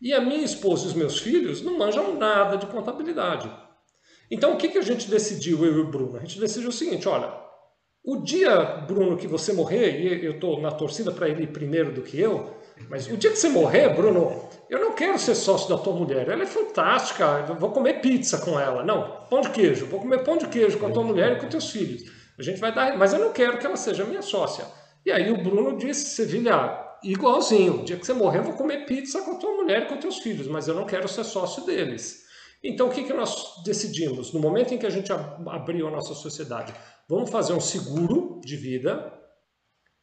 E 0.00 0.14
a 0.14 0.20
minha 0.20 0.44
esposa 0.44 0.84
e 0.84 0.86
os 0.86 0.94
meus 0.94 1.18
filhos 1.18 1.62
não 1.62 1.76
manjam 1.76 2.16
nada 2.16 2.56
de 2.56 2.64
contabilidade. 2.66 3.50
Então 4.30 4.54
o 4.54 4.56
que, 4.56 4.68
que 4.68 4.78
a 4.78 4.82
gente 4.82 5.10
decidiu, 5.10 5.66
eu 5.66 5.78
e 5.78 5.80
o 5.80 5.90
Bruno? 5.90 6.16
A 6.16 6.20
gente 6.20 6.38
decidiu 6.38 6.68
o 6.68 6.72
seguinte: 6.72 7.08
olha, 7.08 7.28
o 8.04 8.18
dia, 8.18 8.84
Bruno, 8.86 9.16
que 9.16 9.26
você 9.26 9.52
morrer, 9.52 10.00
e 10.00 10.24
eu 10.24 10.34
estou 10.34 10.60
na 10.60 10.70
torcida 10.70 11.10
para 11.10 11.28
ele 11.28 11.42
ir 11.42 11.48
primeiro 11.48 11.90
do 11.90 12.02
que 12.02 12.20
eu, 12.20 12.54
mas 12.88 13.08
o 13.08 13.16
dia 13.16 13.32
que 13.32 13.38
você 13.38 13.48
morrer, 13.48 13.96
Bruno, 13.96 14.48
eu 14.70 14.78
não 14.78 14.92
quero 14.92 15.18
ser 15.18 15.34
sócio 15.34 15.68
da 15.68 15.76
tua 15.76 15.92
mulher. 15.92 16.28
Ela 16.28 16.44
é 16.44 16.46
fantástica, 16.46 17.42
vou 17.58 17.72
comer 17.72 17.94
pizza 18.00 18.38
com 18.38 18.60
ela. 18.60 18.84
Não, 18.84 19.26
pão 19.28 19.40
de 19.40 19.50
queijo, 19.50 19.86
vou 19.86 19.98
comer 19.98 20.22
pão 20.22 20.38
de 20.38 20.46
queijo 20.46 20.78
com 20.78 20.86
a 20.86 20.90
tua 20.92 21.02
mulher 21.02 21.32
e 21.32 21.40
com 21.40 21.48
teus 21.48 21.68
filhos. 21.68 22.15
A 22.38 22.42
gente 22.42 22.60
vai 22.60 22.72
dar, 22.72 22.96
mas 22.96 23.12
eu 23.12 23.18
não 23.18 23.32
quero 23.32 23.58
que 23.58 23.66
ela 23.66 23.76
seja 23.76 24.04
minha 24.04 24.22
sócia. 24.22 24.66
E 25.04 25.10
aí 25.10 25.30
o 25.30 25.42
Bruno 25.42 25.76
disse, 25.76 26.16
Sevilha, 26.16 26.84
igualzinho, 27.02 27.80
o 27.80 27.84
dia 27.84 27.96
que 27.96 28.04
você 28.04 28.12
morrer, 28.12 28.38
eu 28.38 28.44
vou 28.44 28.54
comer 28.54 28.86
pizza 28.86 29.22
com 29.22 29.32
a 29.32 29.36
tua 29.36 29.52
mulher 29.52 29.82
e 29.82 29.86
com 29.86 29.96
teus 29.96 30.18
filhos, 30.18 30.48
mas 30.48 30.68
eu 30.68 30.74
não 30.74 30.84
quero 30.84 31.08
ser 31.08 31.24
sócio 31.24 31.64
deles. 31.64 32.26
Então 32.62 32.88
o 32.88 32.90
que, 32.90 33.04
que 33.04 33.12
nós 33.12 33.62
decidimos? 33.64 34.32
No 34.32 34.40
momento 34.40 34.74
em 34.74 34.78
que 34.78 34.86
a 34.86 34.90
gente 34.90 35.12
abriu 35.12 35.86
a 35.86 35.90
nossa 35.90 36.14
sociedade, 36.14 36.74
vamos 37.08 37.30
fazer 37.30 37.52
um 37.52 37.60
seguro 37.60 38.40
de 38.44 38.56
vida. 38.56 39.12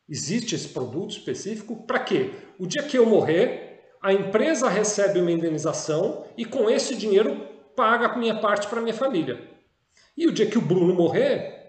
Existe 0.07 0.55
esse 0.55 0.69
produto 0.69 1.11
específico 1.11 1.85
para 1.85 1.99
quê? 1.99 2.31
O 2.59 2.67
dia 2.67 2.83
que 2.83 2.97
eu 2.97 3.05
morrer, 3.05 3.81
a 4.01 4.13
empresa 4.13 4.69
recebe 4.69 5.19
uma 5.19 5.31
indenização 5.31 6.25
e 6.37 6.45
com 6.45 6.69
esse 6.69 6.95
dinheiro 6.95 7.47
paga 7.75 8.07
a 8.07 8.17
minha 8.17 8.39
parte 8.39 8.67
para 8.67 8.81
minha 8.81 8.93
família. 8.93 9.49
E 10.15 10.27
o 10.27 10.31
dia 10.31 10.45
que 10.45 10.57
o 10.57 10.61
Bruno 10.61 10.93
morrer, 10.93 11.62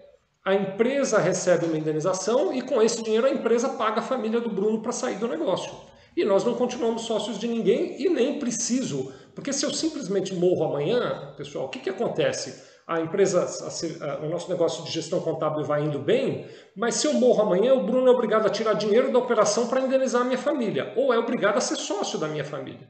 a 0.45 0.53
empresa 0.53 1.17
recebe 1.17 1.65
uma 1.65 1.77
indenização 1.77 2.53
e 2.53 2.61
com 2.61 2.79
esse 2.79 3.01
dinheiro 3.01 3.25
a 3.25 3.31
empresa 3.31 3.67
paga 3.67 3.99
a 3.99 4.03
família 4.03 4.39
do 4.39 4.47
Bruno 4.47 4.79
para 4.79 4.91
sair 4.91 5.17
do 5.17 5.27
negócio. 5.27 5.73
E 6.15 6.23
nós 6.23 6.43
não 6.43 6.53
continuamos 6.53 7.01
sócios 7.01 7.39
de 7.39 7.47
ninguém 7.47 7.99
e 7.99 8.07
nem 8.09 8.37
preciso, 8.37 9.11
porque 9.33 9.51
se 9.51 9.65
eu 9.65 9.73
simplesmente 9.73 10.35
morro 10.35 10.63
amanhã, 10.63 11.33
pessoal, 11.35 11.65
o 11.65 11.69
que, 11.69 11.79
que 11.79 11.89
acontece? 11.89 12.63
A 12.85 13.01
empresa, 13.01 13.41
a, 13.41 14.05
a, 14.05 14.19
o 14.19 14.29
nosso 14.29 14.47
negócio 14.47 14.83
de 14.83 14.91
gestão 14.91 15.19
contábil 15.19 15.65
vai 15.65 15.83
indo 15.83 15.97
bem, 15.97 16.47
mas 16.77 16.93
se 16.93 17.07
eu 17.07 17.13
morro 17.15 17.41
amanhã, 17.41 17.73
o 17.73 17.83
Bruno 17.83 18.07
é 18.07 18.11
obrigado 18.11 18.45
a 18.45 18.49
tirar 18.51 18.73
dinheiro 18.73 19.11
da 19.11 19.17
operação 19.17 19.67
para 19.67 19.81
indenizar 19.81 20.21
a 20.21 20.25
minha 20.25 20.37
família, 20.37 20.93
ou 20.95 21.11
é 21.11 21.17
obrigado 21.17 21.57
a 21.57 21.61
ser 21.61 21.75
sócio 21.75 22.19
da 22.19 22.27
minha 22.27 22.45
família. 22.45 22.87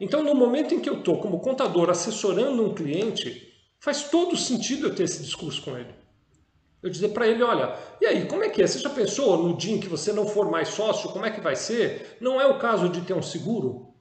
Então, 0.00 0.22
no 0.22 0.36
momento 0.36 0.72
em 0.72 0.78
que 0.78 0.88
eu 0.88 0.98
estou 0.98 1.18
como 1.18 1.40
contador 1.40 1.90
assessorando 1.90 2.64
um 2.64 2.72
cliente, 2.72 3.42
faz 3.80 4.04
todo 4.04 4.36
sentido 4.36 4.86
eu 4.86 4.94
ter 4.94 5.02
esse 5.02 5.20
discurso 5.20 5.60
com 5.62 5.76
ele. 5.76 6.05
Eu 6.82 6.90
dizer 6.90 7.08
para 7.08 7.26
ele, 7.26 7.42
olha, 7.42 7.74
e 8.00 8.06
aí, 8.06 8.26
como 8.26 8.44
é 8.44 8.48
que 8.48 8.62
é? 8.62 8.66
Você 8.66 8.78
já 8.78 8.90
pensou 8.90 9.42
no 9.42 9.56
dia 9.56 9.74
em 9.74 9.80
que 9.80 9.88
você 9.88 10.12
não 10.12 10.26
for 10.26 10.50
mais 10.50 10.68
sócio, 10.68 11.10
como 11.10 11.24
é 11.24 11.30
que 11.30 11.40
vai 11.40 11.56
ser? 11.56 12.16
Não 12.20 12.40
é 12.40 12.46
o 12.46 12.58
caso 12.58 12.88
de 12.88 13.00
ter 13.00 13.14
um 13.14 13.22
seguro? 13.22 13.94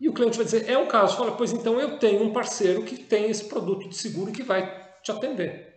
E 0.00 0.08
o 0.08 0.14
cliente 0.14 0.36
vai 0.36 0.46
dizer, 0.46 0.68
é 0.68 0.78
o 0.78 0.86
caso. 0.86 1.16
Fala, 1.16 1.32
pois 1.32 1.52
então 1.52 1.78
eu 1.78 1.98
tenho 1.98 2.22
um 2.22 2.32
parceiro 2.32 2.82
que 2.84 2.96
tem 2.96 3.28
esse 3.28 3.44
produto 3.44 3.88
de 3.88 3.96
seguro 3.96 4.32
que 4.32 4.42
vai 4.42 4.72
te 5.02 5.12
atender. 5.12 5.70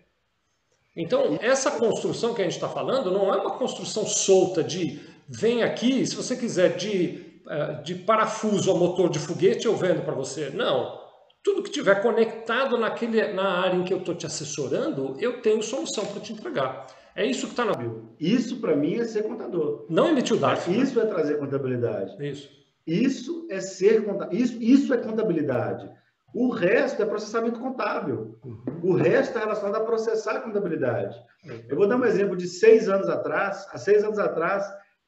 Então, 0.96 1.38
essa 1.42 1.72
construção 1.72 2.34
que 2.34 2.42
a 2.42 2.46
gente 2.46 2.54
está 2.54 2.70
falando 2.70 3.12
não 3.12 3.34
é 3.34 3.38
uma 3.38 3.58
construção 3.58 4.06
solta 4.06 4.64
de 4.64 5.02
vem 5.28 5.64
aqui, 5.64 6.06
se 6.06 6.16
você 6.16 6.36
quiser 6.36 6.76
de, 6.78 7.42
eh, 7.50 7.74
de 7.84 7.96
parafuso 7.96 8.72
a 8.72 8.76
motor 8.76 9.10
de 9.10 9.20
foguete, 9.20 9.66
eu 9.66 9.76
vendo 9.76 10.04
para 10.04 10.14
você. 10.14 10.50
Não. 10.52 11.03
Tudo 11.44 11.62
que 11.62 11.72
tiver 11.72 12.02
conectado 12.02 12.78
naquele, 12.78 13.34
na 13.34 13.60
área 13.60 13.76
em 13.76 13.84
que 13.84 13.94
eu 13.94 13.98
estou 13.98 14.16
te 14.16 14.26
assessorando, 14.26 15.16
eu 15.20 15.42
tenho 15.42 15.62
solução 15.62 16.06
para 16.06 16.22
te 16.22 16.32
entregar. 16.32 16.88
É 17.16 17.26
isso 17.26 17.46
que 17.46 17.54
está 17.54 17.66
na 17.66 17.74
bio. 17.74 18.10
Isso 18.20 18.60
para 18.60 18.76
mim 18.76 18.96
é 18.96 19.04
ser 19.04 19.24
contador. 19.24 19.86
Não 19.90 20.10
emitir 20.10 20.36
o 20.36 20.40
DARF. 20.40 20.72
Isso 20.72 20.98
né? 20.98 21.06
é 21.06 21.08
trazer 21.08 21.38
contabilidade. 21.38 22.16
Isso. 22.26 22.50
Isso 22.86 23.48
é 23.50 23.60
ser 23.62 24.04
isso, 24.32 24.62
isso 24.62 24.94
é 24.94 24.98
contabilidade. 24.98 25.90
O 26.34 26.50
resto 26.50 27.02
é 27.02 27.06
processamento 27.06 27.60
contábil. 27.60 28.40
Uhum. 28.44 28.64
O 28.82 28.94
resto 28.96 29.38
é 29.38 29.42
relacionado 29.42 29.76
a 29.76 29.86
processar 29.86 30.38
a 30.38 30.42
contabilidade. 30.42 31.16
Uhum. 31.46 31.64
Eu 31.70 31.76
vou 31.78 31.88
dar 31.88 31.98
um 31.98 32.06
exemplo 32.06 32.36
de 32.36 32.48
seis 32.48 32.90
anos 32.90 33.08
atrás. 33.08 33.68
Há 33.72 33.78
seis 33.78 34.04
anos 34.04 34.18
atrás, 34.18 34.66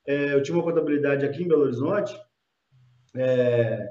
é, 0.08 0.36
eu 0.36 0.44
tinha 0.44 0.56
uma 0.56 0.64
contabilidade 0.64 1.26
aqui 1.26 1.44
em 1.44 1.48
Belo 1.48 1.64
Horizonte. 1.64 2.16
É, 3.16 3.90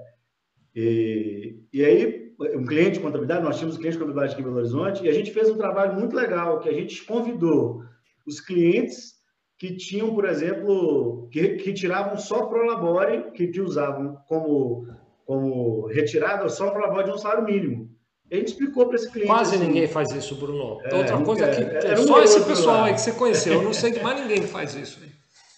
e, 0.74 1.58
e 1.72 1.84
aí 1.84 2.23
um 2.54 2.64
cliente 2.64 2.92
de 2.92 3.00
contabilidade, 3.00 3.44
nós 3.44 3.56
tínhamos 3.56 3.76
um 3.76 3.78
cliente 3.78 3.96
de 3.96 4.04
contabilidade 4.04 4.32
aqui 4.32 4.42
em 4.42 4.44
Belo 4.44 4.56
Horizonte, 4.58 5.04
e 5.04 5.08
a 5.08 5.12
gente 5.12 5.30
fez 5.30 5.48
um 5.50 5.56
trabalho 5.56 5.98
muito 5.98 6.14
legal, 6.14 6.60
que 6.60 6.68
a 6.68 6.72
gente 6.72 7.04
convidou 7.04 7.82
os 8.26 8.40
clientes 8.40 9.14
que 9.58 9.76
tinham, 9.76 10.14
por 10.14 10.24
exemplo, 10.24 11.28
que, 11.30 11.56
que 11.56 11.72
tiravam 11.72 12.16
só 12.16 12.46
Prolabore, 12.46 13.30
que, 13.32 13.48
que 13.48 13.60
usavam 13.60 14.18
como, 14.28 14.86
como 15.24 15.86
retirada 15.86 16.48
só 16.48 16.70
Prolabore 16.70 17.04
de 17.04 17.10
um 17.12 17.18
salário 17.18 17.44
mínimo. 17.44 17.94
A 18.30 18.36
gente 18.36 18.48
explicou 18.48 18.86
para 18.86 18.96
esse 18.96 19.10
cliente. 19.10 19.28
Quase 19.28 19.54
assim, 19.54 19.66
ninguém 19.66 19.86
faz 19.86 20.10
isso, 20.12 20.34
Bruno. 20.36 20.80
É, 20.82 20.94
Outra 20.94 21.20
coisa 21.22 21.46
é, 21.46 21.54
que 21.54 21.86
é, 21.86 21.92
é 21.92 21.96
só 21.96 22.22
esse 22.22 22.42
pessoal 22.44 22.78
lá. 22.78 22.84
aí 22.86 22.94
que 22.94 23.00
você 23.00 23.12
conheceu, 23.12 23.54
eu 23.54 23.62
não 23.62 23.72
sei 23.72 23.92
que 23.92 24.00
mais 24.02 24.20
ninguém 24.20 24.42
faz 24.42 24.74
isso. 24.74 24.98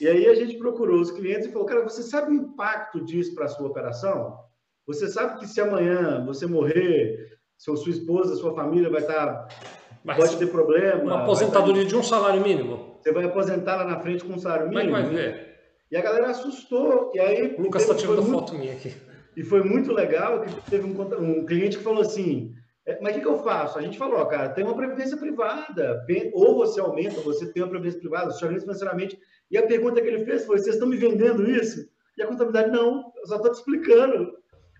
E 0.00 0.06
aí 0.06 0.26
a 0.26 0.34
gente 0.34 0.58
procurou 0.58 1.00
os 1.00 1.10
clientes 1.10 1.46
e 1.46 1.52
falou, 1.52 1.66
cara, 1.66 1.82
você 1.82 2.02
sabe 2.02 2.32
o 2.32 2.34
impacto 2.34 3.02
disso 3.04 3.34
para 3.34 3.46
a 3.46 3.48
sua 3.48 3.66
operação? 3.66 4.36
Você 4.86 5.08
sabe 5.08 5.40
que 5.40 5.46
se 5.46 5.60
amanhã 5.60 6.24
você 6.24 6.46
morrer, 6.46 7.38
seu, 7.58 7.76
sua 7.76 7.90
esposa, 7.90 8.36
sua 8.36 8.54
família 8.54 8.88
vai 8.88 9.00
estar. 9.00 9.48
Mas 10.04 10.16
pode 10.16 10.36
ter 10.36 10.46
problema. 10.46 11.02
Uma 11.02 11.22
aposentadoria 11.22 11.82
estar... 11.82 11.94
de 11.94 11.96
um 11.96 12.02
salário 12.02 12.40
mínimo. 12.40 12.96
Você 13.00 13.12
vai 13.12 13.24
aposentar 13.24 13.76
lá 13.76 13.84
na 13.84 13.98
frente 13.98 14.24
com 14.24 14.34
um 14.34 14.38
salário 14.38 14.68
mínimo. 14.68 14.90
Como 14.90 14.96
é 14.96 15.02
que 15.02 15.14
vai 15.14 15.24
ver? 15.24 15.56
E 15.90 15.96
a 15.96 16.02
galera 16.02 16.30
assustou. 16.30 17.10
E 17.14 17.18
aí. 17.18 17.56
O 17.58 17.62
Lucas 17.62 17.82
está 17.82 17.94
tirando 17.94 18.22
muito... 18.22 18.32
foto 18.32 18.54
minha 18.54 18.72
aqui. 18.72 18.94
E 19.36 19.42
foi 19.42 19.62
muito 19.62 19.92
legal 19.92 20.40
que 20.40 20.70
teve 20.70 20.86
um, 20.86 21.00
um 21.20 21.44
cliente 21.44 21.78
que 21.78 21.84
falou 21.84 22.02
assim: 22.02 22.54
é, 22.86 23.00
mas 23.00 23.12
o 23.12 23.14
que, 23.16 23.20
que, 23.22 23.28
eu 23.28 23.42
faço? 23.42 23.78
A 23.78 23.82
gente 23.82 23.98
falou, 23.98 24.24
cara, 24.26 24.48
tem 24.50 24.64
uma 24.64 24.76
previdência 24.76 25.16
privada. 25.16 26.06
Ou 26.32 26.54
você 26.54 26.80
aumenta, 26.80 27.20
você 27.20 27.52
tem 27.52 27.62
uma 27.62 27.68
previdência 27.68 28.00
privada, 28.00 28.30
você 28.30 28.44
organiza 28.44 28.64
financeiramente. 28.64 29.18
E 29.50 29.58
a 29.58 29.66
pergunta 29.66 30.00
que 30.00 30.06
ele 30.06 30.24
fez 30.24 30.46
foi: 30.46 30.58
vocês 30.58 30.76
estão 30.76 30.88
me 30.88 30.96
vendendo 30.96 31.48
isso? 31.50 31.88
E 32.16 32.22
a 32.22 32.26
contabilidade, 32.26 32.70
não, 32.70 33.12
eu 33.16 33.26
só 33.26 33.36
estou 33.36 33.50
te 33.50 33.56
explicando. 33.56 34.32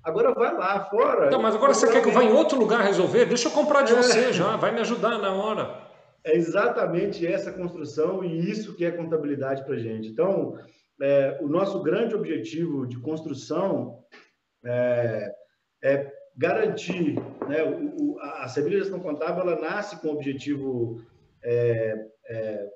Agora 0.07 0.33
vai 0.33 0.57
lá 0.57 0.85
fora. 0.85 1.27
Então, 1.27 1.43
mas 1.43 1.57
agora 1.57 1.75
você 1.75 1.91
quer 1.91 2.01
que 2.01 2.09
eu 2.09 2.13
vá 2.13 2.23
em 2.23 2.33
outro 2.33 2.57
lugar 2.57 2.81
resolver? 2.81 3.25
Deixa 3.27 3.49
eu 3.49 3.53
comprar 3.53 3.83
de 3.83 3.93
é. 3.93 3.97
você 3.97 4.33
já, 4.33 4.57
vai 4.57 4.71
me 4.71 4.79
ajudar 4.79 5.19
na 5.19 5.35
hora. 5.35 5.83
É 6.25 6.37
exatamente 6.37 7.27
essa 7.27 7.53
construção 7.53 8.23
e 8.23 8.49
isso 8.49 8.77
que 8.77 8.85
é 8.85 8.93
contabilidade 8.93 9.65
para 9.65 9.77
gente. 9.77 10.07
Então, 10.07 10.57
é, 11.03 11.39
o 11.41 11.49
nosso 11.49 11.83
grande 11.83 12.15
objetivo 12.15 12.87
de 12.87 13.01
construção 13.01 13.99
é, 14.65 15.29
é 15.83 16.13
garantir, 16.37 17.17
né, 17.49 17.65
o, 17.65 18.17
a 18.21 18.47
Sevilha 18.47 18.79
Gestão 18.79 19.01
Contábil 19.01 19.43
ela 19.43 19.61
nasce 19.61 20.01
com 20.01 20.07
o 20.07 20.13
objetivo 20.13 21.03
é, 21.43 21.97
é, 22.29 22.69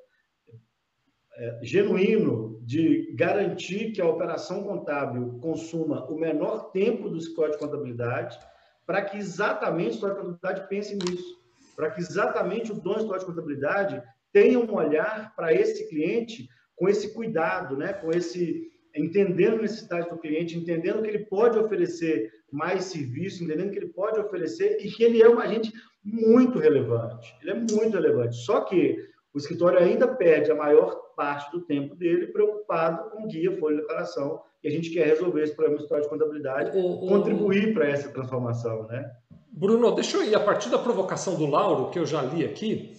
genuíno 1.62 2.60
de 2.62 3.12
garantir 3.14 3.92
que 3.92 4.00
a 4.00 4.08
operação 4.08 4.62
contábil 4.62 5.38
consuma 5.40 6.06
o 6.10 6.18
menor 6.18 6.70
tempo 6.70 7.08
do 7.08 7.16
escritório 7.16 7.52
de 7.52 7.58
contabilidade, 7.58 8.38
para 8.86 9.02
que 9.02 9.16
exatamente 9.16 9.90
o 9.90 9.94
escritório 9.94 10.16
de 10.16 10.22
contabilidade 10.22 10.68
pense 10.68 10.94
nisso, 10.96 11.40
para 11.76 11.90
que 11.90 12.00
exatamente 12.00 12.72
o 12.72 12.74
dono 12.74 12.82
do 12.82 13.14
escritório 13.14 13.20
de 13.20 13.26
contabilidade 13.26 14.02
tenha 14.32 14.58
um 14.58 14.74
olhar 14.74 15.34
para 15.34 15.52
esse 15.52 15.88
cliente 15.88 16.48
com 16.76 16.88
esse 16.88 17.12
cuidado, 17.12 17.76
né? 17.76 17.92
com 17.92 18.10
esse 18.10 18.68
entendendo 18.94 19.58
a 19.58 19.62
necessidade 19.62 20.08
do 20.08 20.18
cliente, 20.18 20.56
entendendo 20.56 21.02
que 21.02 21.08
ele 21.08 21.26
pode 21.26 21.58
oferecer 21.58 22.30
mais 22.50 22.84
serviço, 22.84 23.44
entendendo 23.44 23.70
que 23.70 23.78
ele 23.78 23.92
pode 23.92 24.18
oferecer 24.18 24.78
e 24.80 24.90
que 24.90 25.04
ele 25.04 25.22
é 25.22 25.28
um 25.28 25.38
agente 25.38 25.72
muito 26.02 26.58
relevante. 26.58 27.32
Ele 27.40 27.50
é 27.50 27.54
muito 27.54 27.94
relevante. 27.94 28.36
Só 28.36 28.62
que 28.62 28.96
o 29.32 29.38
escritório 29.38 29.78
ainda 29.78 30.08
perde 30.08 30.50
a 30.50 30.56
maior 30.56 31.09
parte 31.20 31.52
do 31.52 31.60
tempo 31.60 31.94
dele 31.94 32.28
preocupado 32.28 33.10
com 33.10 33.26
guia, 33.26 33.54
folha 33.58 33.76
de 33.76 33.82
declaração, 33.82 34.40
e 34.64 34.68
a 34.68 34.70
gente 34.70 34.88
quer 34.88 35.06
resolver 35.06 35.42
esse 35.42 35.54
problema 35.54 35.78
histórico 35.78 36.08
de 36.08 36.14
contabilidade, 36.14 36.78
o, 36.78 37.06
contribuir 37.06 37.74
para 37.74 37.86
essa 37.86 38.08
transformação, 38.08 38.84
né? 38.84 39.10
Bruno, 39.52 39.94
deixa 39.94 40.16
eu 40.16 40.24
ir 40.24 40.34
a 40.34 40.40
partir 40.40 40.70
da 40.70 40.78
provocação 40.78 41.34
do 41.34 41.44
Lauro, 41.44 41.90
que 41.90 41.98
eu 41.98 42.06
já 42.06 42.22
li 42.22 42.42
aqui. 42.42 42.94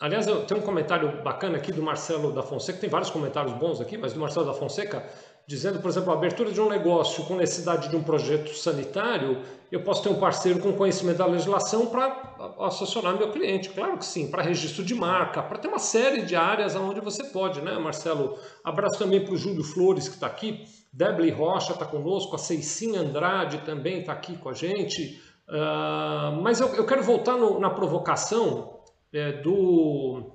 Aliás, 0.00 0.26
eu 0.26 0.44
tenho 0.46 0.60
um 0.60 0.64
comentário 0.64 1.22
bacana 1.22 1.58
aqui 1.58 1.72
do 1.72 1.82
Marcelo 1.82 2.32
da 2.32 2.42
Fonseca, 2.42 2.78
tem 2.78 2.90
vários 2.90 3.10
comentários 3.10 3.52
bons 3.54 3.80
aqui, 3.80 3.96
mas 3.96 4.12
do 4.12 4.20
Marcelo 4.20 4.46
da 4.46 4.54
Fonseca, 4.54 5.04
dizendo, 5.46 5.80
por 5.80 5.90
exemplo, 5.90 6.10
a 6.10 6.14
abertura 6.14 6.50
de 6.50 6.60
um 6.60 6.68
negócio 6.68 7.24
com 7.24 7.36
necessidade 7.36 7.88
de 7.88 7.96
um 7.96 8.02
projeto 8.02 8.54
sanitário, 8.54 9.42
eu 9.70 9.82
posso 9.82 10.02
ter 10.02 10.08
um 10.08 10.18
parceiro 10.18 10.60
com 10.60 10.72
conhecimento 10.72 11.18
da 11.18 11.26
legislação 11.26 11.86
para 11.86 12.36
assessorar 12.60 13.16
meu 13.16 13.30
cliente. 13.30 13.70
Claro 13.70 13.96
que 13.98 14.04
sim, 14.04 14.30
para 14.30 14.42
registro 14.42 14.84
de 14.84 14.94
marca, 14.94 15.42
para 15.42 15.58
ter 15.58 15.68
uma 15.68 15.78
série 15.78 16.22
de 16.22 16.36
áreas 16.36 16.74
onde 16.74 17.00
você 17.00 17.24
pode, 17.24 17.60
né, 17.60 17.78
Marcelo? 17.78 18.38
Abraço 18.64 18.98
também 18.98 19.24
para 19.24 19.34
o 19.34 19.36
Júlio 19.36 19.62
Flores, 19.62 20.08
que 20.08 20.14
está 20.14 20.26
aqui. 20.26 20.64
Debly 20.92 21.30
Rocha 21.30 21.72
está 21.72 21.86
conosco, 21.86 22.34
a 22.36 22.38
Ceicinha 22.38 23.00
Andrade 23.00 23.58
também 23.58 24.00
está 24.00 24.12
aqui 24.12 24.36
com 24.36 24.48
a 24.48 24.54
gente. 24.54 25.22
Uh, 25.48 26.40
mas 26.42 26.60
eu, 26.60 26.68
eu, 26.74 26.86
quero 26.86 27.02
voltar 27.02 27.36
no, 27.36 27.58
na 27.58 27.70
provocação 27.70 28.81
é, 29.12 29.32
do 29.32 30.32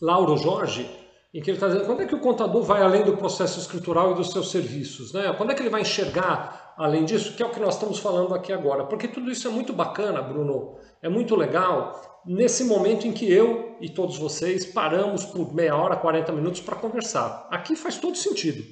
Lauro 0.00 0.36
Jorge, 0.36 0.88
em 1.34 1.40
que 1.40 1.50
ele 1.50 1.56
está 1.56 1.68
dizendo 1.68 1.86
quando 1.86 2.02
é 2.02 2.06
que 2.06 2.14
o 2.14 2.20
contador 2.20 2.62
vai 2.62 2.82
além 2.82 3.04
do 3.04 3.16
processo 3.16 3.58
escritural 3.58 4.12
e 4.12 4.14
dos 4.14 4.30
seus 4.30 4.50
serviços? 4.50 5.12
Né? 5.12 5.32
Quando 5.36 5.52
é 5.52 5.54
que 5.54 5.62
ele 5.62 5.70
vai 5.70 5.82
enxergar 5.82 6.74
além 6.78 7.04
disso, 7.04 7.34
que 7.34 7.42
é 7.42 7.46
o 7.46 7.50
que 7.50 7.60
nós 7.60 7.74
estamos 7.74 7.98
falando 7.98 8.34
aqui 8.34 8.52
agora? 8.52 8.84
Porque 8.84 9.08
tudo 9.08 9.30
isso 9.30 9.46
é 9.46 9.50
muito 9.50 9.72
bacana, 9.72 10.22
Bruno, 10.22 10.76
é 11.02 11.08
muito 11.08 11.34
legal, 11.34 12.22
nesse 12.24 12.64
momento 12.64 13.06
em 13.06 13.12
que 13.12 13.30
eu 13.30 13.76
e 13.80 13.88
todos 13.88 14.18
vocês 14.18 14.66
paramos 14.66 15.24
por 15.24 15.54
meia 15.54 15.76
hora, 15.76 15.96
40 15.96 16.32
minutos 16.32 16.60
para 16.60 16.76
conversar. 16.76 17.48
Aqui 17.50 17.76
faz 17.76 17.98
todo 17.98 18.16
sentido. 18.16 18.64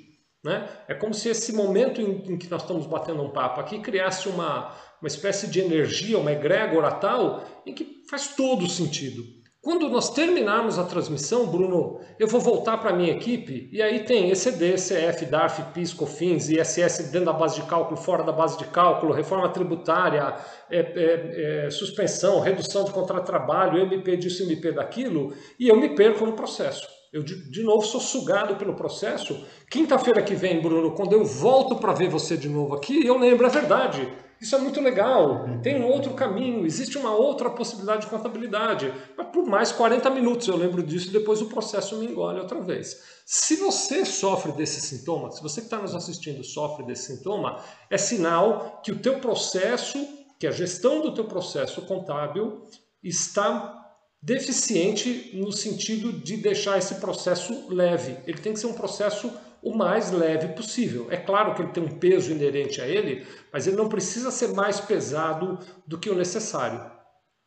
Né? 0.45 0.69
É 0.87 0.95
como 0.95 1.15
se 1.15 1.31
esse 1.31 1.55
momento 1.55 2.03
em, 2.03 2.33
em, 2.33 2.37
que 2.37 2.51
nós 2.51 2.61
estamos 2.61 2.87
batendo 2.87 3.23
um 3.23 3.31
papo 3.31 3.61
aqui 3.61 3.79
criasse 3.79 4.29
uma, 4.29 4.75
uma 5.05 5.09
espécie 5.09 5.47
de 5.49 5.61
energia, 5.61 6.19
uma 6.19 6.33
egrégora 6.33 6.91
tal, 6.91 7.45
em 7.67 7.75
que 7.75 8.03
faz 8.09 8.29
todo 8.29 8.67
sentido. 8.67 9.23
Quando 9.61 9.87
nós 9.91 10.09
terminarmos 10.09 10.79
a 10.79 10.85
transmissão, 10.85 11.47
Bruno, 11.47 12.01
eu 12.19 12.27
vou 12.27 12.41
voltar 12.41 12.79
para 12.79 12.89
a 12.89 12.95
minha 12.95 13.13
equipe 13.13 13.69
e 13.71 13.83
aí 13.83 14.01
tem 14.01 14.31
ECD, 14.31 14.77
CF, 14.77 15.27
DARF, 15.27 15.63
PIS, 15.75 15.93
COFINS, 15.93 16.49
ISS 16.49 17.11
dentro 17.11 17.27
da 17.27 17.35
base 17.35 17.57
de 17.57 17.67
cálculo, 17.67 17.99
fora 17.99 18.23
da 18.23 18.33
base 18.33 18.57
de 18.57 18.65
cálculo, 18.65 19.13
reforma 19.13 19.49
tributária, 19.51 20.37
é, 20.71 20.79
é, 20.79 21.67
é, 21.67 21.71
suspensão, 21.71 22.41
redução 22.41 22.85
de 22.85 22.91
contrato 22.91 23.21
de 23.21 23.27
trabalho, 23.27 23.81
MP 23.81 24.17
disso, 24.17 24.43
MP 24.43 24.73
daquilo, 24.73 25.35
e 25.59 25.69
eu 25.69 25.77
me 25.77 25.95
perco 25.95 26.25
no 26.25 26.33
processo. 26.33 26.89
Eu, 27.13 27.23
de, 27.23 27.51
de 27.51 27.63
novo, 27.63 27.87
sou 27.87 28.01
sugado 28.01 28.57
pelo 28.57 28.75
processo. 28.75 29.47
Quinta-feira 29.71 30.23
que 30.23 30.35
vem, 30.35 30.61
Bruno, 30.61 30.93
quando 30.93 31.13
eu 31.13 31.25
volto 31.25 31.77
para 31.77 31.93
ver 31.93 32.09
você 32.09 32.37
de 32.39 32.49
novo 32.49 32.75
aqui, 32.75 33.07
eu 33.07 33.19
lembro, 33.19 33.47
é 33.47 33.51
verdade. 33.51 34.24
Isso 34.45 34.57
é 34.57 34.59
muito 34.59 34.79
legal. 34.79 35.47
Tem 35.63 35.81
um 35.81 35.87
outro 35.87 36.13
caminho, 36.13 36.67
existe 36.67 36.99
uma 36.99 37.15
outra 37.15 37.49
possibilidade 37.49 38.03
de 38.03 38.09
contabilidade. 38.09 38.93
Mas 39.17 39.29
por 39.29 39.47
mais 39.47 39.73
40 39.73 40.11
minutos 40.11 40.47
eu 40.47 40.55
lembro 40.55 40.83
disso 40.83 41.09
e 41.09 41.13
depois 41.13 41.41
o 41.41 41.47
processo 41.47 41.97
me 41.97 42.05
engole 42.05 42.41
outra 42.41 42.61
vez. 42.61 43.01
Se 43.25 43.57
você 43.57 44.05
sofre 44.05 44.53
desse 44.53 44.83
sintoma, 44.83 45.31
se 45.31 45.43
você 45.43 45.63
que 45.63 45.67
está 45.69 45.79
nos 45.79 45.95
assistindo 45.95 46.45
sofre 46.45 46.85
desse 46.85 47.17
sintoma, 47.17 47.59
é 47.89 47.97
sinal 47.97 48.83
que 48.85 48.93
o 48.93 48.99
teu 48.99 49.19
processo, 49.19 49.99
que 50.39 50.47
a 50.47 50.51
gestão 50.51 51.01
do 51.01 51.15
teu 51.15 51.25
processo 51.25 51.81
contábil 51.81 52.67
está 53.03 53.83
deficiente 54.21 55.31
no 55.33 55.53
sentido 55.53 56.13
de 56.13 56.37
deixar 56.37 56.77
esse 56.77 56.97
processo 56.97 57.67
leve. 57.71 58.19
Ele 58.27 58.43
tem 58.43 58.53
que 58.53 58.61
ser 58.61 58.67
um 58.67 58.75
processo 58.75 59.33
o 59.65 59.75
mais 59.75 60.13
leve 60.13 60.49
possível. 60.49 61.09
É 61.11 61.17
claro 61.17 61.55
que 61.55 61.63
ele 61.63 61.73
tem 61.73 61.83
um 61.83 61.99
peso 61.99 62.31
inerente 62.31 62.81
a 62.83 62.87
ele, 62.87 63.27
mas 63.51 63.67
ele 63.67 63.77
não 63.77 63.89
precisa 63.89 64.31
ser 64.31 64.49
mais 64.49 64.79
pesado 64.79 65.59
do 65.87 65.99
que 65.99 66.11
o 66.11 66.15
necessário. 66.15 66.79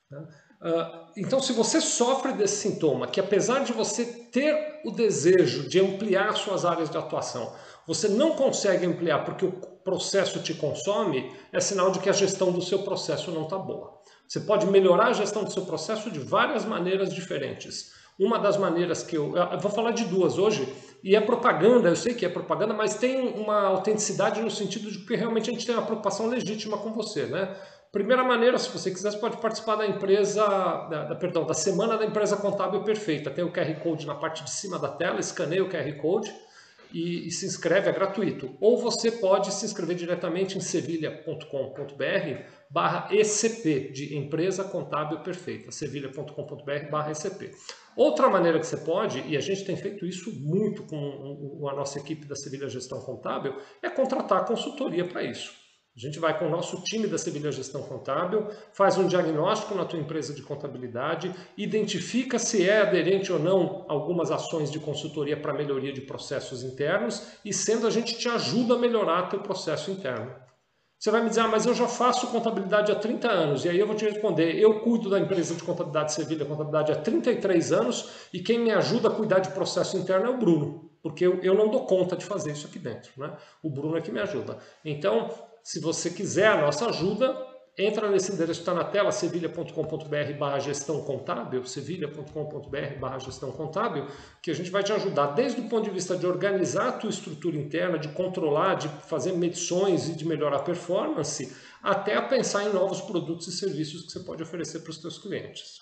Né? 0.09 0.27
Ah, 0.59 1.11
então, 1.15 1.39
se 1.39 1.53
você 1.53 1.79
sofre 1.79 2.33
desse 2.33 2.69
sintoma, 2.69 3.07
que 3.07 3.19
apesar 3.19 3.63
de 3.63 3.71
você 3.71 4.03
ter 4.05 4.81
o 4.83 4.91
desejo 4.91 5.69
de 5.69 5.79
ampliar 5.79 6.35
suas 6.35 6.65
áreas 6.65 6.89
de 6.89 6.97
atuação, 6.97 7.53
você 7.85 8.07
não 8.07 8.35
consegue 8.35 8.85
ampliar 8.85 9.23
porque 9.23 9.45
o 9.45 9.51
processo 9.51 10.41
te 10.41 10.55
consome, 10.55 11.31
é 11.53 11.59
sinal 11.59 11.91
de 11.91 11.99
que 11.99 12.09
a 12.09 12.13
gestão 12.13 12.51
do 12.51 12.61
seu 12.61 12.79
processo 12.79 13.31
não 13.31 13.43
está 13.43 13.57
boa. 13.57 14.01
Você 14.27 14.41
pode 14.41 14.65
melhorar 14.65 15.07
a 15.07 15.13
gestão 15.13 15.43
do 15.43 15.53
seu 15.53 15.65
processo 15.65 16.11
de 16.11 16.19
várias 16.19 16.65
maneiras 16.65 17.13
diferentes. 17.13 17.91
Uma 18.19 18.39
das 18.39 18.57
maneiras 18.57 19.03
que 19.03 19.15
eu, 19.15 19.37
eu 19.37 19.59
vou 19.59 19.71
falar 19.71 19.91
de 19.91 20.03
duas 20.05 20.37
hoje, 20.37 20.67
e 21.03 21.15
é 21.15 21.21
propaganda, 21.21 21.89
eu 21.89 21.95
sei 21.95 22.13
que 22.13 22.25
é 22.25 22.29
propaganda, 22.29 22.73
mas 22.73 22.95
tem 22.95 23.27
uma 23.39 23.67
autenticidade 23.67 24.41
no 24.41 24.49
sentido 24.49 24.91
de 24.91 24.99
que 24.99 25.15
realmente 25.15 25.49
a 25.49 25.53
gente 25.53 25.65
tem 25.65 25.75
uma 25.75 25.85
preocupação 25.85 26.27
legítima 26.27 26.77
com 26.77 26.93
você, 26.93 27.25
né? 27.25 27.55
Primeira 27.91 28.23
maneira, 28.23 28.57
se 28.57 28.69
você 28.69 28.91
quiser, 28.91 29.11
você 29.11 29.17
pode 29.17 29.37
participar 29.37 29.75
da 29.77 29.87
empresa, 29.87 30.45
da, 30.45 31.05
da, 31.05 31.15
perdão, 31.15 31.45
da 31.45 31.53
semana 31.53 31.97
da 31.97 32.05
empresa 32.05 32.35
contábil 32.35 32.83
perfeita. 32.83 33.31
Tem 33.31 33.43
o 33.43 33.51
QR 33.51 33.73
Code 33.81 34.05
na 34.05 34.13
parte 34.13 34.43
de 34.43 34.51
cima 34.51 34.77
da 34.77 34.89
tela, 34.89 35.19
escaneia 35.19 35.63
o 35.63 35.69
QR 35.69 35.91
Code 35.93 36.33
e, 36.91 37.27
e, 37.27 37.31
se 37.31 37.45
inscreve, 37.45 37.89
é 37.89 37.93
gratuito. 37.93 38.55
Ou 38.59 38.77
você 38.77 39.09
pode 39.09 39.53
se 39.53 39.65
inscrever 39.65 39.95
diretamente 39.95 40.57
em 40.57 40.61
sevilha.com.br 40.61 42.56
barra 42.69 43.13
ECP, 43.13 43.91
de 43.91 44.17
Empresa 44.17 44.63
Contábil 44.63 45.19
Perfeita, 45.19 45.71
sevilha.com.br 45.71 46.89
barra 46.91 47.11
ECP. 47.11 47.51
Outra 47.95 48.29
maneira 48.29 48.59
que 48.59 48.67
você 48.67 48.77
pode, 48.77 49.23
e 49.27 49.35
a 49.35 49.39
gente 49.41 49.65
tem 49.65 49.75
feito 49.75 50.05
isso 50.05 50.31
muito 50.39 50.83
com 50.83 51.67
a 51.67 51.73
nossa 51.73 51.97
equipe 51.97 52.27
da 52.27 52.35
Sevilha 52.35 52.69
Gestão 52.69 53.01
Contábil, 53.01 53.55
é 53.81 53.89
contratar 53.89 54.45
consultoria 54.45 55.03
para 55.03 55.23
isso. 55.23 55.51
A 55.97 55.99
gente 55.99 56.19
vai 56.19 56.37
com 56.37 56.45
o 56.45 56.49
nosso 56.51 56.79
time 56.83 57.07
da 57.07 57.17
Sevilha 57.17 57.51
Gestão 57.51 57.81
Contábil, 57.81 58.47
faz 58.71 58.99
um 58.99 59.07
diagnóstico 59.07 59.73
na 59.73 59.83
tua 59.83 59.97
empresa 59.97 60.31
de 60.31 60.43
contabilidade, 60.43 61.33
identifica 61.57 62.37
se 62.37 62.69
é 62.69 62.81
aderente 62.81 63.33
ou 63.33 63.39
não 63.39 63.83
algumas 63.89 64.29
ações 64.29 64.69
de 64.69 64.79
consultoria 64.79 65.35
para 65.35 65.53
melhoria 65.53 65.91
de 65.91 66.01
processos 66.01 66.63
internos 66.63 67.39
e 67.43 67.51
sendo 67.51 67.87
a 67.87 67.89
gente 67.89 68.15
te 68.15 68.29
ajuda 68.29 68.75
a 68.75 68.77
melhorar 68.77 69.23
teu 69.23 69.39
processo 69.39 69.89
interno. 69.89 70.46
Você 70.99 71.11
vai 71.11 71.21
me 71.21 71.29
dizer, 71.29 71.41
ah, 71.41 71.47
mas 71.47 71.65
eu 71.65 71.75
já 71.75 71.87
faço 71.87 72.27
contabilidade 72.27 72.91
há 72.91 72.95
30 72.95 73.29
anos. 73.29 73.65
E 73.65 73.69
aí 73.69 73.79
eu 73.79 73.85
vou 73.85 73.95
te 73.95 74.03
responder, 74.03 74.55
eu 74.59 74.79
cuido 74.79 75.09
da 75.09 75.19
empresa 75.19 75.53
de 75.53 75.63
contabilidade 75.63 76.13
Sevilha 76.13 76.43
Contabilidade 76.43 76.91
há 76.91 76.95
33 76.95 77.71
anos 77.71 78.09
e 78.33 78.39
quem 78.39 78.59
me 78.59 78.71
ajuda 78.71 79.09
a 79.09 79.11
cuidar 79.11 79.39
de 79.39 79.51
processo 79.51 79.95
interno 79.95 80.25
é 80.25 80.29
o 80.29 80.37
Bruno, 80.37 80.89
porque 81.03 81.25
eu, 81.25 81.39
eu 81.43 81.53
não 81.53 81.69
dou 81.69 81.85
conta 81.85 82.17
de 82.17 82.25
fazer 82.25 82.51
isso 82.51 82.65
aqui 82.65 82.79
dentro. 82.79 83.11
Né? 83.15 83.31
O 83.61 83.69
Bruno 83.69 83.95
é 83.95 84.01
que 84.01 84.11
me 84.11 84.19
ajuda. 84.19 84.57
Então, 84.83 85.29
se 85.61 85.79
você 85.79 86.09
quiser 86.09 86.47
a 86.47 86.61
nossa 86.61 86.87
ajuda, 86.87 87.45
entra 87.77 88.09
nesse 88.09 88.31
endereço 88.31 88.61
que 88.61 88.69
está 88.69 88.73
na 88.73 88.83
tela, 88.83 89.11
sevilha.com.br 89.11 90.33
barra 90.39 90.59
gestão 90.59 91.01
contábil, 91.03 91.63
sevilha.com.br 91.63 92.99
barra 92.99 93.19
gestão 93.19 93.51
contábil, 93.51 94.07
que 94.41 94.49
a 94.49 94.53
gente 94.53 94.71
vai 94.71 94.83
te 94.83 94.91
ajudar 94.91 95.27
desde 95.27 95.61
o 95.61 95.69
ponto 95.69 95.83
de 95.83 95.91
vista 95.91 96.17
de 96.17 96.25
organizar 96.25 96.89
a 96.89 96.91
tua 96.93 97.09
estrutura 97.09 97.55
interna, 97.55 97.99
de 97.99 98.07
controlar, 98.09 98.75
de 98.75 98.87
fazer 99.07 99.33
medições 99.33 100.09
e 100.09 100.15
de 100.15 100.27
melhorar 100.27 100.57
a 100.57 100.63
performance, 100.63 101.55
até 101.83 102.15
a 102.15 102.21
pensar 102.23 102.63
em 102.63 102.73
novos 102.73 103.01
produtos 103.01 103.47
e 103.47 103.51
serviços 103.51 104.05
que 104.05 104.11
você 104.11 104.19
pode 104.21 104.41
oferecer 104.41 104.79
para 104.79 104.89
os 104.89 104.97
teus 104.97 105.19
clientes. 105.19 105.79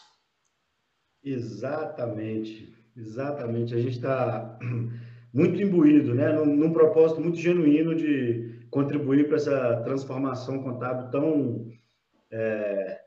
Exatamente, 1.24 2.76
exatamente. 2.96 3.74
A 3.74 3.80
gente 3.80 3.96
está 3.96 4.60
muito 5.34 5.62
imbuído, 5.62 6.14
né? 6.14 6.32
num, 6.34 6.46
num 6.46 6.74
propósito 6.74 7.22
muito 7.22 7.38
genuíno 7.38 7.96
de 7.96 8.68
contribuir 8.70 9.28
para 9.28 9.38
essa 9.38 9.82
transformação 9.84 10.62
contábil 10.62 11.10
tão, 11.10 11.72
é, 12.36 13.00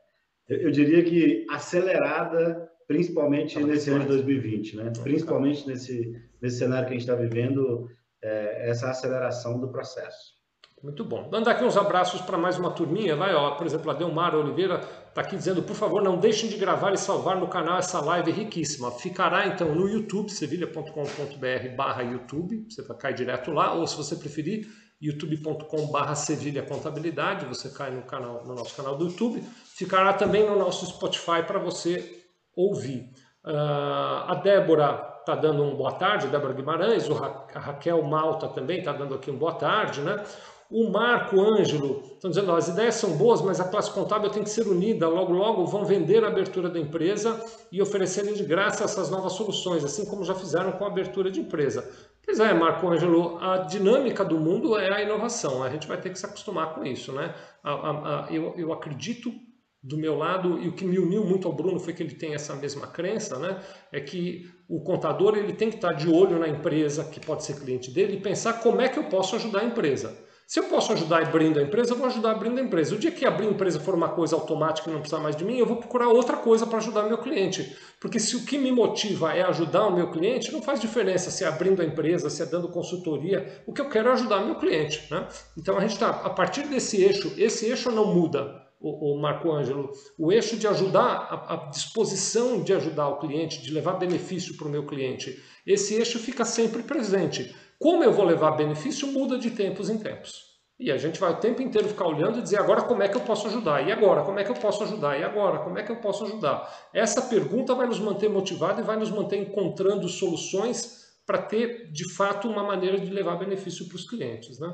eu 0.49 0.71
diria 0.71 1.03
que 1.03 1.45
acelerada, 1.49 2.67
principalmente 2.87 3.61
nesse 3.63 3.91
ano 3.91 4.01
de 4.01 4.07
2020, 4.07 4.77
né? 4.77 4.91
Principalmente 5.03 5.67
nesse, 5.67 6.11
nesse 6.41 6.57
cenário 6.57 6.87
que 6.87 6.93
a 6.95 6.97
gente 6.97 7.07
está 7.07 7.15
vivendo, 7.15 7.87
é, 8.21 8.69
essa 8.69 8.89
aceleração 8.89 9.59
do 9.59 9.69
processo. 9.69 10.39
Muito 10.81 11.03
bom. 11.03 11.29
Dando 11.29 11.49
aqui 11.49 11.63
uns 11.63 11.77
abraços 11.77 12.21
para 12.21 12.37
mais 12.37 12.57
uma 12.57 12.71
turminha, 12.71 13.15
vai, 13.15 13.35
ó, 13.35 13.51
por 13.51 13.67
exemplo, 13.67 13.91
a 13.91 13.93
Delmar 13.93 14.33
Oliveira 14.33 14.79
está 15.09 15.21
aqui 15.21 15.35
dizendo, 15.35 15.61
por 15.61 15.75
favor, 15.75 16.01
não 16.01 16.17
deixem 16.17 16.49
de 16.49 16.55
gravar 16.55 16.93
e 16.93 16.97
salvar 16.97 17.37
no 17.37 17.49
canal 17.49 17.77
essa 17.77 17.99
live 17.99 18.31
riquíssima. 18.31 18.89
Ficará 18.89 19.45
então 19.45 19.75
no 19.75 19.89
YouTube, 19.89 20.31
sevilha.com.br 20.31 21.75
barra 21.75 22.01
YouTube, 22.01 22.65
você 22.69 22.81
vai 22.81 22.97
cair 22.97 23.13
direto 23.13 23.51
lá, 23.51 23.73
ou 23.73 23.85
se 23.85 23.97
você 23.97 24.15
preferir, 24.15 24.67
youtube.com.br 25.01 26.13
Sevilha 26.15 26.63
Contabilidade, 26.63 27.45
você 27.45 27.69
cai 27.69 27.91
no, 27.91 28.01
canal, 28.01 28.43
no 28.45 28.53
nosso 28.53 28.75
canal 28.75 28.97
do 28.97 29.05
YouTube, 29.05 29.41
ficará 29.75 30.13
também 30.13 30.47
no 30.47 30.57
nosso 30.57 30.85
Spotify 30.85 31.43
para 31.45 31.59
você 31.59 32.23
ouvir. 32.55 33.09
Uh, 33.45 34.27
a 34.27 34.41
Débora 34.43 35.19
está 35.19 35.35
dando 35.35 35.63
um 35.63 35.75
boa 35.75 35.93
tarde, 35.93 36.27
Débora 36.27 36.53
Guimarães, 36.53 37.07
o 37.07 37.13
Ra 37.13 37.47
a 37.53 37.59
Raquel 37.59 38.01
Malta 38.03 38.47
também 38.49 38.79
está 38.79 38.91
dando 38.91 39.15
aqui 39.15 39.31
um 39.31 39.37
boa 39.37 39.53
tarde, 39.53 40.01
né? 40.01 40.23
O 40.71 40.91
Marco 40.91 41.41
Ângelo 41.41 42.03
estão 42.13 42.29
dizendo, 42.29 42.51
ó, 42.51 42.55
as 42.55 42.67
ideias 42.67 42.93
são 42.93 43.17
boas, 43.17 43.41
mas 43.41 43.59
a 43.59 43.63
classe 43.63 43.89
contábil 43.89 44.29
tem 44.29 44.43
que 44.43 44.51
ser 44.51 44.67
unida. 44.67 45.07
Logo, 45.07 45.33
logo 45.33 45.65
vão 45.65 45.83
vender 45.83 46.23
a 46.23 46.27
abertura 46.27 46.69
da 46.69 46.79
empresa 46.79 47.43
e 47.71 47.81
oferecerem 47.81 48.35
de 48.35 48.43
graça 48.43 48.83
essas 48.83 49.09
novas 49.09 49.33
soluções, 49.33 49.83
assim 49.83 50.05
como 50.05 50.23
já 50.23 50.35
fizeram 50.35 50.73
com 50.73 50.83
a 50.85 50.87
abertura 50.87 51.31
de 51.31 51.39
empresa. 51.39 51.89
Pois 52.29 52.39
é, 52.39 52.53
Marco 52.53 52.87
Ângelo, 52.87 53.39
a 53.39 53.57
dinâmica 53.57 54.23
do 54.23 54.37
mundo 54.37 54.77
é 54.77 54.93
a 54.93 55.01
inovação, 55.01 55.63
a 55.63 55.69
gente 55.71 55.87
vai 55.87 55.99
ter 55.99 56.11
que 56.11 56.19
se 56.19 56.27
acostumar 56.27 56.75
com 56.75 56.85
isso, 56.85 57.11
né? 57.11 57.33
A, 57.63 57.71
a, 57.71 58.27
a, 58.27 58.31
eu, 58.31 58.53
eu 58.55 58.71
acredito 58.71 59.33
do 59.81 59.97
meu 59.97 60.15
lado, 60.15 60.59
e 60.59 60.67
o 60.67 60.73
que 60.73 60.85
me 60.85 60.99
uniu 60.99 61.25
muito 61.25 61.47
ao 61.47 61.55
Bruno 61.55 61.79
foi 61.79 61.91
que 61.91 62.03
ele 62.03 62.13
tem 62.13 62.35
essa 62.35 62.53
mesma 62.53 62.85
crença, 62.85 63.39
né? 63.39 63.59
É 63.91 63.99
que 63.99 64.47
o 64.67 64.79
contador 64.83 65.39
ele 65.39 65.53
tem 65.53 65.71
que 65.71 65.77
estar 65.77 65.93
de 65.93 66.07
olho 66.07 66.37
na 66.37 66.47
empresa 66.47 67.03
que 67.03 67.19
pode 67.19 67.43
ser 67.43 67.59
cliente 67.59 67.89
dele 67.89 68.17
e 68.17 68.21
pensar 68.21 68.61
como 68.61 68.79
é 68.79 68.87
que 68.87 68.99
eu 68.99 69.05
posso 69.05 69.35
ajudar 69.35 69.61
a 69.61 69.65
empresa. 69.65 70.15
Se 70.49 70.59
eu 70.59 70.63
posso 70.63 70.91
ajudar 70.93 71.21
abrindo 71.21 71.59
a 71.59 71.61
empresa, 71.61 71.93
eu 71.93 71.95
vou 71.95 72.07
ajudar 72.07 72.31
abrindo 72.31 72.57
a 72.57 72.63
empresa. 72.63 72.95
O 72.95 72.97
dia 72.97 73.11
que 73.11 73.23
abrir 73.23 73.45
a 73.45 73.51
empresa 73.51 73.79
for 73.79 73.93
uma 73.93 74.09
coisa 74.09 74.35
automática 74.35 74.89
e 74.89 74.91
não 74.91 74.99
precisar 74.99 75.21
mais 75.21 75.35
de 75.35 75.45
mim, 75.45 75.59
eu 75.59 75.65
vou 75.67 75.77
procurar 75.77 76.07
outra 76.07 76.37
coisa 76.37 76.65
para 76.65 76.79
ajudar 76.79 77.03
meu 77.03 77.19
cliente. 77.19 77.77
Porque 77.99 78.19
se 78.19 78.35
o 78.35 78.43
que 78.43 78.57
me 78.57 78.71
motiva 78.71 79.31
é 79.31 79.43
ajudar 79.43 79.85
o 79.85 79.93
meu 79.95 80.09
cliente, 80.09 80.51
não 80.51 80.59
faz 80.59 80.79
diferença 80.79 81.29
se 81.29 81.43
é 81.43 81.47
abrindo 81.47 81.83
a 81.83 81.85
empresa, 81.85 82.31
se 82.31 82.41
é 82.41 82.47
dando 82.47 82.67
consultoria. 82.67 83.61
O 83.67 83.73
que 83.73 83.79
eu 83.79 83.89
quero 83.89 84.09
é 84.09 84.13
ajudar 84.13 84.43
meu 84.43 84.55
cliente. 84.55 85.05
Né? 85.11 85.27
Então 85.55 85.77
a 85.77 85.81
gente 85.81 85.93
está, 85.93 86.09
a 86.09 86.31
partir 86.31 86.63
desse 86.63 86.99
eixo, 86.99 87.31
esse 87.37 87.67
eixo 87.67 87.91
não 87.91 88.11
muda. 88.11 88.59
o 88.81 89.21
Marco 89.21 89.51
Ângelo, 89.51 89.91
o 90.17 90.31
eixo 90.31 90.57
de 90.57 90.65
ajudar, 90.65 91.27
a, 91.29 91.53
a 91.53 91.69
disposição 91.69 92.63
de 92.63 92.73
ajudar 92.73 93.07
o 93.09 93.19
cliente, 93.19 93.61
de 93.61 93.69
levar 93.69 93.99
benefício 93.99 94.57
para 94.57 94.67
o 94.67 94.71
meu 94.71 94.87
cliente, 94.87 95.39
esse 95.63 95.93
eixo 95.93 96.17
fica 96.17 96.43
sempre 96.43 96.81
presente. 96.81 97.53
Como 97.79 98.03
eu 98.03 98.11
vou 98.11 98.25
levar 98.25 98.51
benefício 98.51 99.07
muda 99.07 99.37
de 99.37 99.51
tempos 99.51 99.89
em 99.89 99.97
tempos. 99.97 100.49
E 100.79 100.91
a 100.91 100.97
gente 100.97 101.19
vai 101.19 101.31
o 101.31 101.37
tempo 101.37 101.61
inteiro 101.61 101.89
ficar 101.89 102.07
olhando 102.07 102.39
e 102.39 102.41
dizer 102.41 102.57
agora 102.57 102.83
como 102.83 103.03
é 103.03 103.09
que 103.09 103.17
eu 103.17 103.21
posso 103.21 103.47
ajudar? 103.47 103.85
E 103.85 103.91
agora? 103.91 104.23
Como 104.23 104.39
é 104.39 104.43
que 104.45 104.51
eu 104.51 104.55
posso 104.55 104.83
ajudar? 104.83 105.19
E 105.19 105.23
agora? 105.23 105.59
Como 105.59 105.77
é 105.77 105.83
que 105.83 105.91
eu 105.91 105.97
posso 105.97 106.23
ajudar? 106.23 106.89
Essa 106.93 107.21
pergunta 107.23 107.75
vai 107.75 107.85
nos 107.85 107.99
manter 107.99 108.29
motivados 108.29 108.79
e 108.79 108.87
vai 108.87 108.95
nos 108.95 109.11
manter 109.11 109.37
encontrando 109.37 110.07
soluções 110.07 110.99
para 111.25 111.41
ter, 111.41 111.91
de 111.91 112.13
fato, 112.13 112.49
uma 112.49 112.63
maneira 112.63 112.97
de 112.97 113.11
levar 113.11 113.37
benefício 113.37 113.87
para 113.87 113.95
os 113.95 114.09
clientes. 114.09 114.57
Né? 114.59 114.73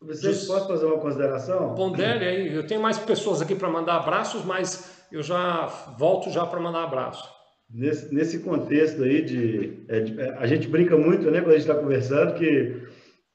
Vocês 0.00 0.46
podem 0.46 0.68
fazer 0.68 0.86
uma 0.86 1.00
consideração? 1.00 1.74
Pondere 1.74 2.24
aí. 2.24 2.54
Eu 2.54 2.66
tenho 2.66 2.80
mais 2.80 2.98
pessoas 2.98 3.42
aqui 3.42 3.56
para 3.56 3.68
mandar 3.68 3.96
abraços, 3.96 4.44
mas 4.44 5.04
eu 5.10 5.22
já 5.22 5.66
volto 5.98 6.30
já 6.30 6.46
para 6.46 6.60
mandar 6.60 6.84
abraço. 6.84 7.37
Nesse, 7.70 8.14
nesse 8.14 8.38
contexto 8.38 9.02
aí 9.02 9.22
de, 9.22 9.84
é, 9.88 10.00
de, 10.00 10.20
A 10.38 10.46
gente 10.46 10.66
brinca 10.68 10.96
muito, 10.96 11.30
né, 11.30 11.40
quando 11.40 11.50
a 11.50 11.58
gente 11.58 11.68
está 11.68 11.74
conversando, 11.74 12.34
que 12.34 12.82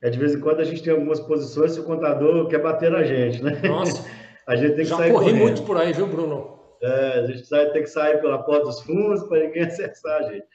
é, 0.02 0.10
de 0.10 0.18
vez 0.18 0.34
em 0.34 0.40
quando 0.40 0.60
a 0.60 0.64
gente 0.64 0.82
tem 0.82 0.92
algumas 0.92 1.20
posições 1.20 1.74
se 1.74 1.80
o 1.80 1.84
contador 1.84 2.48
quer 2.48 2.62
bater 2.62 2.92
na 2.92 3.04
gente, 3.04 3.44
né? 3.44 3.62
Nossa. 3.64 4.04
a 4.48 4.56
gente 4.56 4.76
tem 4.76 4.84
que 4.84 4.90
Já 4.90 4.98
sair 4.98 5.12
corri 5.12 5.26
correndo. 5.26 5.42
muito 5.42 5.64
por 5.64 5.78
aí, 5.78 5.94
viu, 5.94 6.08
Bruno? 6.08 6.60
É, 6.82 7.20
a 7.20 7.26
gente 7.28 7.46
sai, 7.46 7.72
tem 7.72 7.84
que 7.84 7.90
sair 7.90 8.20
pela 8.22 8.44
porta 8.44 8.66
dos 8.66 8.82
fundos 8.82 9.24
para 9.24 9.40
ninguém 9.40 9.64
acessar 9.66 10.20
a 10.20 10.24
gente. 10.24 10.46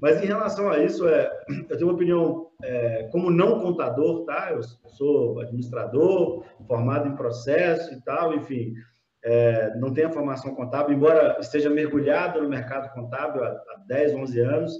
Mas 0.00 0.22
em 0.22 0.26
relação 0.26 0.70
a 0.70 0.78
isso, 0.78 1.06
é, 1.06 1.30
eu 1.68 1.76
tenho 1.76 1.88
uma 1.88 1.94
opinião 1.94 2.48
é, 2.62 3.08
como 3.12 3.30
não 3.30 3.60
contador, 3.60 4.24
tá? 4.24 4.50
Eu 4.50 4.62
sou 4.62 5.40
administrador, 5.40 6.44
formado 6.66 7.08
em 7.08 7.16
processo 7.16 7.92
e 7.92 8.00
tal, 8.02 8.34
enfim, 8.34 8.72
é, 9.22 9.74
não 9.76 9.92
tenho 9.92 10.08
a 10.08 10.12
formação 10.12 10.54
contábil, 10.54 10.96
embora 10.96 11.36
esteja 11.40 11.68
mergulhado 11.68 12.42
no 12.42 12.48
mercado 12.48 12.92
contábil 12.92 13.44
há, 13.44 13.48
há 13.48 13.84
10, 13.86 14.14
11 14.14 14.40
anos, 14.40 14.72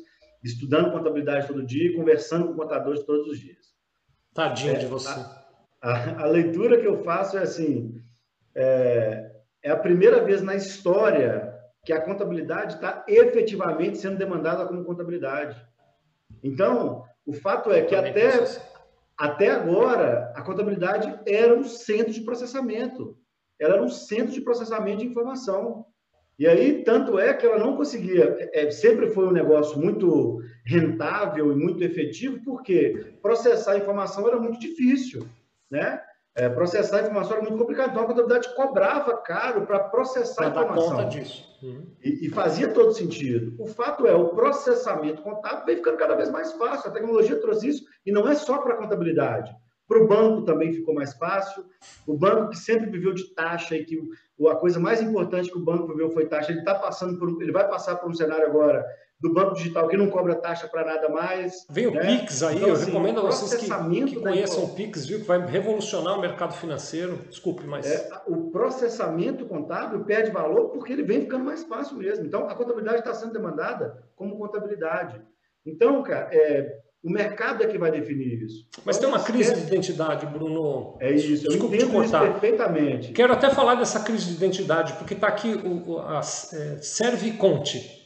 estudando 0.42 0.92
contabilidade 0.92 1.46
todo 1.46 1.66
dia 1.66 1.90
e 1.90 1.94
conversando 1.94 2.48
com 2.48 2.54
contadores 2.54 3.04
todos 3.04 3.26
os 3.28 3.38
dias. 3.38 3.58
Tadinho 4.34 4.74
é, 4.74 4.78
de 4.78 4.86
você. 4.86 5.08
A, 5.08 5.44
a, 5.82 6.22
a, 6.22 6.26
leitura 6.26 6.80
que 6.80 6.86
eu 6.86 7.02
faço 7.02 7.36
é 7.36 7.42
assim: 7.42 7.94
é, 8.54 9.30
é 9.62 9.70
a 9.70 9.76
primeira 9.76 10.22
vez 10.22 10.40
na 10.40 10.54
história 10.54 11.54
que 11.84 11.92
a 11.92 12.00
contabilidade 12.00 12.74
está 12.74 13.04
efetivamente 13.08 13.98
sendo 13.98 14.18
demandada 14.18 14.66
como 14.66 14.84
contabilidade. 14.84 15.60
Então, 16.42 17.04
o 17.26 17.32
fato 17.32 17.70
é 17.70 17.82
que 17.82 17.94
até, 17.94 18.30
até 19.16 19.50
agora 19.50 20.32
a 20.34 20.42
contabilidade 20.42 21.18
era 21.26 21.54
um 21.54 21.64
centro 21.64 22.12
de 22.12 22.20
processamento, 22.22 23.16
ela 23.60 23.74
era 23.74 23.82
um 23.82 23.88
centro 23.88 24.32
de 24.32 24.40
processamento 24.40 24.98
de 24.98 25.06
informação. 25.06 25.84
E 26.38 26.46
aí, 26.46 26.82
tanto 26.82 27.18
é 27.18 27.34
que 27.34 27.44
ela 27.44 27.58
não 27.58 27.76
conseguia, 27.76 28.50
é, 28.54 28.70
sempre 28.70 29.10
foi 29.10 29.26
um 29.26 29.32
negócio 29.32 29.78
muito 29.78 30.40
rentável 30.64 31.52
e 31.52 31.54
muito 31.54 31.84
efetivo, 31.84 32.42
porque 32.42 33.14
processar 33.20 33.76
informação 33.76 34.26
era 34.26 34.40
muito 34.40 34.58
difícil, 34.58 35.26
né? 35.70 36.00
É, 36.34 36.48
processar 36.48 37.00
informação 37.00 37.32
era 37.32 37.42
muito 37.42 37.58
complicado, 37.58 37.90
então 37.90 38.04
a 38.04 38.06
contabilidade 38.06 38.54
cobrava 38.54 39.18
caro 39.18 39.66
para 39.66 39.80
processar 39.80 40.50
pra 40.50 40.62
informação. 40.62 40.96
Dar 40.96 41.04
conta 41.04 41.18
disso. 41.18 41.44
Uhum. 41.62 41.94
E, 42.02 42.26
e, 42.26 42.30
fazia 42.30 42.72
todo 42.72 42.94
sentido. 42.94 43.54
O 43.62 43.66
fato 43.66 44.06
é, 44.06 44.14
o 44.14 44.28
processamento 44.28 45.20
contábil 45.20 45.66
vem 45.66 45.76
ficando 45.76 45.98
cada 45.98 46.14
vez 46.14 46.30
mais 46.30 46.52
fácil, 46.52 46.88
a 46.88 46.92
tecnologia 46.92 47.38
trouxe 47.38 47.68
isso, 47.68 47.84
e 48.06 48.10
não 48.10 48.26
é 48.26 48.34
só 48.34 48.58
para 48.58 48.74
a 48.74 48.76
contabilidade. 48.78 49.54
Para 49.90 50.04
o 50.04 50.06
banco 50.06 50.42
também 50.42 50.72
ficou 50.72 50.94
mais 50.94 51.12
fácil. 51.14 51.64
O 52.06 52.16
banco 52.16 52.50
que 52.50 52.56
sempre 52.56 52.88
viveu 52.88 53.12
de 53.12 53.34
taxa 53.34 53.74
e 53.74 53.84
que 53.84 54.00
a 54.48 54.54
coisa 54.54 54.78
mais 54.78 55.02
importante 55.02 55.50
que 55.50 55.58
o 55.58 55.64
banco 55.64 55.88
viveu 55.88 56.08
foi 56.12 56.26
taxa, 56.26 56.52
ele 56.52 56.60
está 56.60 56.76
passando 56.76 57.18
por, 57.18 57.42
ele 57.42 57.50
vai 57.50 57.68
passar 57.68 57.96
por 57.96 58.08
um 58.08 58.14
cenário 58.14 58.46
agora 58.46 58.86
do 59.18 59.34
banco 59.34 59.54
digital 59.54 59.88
que 59.88 59.96
não 59.96 60.08
cobra 60.08 60.36
taxa 60.36 60.68
para 60.68 60.84
nada 60.84 61.08
mais. 61.08 61.66
Vem 61.68 61.88
o 61.88 61.90
né? 61.90 62.02
Pix 62.02 62.40
aí, 62.44 62.58
então, 62.58 62.68
eu 62.68 62.74
assim, 62.74 62.86
recomendo 62.86 63.18
a 63.18 63.22
vocês 63.24 63.52
que, 63.60 64.04
que 64.06 64.20
conheçam 64.20 64.62
o 64.62 64.74
Pix, 64.76 65.06
viu? 65.06 65.18
Que 65.18 65.26
vai 65.26 65.44
revolucionar 65.44 66.16
o 66.16 66.20
mercado 66.20 66.52
financeiro. 66.52 67.18
Desculpe, 67.28 67.64
mas. 67.64 67.84
É, 67.84 68.10
o 68.28 68.48
processamento 68.52 69.44
contábil 69.46 70.04
perde 70.04 70.30
valor 70.30 70.68
porque 70.68 70.92
ele 70.92 71.02
vem 71.02 71.22
ficando 71.22 71.44
mais 71.44 71.64
fácil 71.64 71.96
mesmo. 71.96 72.24
Então, 72.24 72.48
a 72.48 72.54
contabilidade 72.54 73.00
está 73.00 73.12
sendo 73.12 73.32
demandada 73.32 74.04
como 74.14 74.38
contabilidade. 74.38 75.20
Então, 75.66 76.00
cara, 76.04 76.28
é, 76.30 76.78
o 77.02 77.10
mercado 77.10 77.62
é 77.62 77.66
que 77.66 77.78
vai 77.78 77.90
definir 77.90 78.42
isso. 78.42 78.66
Mas 78.84 78.98
então, 78.98 79.10
tem 79.10 79.18
uma 79.18 79.24
crise 79.24 79.54
de 79.54 79.60
identidade, 79.62 80.26
Bruno. 80.26 80.98
É 81.00 81.10
isso, 81.10 81.46
eu 81.46 81.50
Desculpe 81.52 81.76
entendo 81.76 82.04
isso 82.04 82.18
perfeitamente. 82.18 83.12
Quero 83.12 83.32
até 83.32 83.48
falar 83.48 83.76
dessa 83.76 84.00
crise 84.00 84.26
de 84.26 84.34
identidade, 84.34 84.92
porque 84.94 85.14
está 85.14 85.28
aqui 85.28 85.54
o, 85.54 85.98
a, 85.98 86.18
é, 86.18 86.20
Serve 86.82 87.32
Conte, 87.32 87.98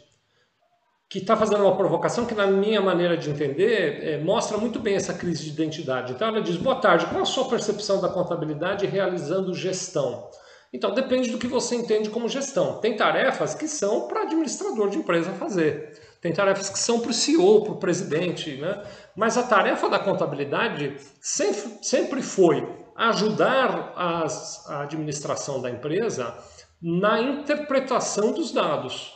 que 1.09 1.19
está 1.19 1.37
fazendo 1.37 1.65
uma 1.65 1.77
provocação 1.77 2.25
que, 2.25 2.35
na 2.35 2.47
minha 2.47 2.81
maneira 2.81 3.17
de 3.17 3.29
entender, 3.29 4.05
é, 4.05 4.19
mostra 4.19 4.59
muito 4.59 4.79
bem 4.79 4.95
essa 4.95 5.13
crise 5.13 5.45
de 5.45 5.51
identidade. 5.51 6.13
Então, 6.13 6.29
ela 6.29 6.41
diz: 6.41 6.57
boa 6.57 6.77
tarde, 6.77 7.07
qual 7.07 7.23
a 7.23 7.27
sua 7.27 7.49
percepção 7.49 8.01
da 8.01 8.09
contabilidade 8.09 8.87
realizando 8.87 9.53
gestão? 9.55 10.31
Então, 10.75 10.93
depende 10.93 11.31
do 11.31 11.39
que 11.39 11.47
você 11.47 11.77
entende 11.77 12.11
como 12.11 12.29
gestão. 12.29 12.79
Tem 12.81 12.97
tarefas 12.97 13.55
que 13.55 13.69
são 13.69 14.09
para 14.09 14.23
administrador 14.23 14.91
de 14.91 14.99
empresa 14.99 15.31
fazer. 15.35 16.17
Tem 16.21 16.33
tarefas 16.33 16.69
que 16.69 16.81
são 16.81 16.99
para 16.99 17.13
o 17.13 17.15
CEO, 17.15 17.63
para 17.63 17.75
o 17.75 17.79
presidente, 17.79 18.57
né? 18.57 18.83
Mas 19.15 19.39
a 19.39 19.45
tarefa 19.45 19.89
da 19.89 20.01
contabilidade 20.01 20.97
sempre, 21.21 22.23
foi 22.23 22.69
ajudar 22.97 23.93
as, 23.95 24.69
a 24.69 24.83
administração 24.83 25.63
da 25.63 25.71
empresa 25.71 26.37
na 26.83 27.21
interpretação 27.21 28.33
dos 28.33 28.51
dados. 28.51 29.13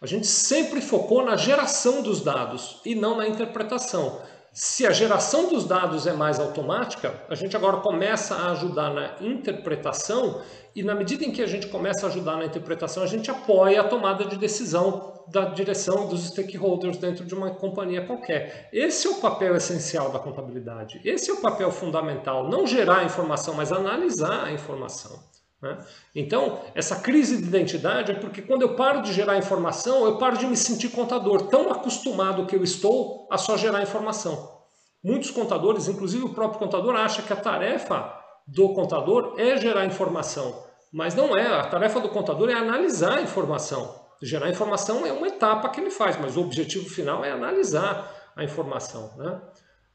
A 0.00 0.06
gente 0.06 0.26
sempre 0.26 0.80
focou 0.80 1.22
na 1.22 1.36
geração 1.36 2.00
dos 2.00 2.22
dados 2.22 2.80
e 2.86 2.94
não 2.94 3.14
na 3.14 3.28
interpretação. 3.28 4.22
Se 4.52 4.84
a 4.84 4.90
geração 4.90 5.48
dos 5.48 5.64
dados 5.64 6.08
é 6.08 6.12
mais 6.12 6.40
automática, 6.40 7.22
a 7.28 7.36
gente 7.36 7.56
agora 7.56 7.76
começa 7.76 8.34
a 8.34 8.50
ajudar 8.50 8.92
na 8.92 9.14
interpretação 9.20 10.42
e 10.74 10.82
na 10.82 10.92
medida 10.92 11.24
em 11.24 11.30
que 11.30 11.40
a 11.40 11.46
gente 11.46 11.68
começa 11.68 12.04
a 12.04 12.08
ajudar 12.08 12.36
na 12.36 12.46
interpretação, 12.46 13.02
a 13.04 13.06
gente 13.06 13.30
apoia 13.30 13.80
a 13.80 13.84
tomada 13.84 14.24
de 14.24 14.36
decisão 14.36 15.24
da 15.28 15.44
direção 15.44 16.08
dos 16.08 16.26
stakeholders 16.26 16.96
dentro 16.96 17.24
de 17.24 17.32
uma 17.32 17.50
companhia 17.50 18.04
qualquer. 18.04 18.68
Esse 18.72 19.06
é 19.06 19.10
o 19.10 19.20
papel 19.20 19.54
essencial 19.54 20.10
da 20.10 20.18
contabilidade. 20.18 21.00
Esse 21.04 21.30
é 21.30 21.34
o 21.34 21.40
papel 21.40 21.70
fundamental. 21.70 22.48
Não 22.48 22.66
gerar 22.66 23.04
informação, 23.04 23.54
mas 23.54 23.70
analisar 23.70 24.46
a 24.46 24.52
informação. 24.52 25.16
Né? 25.62 25.78
Então, 26.14 26.60
essa 26.74 26.96
crise 26.96 27.36
de 27.36 27.48
identidade 27.48 28.12
é 28.12 28.14
porque 28.14 28.42
quando 28.42 28.62
eu 28.62 28.74
paro 28.74 29.02
de 29.02 29.12
gerar 29.12 29.36
informação, 29.36 30.04
eu 30.04 30.16
paro 30.16 30.38
de 30.38 30.46
me 30.46 30.56
sentir 30.56 30.88
contador, 30.88 31.48
tão 31.48 31.70
acostumado 31.70 32.46
que 32.46 32.56
eu 32.56 32.64
estou 32.64 33.28
a 33.30 33.36
só 33.36 33.56
gerar 33.56 33.82
informação. 33.82 34.58
Muitos 35.02 35.30
contadores, 35.30 35.88
inclusive 35.88 36.24
o 36.24 36.34
próprio 36.34 36.58
contador, 36.58 36.94
acha 36.94 37.22
que 37.22 37.32
a 37.32 37.36
tarefa 37.36 38.14
do 38.46 38.74
contador 38.74 39.34
é 39.38 39.56
gerar 39.56 39.86
informação, 39.86 40.64
mas 40.92 41.14
não 41.14 41.36
é. 41.36 41.46
A 41.46 41.66
tarefa 41.66 42.00
do 42.00 42.08
contador 42.08 42.50
é 42.50 42.54
analisar 42.54 43.18
a 43.18 43.22
informação. 43.22 43.98
Gerar 44.22 44.50
informação 44.50 45.06
é 45.06 45.12
uma 45.12 45.26
etapa 45.26 45.68
que 45.70 45.80
ele 45.80 45.90
faz, 45.90 46.18
mas 46.20 46.36
o 46.36 46.42
objetivo 46.42 46.88
final 46.88 47.24
é 47.24 47.30
analisar 47.30 48.14
a 48.36 48.44
informação. 48.44 49.10
Né? 49.16 49.40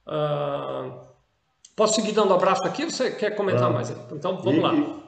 Uh, 0.08 1.00
posso 1.76 1.96
seguir 1.96 2.12
dando 2.12 2.34
abraço 2.34 2.66
aqui 2.66 2.86
você 2.86 3.12
quer 3.12 3.36
comentar 3.36 3.70
mais? 3.72 3.92
Então 4.12 4.42
vamos 4.42 4.64
lá. 4.64 5.05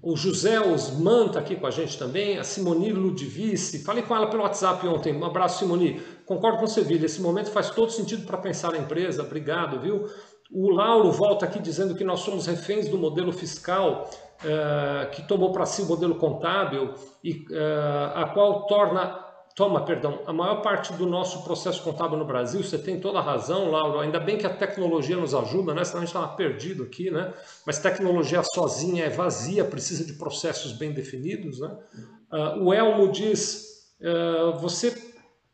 O 0.00 0.16
José 0.16 0.60
Osman 0.60 1.26
está 1.26 1.40
aqui 1.40 1.56
com 1.56 1.66
a 1.66 1.70
gente 1.70 1.98
também, 1.98 2.38
a 2.38 2.44
Simoni 2.44 2.92
Ludivice. 2.92 3.82
Falei 3.84 4.02
com 4.02 4.14
ela 4.14 4.28
pelo 4.28 4.44
WhatsApp 4.44 4.86
ontem. 4.86 5.12
Um 5.12 5.24
abraço, 5.24 5.58
Simoni. 5.58 6.00
Concordo 6.24 6.58
com 6.58 6.66
você, 6.66 6.82
Vila. 6.82 7.06
Esse 7.06 7.20
momento 7.20 7.50
faz 7.50 7.70
todo 7.70 7.90
sentido 7.90 8.24
para 8.24 8.38
pensar 8.38 8.70
na 8.70 8.78
empresa. 8.78 9.22
Obrigado, 9.22 9.80
viu? 9.80 10.06
O 10.52 10.70
Lauro 10.70 11.10
volta 11.10 11.44
aqui 11.44 11.58
dizendo 11.58 11.94
que 11.94 12.04
nós 12.04 12.20
somos 12.20 12.46
reféns 12.46 12.88
do 12.88 12.96
modelo 12.96 13.32
fiscal 13.32 14.08
uh, 14.44 15.10
que 15.10 15.26
tomou 15.26 15.52
para 15.52 15.66
si 15.66 15.82
o 15.82 15.86
modelo 15.86 16.14
contábil 16.14 16.94
e 17.22 17.44
uh, 17.50 18.14
a 18.14 18.30
qual 18.32 18.66
torna 18.66 19.27
toma, 19.58 19.84
perdão, 19.84 20.20
a 20.24 20.32
maior 20.32 20.62
parte 20.62 20.92
do 20.92 21.04
nosso 21.04 21.42
processo 21.42 21.82
contábil 21.82 22.16
no 22.16 22.24
Brasil, 22.24 22.62
você 22.62 22.78
tem 22.78 23.00
toda 23.00 23.18
a 23.18 23.20
razão, 23.20 23.68
Lauro, 23.68 23.98
ainda 23.98 24.20
bem 24.20 24.38
que 24.38 24.46
a 24.46 24.54
tecnologia 24.54 25.16
nos 25.16 25.34
ajuda, 25.34 25.74
né? 25.74 25.84
senão 25.84 25.98
a 25.98 26.00
gente 26.02 26.14
estava 26.14 26.28
perdido 26.36 26.84
aqui, 26.84 27.10
né? 27.10 27.34
mas 27.66 27.80
tecnologia 27.80 28.40
sozinha 28.54 29.06
é 29.06 29.10
vazia, 29.10 29.64
precisa 29.64 30.04
de 30.04 30.12
processos 30.12 30.70
bem 30.70 30.92
definidos. 30.92 31.58
Né? 31.58 31.76
Uh, 32.32 32.66
o 32.66 32.72
Elmo 32.72 33.10
diz, 33.10 33.90
uh, 34.00 34.56
você 34.60 34.92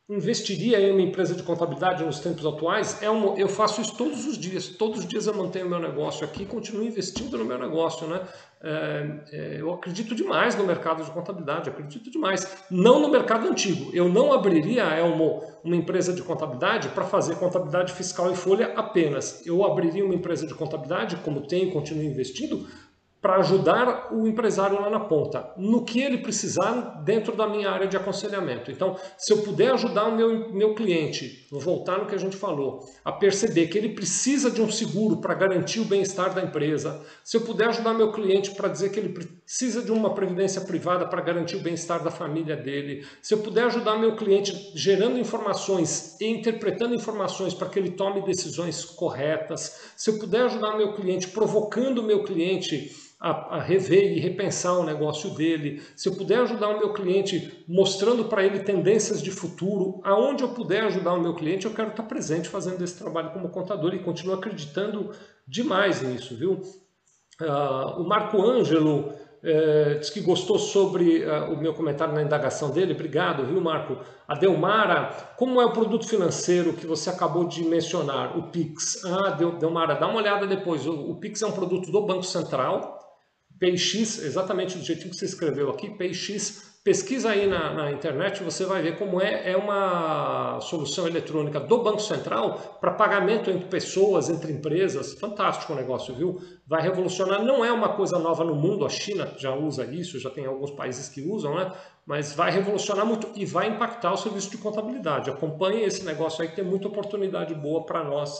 investiria 0.08 0.78
em 0.80 0.90
uma 0.92 1.00
empresa 1.00 1.34
de 1.34 1.42
contabilidade 1.42 2.04
nos 2.04 2.20
tempos 2.20 2.44
atuais? 2.44 3.02
É 3.02 3.08
uma, 3.08 3.38
eu 3.38 3.48
faço 3.48 3.80
isso 3.80 3.96
todos 3.96 4.26
os 4.26 4.36
dias. 4.36 4.68
Todos 4.68 5.00
os 5.00 5.06
dias 5.06 5.26
eu 5.26 5.34
mantenho 5.34 5.68
meu 5.68 5.78
negócio 5.78 6.24
aqui 6.26 6.42
e 6.42 6.46
continuo 6.46 6.82
investindo 6.82 7.38
no 7.38 7.44
meu 7.44 7.58
negócio. 7.58 8.06
Né? 8.06 8.20
É, 8.62 9.20
é, 9.32 9.60
eu 9.60 9.72
acredito 9.72 10.14
demais 10.14 10.54
no 10.56 10.64
mercado 10.64 11.02
de 11.02 11.10
contabilidade, 11.10 11.70
acredito 11.70 12.10
demais. 12.10 12.64
Não 12.70 13.00
no 13.00 13.08
mercado 13.08 13.48
antigo. 13.48 13.90
Eu 13.94 14.08
não 14.08 14.32
abriria 14.32 14.84
uma, 15.04 15.40
uma 15.64 15.76
empresa 15.76 16.12
de 16.12 16.22
contabilidade 16.22 16.88
para 16.90 17.04
fazer 17.04 17.36
contabilidade 17.36 17.92
fiscal 17.94 18.30
e 18.30 18.36
folha 18.36 18.74
apenas. 18.76 19.44
Eu 19.46 19.64
abriria 19.64 20.04
uma 20.04 20.14
empresa 20.14 20.46
de 20.46 20.54
contabilidade, 20.54 21.16
como 21.16 21.46
tenho 21.46 21.68
e 21.68 21.72
continuo 21.72 22.04
investindo, 22.04 22.66
para 23.24 23.36
ajudar 23.36 24.12
o 24.12 24.28
empresário 24.28 24.78
lá 24.78 24.90
na 24.90 25.00
ponta, 25.00 25.50
no 25.56 25.82
que 25.82 25.98
ele 25.98 26.18
precisar 26.18 27.02
dentro 27.06 27.34
da 27.34 27.48
minha 27.48 27.70
área 27.70 27.86
de 27.86 27.96
aconselhamento. 27.96 28.70
Então, 28.70 28.98
se 29.16 29.32
eu 29.32 29.38
puder 29.38 29.72
ajudar 29.72 30.08
o 30.08 30.14
meu, 30.14 30.52
meu 30.52 30.74
cliente, 30.74 31.46
vou 31.50 31.58
voltar 31.58 31.96
no 31.96 32.04
que 32.04 32.14
a 32.14 32.18
gente 32.18 32.36
falou, 32.36 32.84
a 33.02 33.10
perceber 33.10 33.68
que 33.68 33.78
ele 33.78 33.94
precisa 33.94 34.50
de 34.50 34.60
um 34.60 34.70
seguro 34.70 35.22
para 35.22 35.32
garantir 35.32 35.80
o 35.80 35.86
bem-estar 35.86 36.34
da 36.34 36.42
empresa, 36.42 37.00
se 37.24 37.34
eu 37.38 37.40
puder 37.40 37.68
ajudar 37.68 37.94
meu 37.94 38.12
cliente 38.12 38.50
para 38.50 38.68
dizer 38.68 38.90
que 38.90 39.00
ele 39.00 39.18
precisa 39.54 39.82
de 39.82 39.92
uma 39.92 40.12
previdência 40.12 40.60
privada 40.62 41.06
para 41.06 41.22
garantir 41.22 41.54
o 41.54 41.60
bem-estar 41.60 42.02
da 42.02 42.10
família 42.10 42.56
dele, 42.56 43.06
se 43.22 43.32
eu 43.32 43.38
puder 43.38 43.66
ajudar 43.66 43.96
meu 43.96 44.16
cliente 44.16 44.72
gerando 44.74 45.16
informações 45.16 46.20
e 46.20 46.26
interpretando 46.26 46.92
informações 46.92 47.54
para 47.54 47.68
que 47.68 47.78
ele 47.78 47.92
tome 47.92 48.20
decisões 48.22 48.84
corretas, 48.84 49.92
se 49.96 50.10
eu 50.10 50.18
puder 50.18 50.46
ajudar 50.46 50.76
meu 50.76 50.92
cliente 50.94 51.28
provocando 51.28 51.98
o 51.98 52.02
meu 52.02 52.24
cliente 52.24 52.90
a, 53.20 53.60
rever 53.60 54.16
e 54.16 54.18
repensar 54.18 54.76
o 54.76 54.84
negócio 54.84 55.30
dele, 55.30 55.80
se 55.94 56.08
eu 56.08 56.16
puder 56.16 56.40
ajudar 56.40 56.70
o 56.70 56.78
meu 56.78 56.92
cliente 56.92 57.64
mostrando 57.68 58.24
para 58.24 58.44
ele 58.44 58.58
tendências 58.58 59.22
de 59.22 59.30
futuro, 59.30 60.00
aonde 60.02 60.42
eu 60.42 60.48
puder 60.48 60.82
ajudar 60.82 61.14
o 61.14 61.22
meu 61.22 61.32
cliente, 61.32 61.64
eu 61.64 61.72
quero 61.72 61.90
estar 61.90 62.02
presente 62.02 62.48
fazendo 62.48 62.82
esse 62.82 62.98
trabalho 62.98 63.30
como 63.30 63.50
contador 63.50 63.94
e 63.94 64.00
continuo 64.00 64.34
acreditando 64.34 65.12
demais 65.46 66.02
nisso, 66.02 66.34
viu? 66.36 66.60
Uh, 67.40 68.00
o 68.00 68.08
Marco 68.08 68.40
Ângelo 68.40 69.12
disse 69.98 70.12
que 70.12 70.20
gostou 70.20 70.58
sobre 70.58 71.24
uh, 71.24 71.52
o 71.52 71.58
meu 71.58 71.74
comentário 71.74 72.14
na 72.14 72.22
indagação 72.22 72.70
dele, 72.70 72.94
obrigado, 72.94 73.44
viu 73.44 73.60
Marco? 73.60 73.98
A 74.26 74.34
Delmara, 74.34 75.10
como 75.36 75.60
é 75.60 75.66
o 75.66 75.72
produto 75.72 76.08
financeiro 76.08 76.72
que 76.72 76.86
você 76.86 77.10
acabou 77.10 77.46
de 77.46 77.62
mencionar, 77.62 78.38
o 78.38 78.44
Pix? 78.44 79.04
Ah, 79.04 79.30
Delmara, 79.30 79.96
dá 79.96 80.06
uma 80.06 80.16
olhada 80.16 80.46
depois, 80.46 80.86
o, 80.86 81.10
o 81.10 81.16
Pix 81.16 81.42
é 81.42 81.46
um 81.46 81.52
produto 81.52 81.92
do 81.92 82.06
Banco 82.06 82.22
Central, 82.22 82.93
PX, 83.58 84.22
exatamente 84.24 84.76
do 84.76 84.84
jeitinho 84.84 85.10
que 85.10 85.16
você 85.16 85.26
escreveu 85.26 85.70
aqui, 85.70 85.90
PX, 85.90 86.74
pesquisa 86.84 87.30
aí 87.30 87.46
na, 87.46 87.72
na 87.72 87.90
internet, 87.90 88.42
você 88.42 88.66
vai 88.66 88.82
ver 88.82 88.98
como 88.98 89.18
é, 89.18 89.52
é 89.52 89.56
uma 89.56 90.60
solução 90.60 91.08
eletrônica 91.08 91.58
do 91.58 91.82
Banco 91.82 92.00
Central 92.00 92.78
para 92.78 92.92
pagamento 92.92 93.50
entre 93.50 93.66
pessoas, 93.68 94.28
entre 94.28 94.52
empresas, 94.52 95.14
fantástico 95.14 95.72
o 95.72 95.76
negócio, 95.76 96.14
viu? 96.14 96.38
Vai 96.66 96.82
revolucionar, 96.82 97.42
não 97.42 97.64
é 97.64 97.72
uma 97.72 97.96
coisa 97.96 98.18
nova 98.18 98.44
no 98.44 98.54
mundo, 98.54 98.84
a 98.84 98.90
China 98.90 99.32
já 99.38 99.54
usa 99.54 99.86
isso, 99.86 100.20
já 100.20 100.28
tem 100.28 100.44
alguns 100.44 100.72
países 100.72 101.08
que 101.08 101.22
usam, 101.22 101.54
né? 101.54 101.72
Mas 102.04 102.34
vai 102.34 102.50
revolucionar 102.50 103.06
muito 103.06 103.30
e 103.34 103.46
vai 103.46 103.68
impactar 103.68 104.12
o 104.12 104.16
serviço 104.18 104.50
de 104.50 104.58
contabilidade. 104.58 105.30
Acompanhe 105.30 105.84
esse 105.84 106.04
negócio 106.04 106.42
aí, 106.42 106.48
que 106.48 106.56
tem 106.56 106.64
muita 106.64 106.88
oportunidade 106.88 107.54
boa 107.54 107.86
para 107.86 108.04
nós 108.04 108.38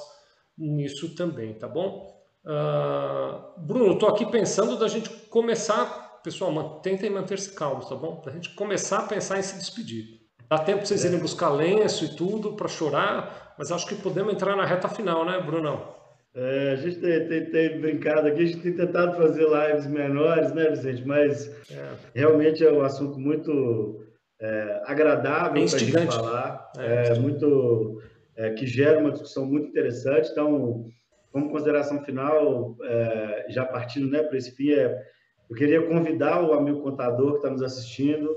nisso 0.58 1.14
também, 1.14 1.54
tá 1.54 1.66
bom? 1.66 2.23
Uh, 2.44 3.58
Bruno, 3.58 3.94
estou 3.94 4.08
aqui 4.08 4.26
pensando 4.26 4.78
da 4.78 4.86
gente 4.86 5.08
começar, 5.08 6.20
pessoal, 6.22 6.80
tentem 6.80 7.08
manter-se 7.08 7.54
calmos, 7.54 7.88
tá 7.88 7.94
bom? 7.94 8.22
Da 8.24 8.30
gente 8.32 8.54
começar 8.54 8.98
a 8.98 9.06
pensar 9.06 9.38
em 9.38 9.42
se 9.42 9.56
despedir. 9.56 10.20
Dá 10.48 10.58
tempo 10.58 10.78
para 10.78 10.86
vocês 10.86 11.04
irem 11.04 11.18
buscar 11.18 11.48
lenço 11.48 12.04
e 12.04 12.14
tudo 12.14 12.52
para 12.52 12.68
chorar, 12.68 13.54
mas 13.58 13.72
acho 13.72 13.86
que 13.86 13.94
podemos 13.94 14.34
entrar 14.34 14.54
na 14.56 14.64
reta 14.64 14.88
final, 14.88 15.24
né, 15.24 15.40
Brunão? 15.40 15.94
É, 16.34 16.72
a 16.72 16.76
gente 16.76 16.96
tem, 16.98 17.28
tem, 17.28 17.44
tem, 17.46 17.80
brincado 17.80 18.26
aqui, 18.26 18.42
a 18.42 18.46
gente 18.46 18.60
tem 18.60 18.72
tentado 18.72 19.16
fazer 19.16 19.46
lives 19.46 19.86
menores, 19.86 20.52
né, 20.52 20.68
Vicente? 20.68 21.06
Mas 21.06 21.48
é. 21.70 21.92
realmente 22.14 22.64
é 22.64 22.72
um 22.72 22.82
assunto 22.82 23.18
muito 23.18 24.04
é, 24.40 24.82
agradável 24.84 25.52
para 25.52 25.76
a 25.76 25.78
gente 25.78 26.06
falar, 26.06 26.72
é, 26.76 27.08
é 27.08 27.18
muito 27.20 28.02
é, 28.36 28.50
que 28.50 28.66
gera 28.66 28.98
uma 28.98 29.12
discussão 29.12 29.46
muito 29.46 29.68
interessante. 29.68 30.28
Então, 30.30 30.86
como 31.34 31.50
consideração 31.50 32.02
final, 32.04 32.76
é, 32.84 33.46
já 33.48 33.64
partindo 33.64 34.08
né, 34.08 34.22
para 34.22 34.38
esse 34.38 34.52
fim, 34.52 34.70
é, 34.70 35.04
eu 35.50 35.56
queria 35.56 35.84
convidar 35.84 36.40
o 36.40 36.52
amigo 36.52 36.80
contador 36.80 37.32
que 37.32 37.38
está 37.38 37.50
nos 37.50 37.60
assistindo 37.60 38.36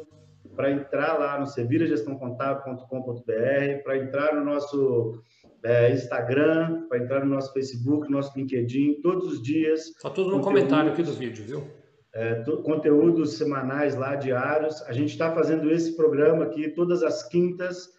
para 0.55 0.71
entrar 0.71 1.19
lá 1.19 1.39
no 1.39 1.45
sevilhagestãocontábil.com.br, 1.45 3.83
para 3.83 3.97
entrar 3.99 4.33
no 4.33 4.43
nosso 4.43 5.21
é, 5.63 5.91
Instagram, 5.91 6.87
para 6.89 6.97
entrar 6.97 7.23
no 7.23 7.35
nosso 7.35 7.53
Facebook, 7.53 8.09
no 8.09 8.17
nosso 8.17 8.35
LinkedIn, 8.35 8.99
todos 9.03 9.31
os 9.31 9.43
dias. 9.43 9.89
Está 9.89 10.09
tudo 10.09 10.31
no 10.31 10.41
comentário 10.41 10.91
aqui 10.91 11.03
do 11.03 11.13
vídeo, 11.13 11.45
viu? 11.45 11.67
É, 12.15 12.43
conteúdos 12.63 13.37
semanais 13.37 13.95
lá, 13.95 14.15
diários. 14.15 14.81
A 14.87 14.91
gente 14.91 15.11
está 15.11 15.31
fazendo 15.35 15.69
esse 15.69 15.95
programa 15.95 16.45
aqui 16.45 16.69
todas 16.69 17.03
as 17.03 17.21
quintas. 17.29 17.89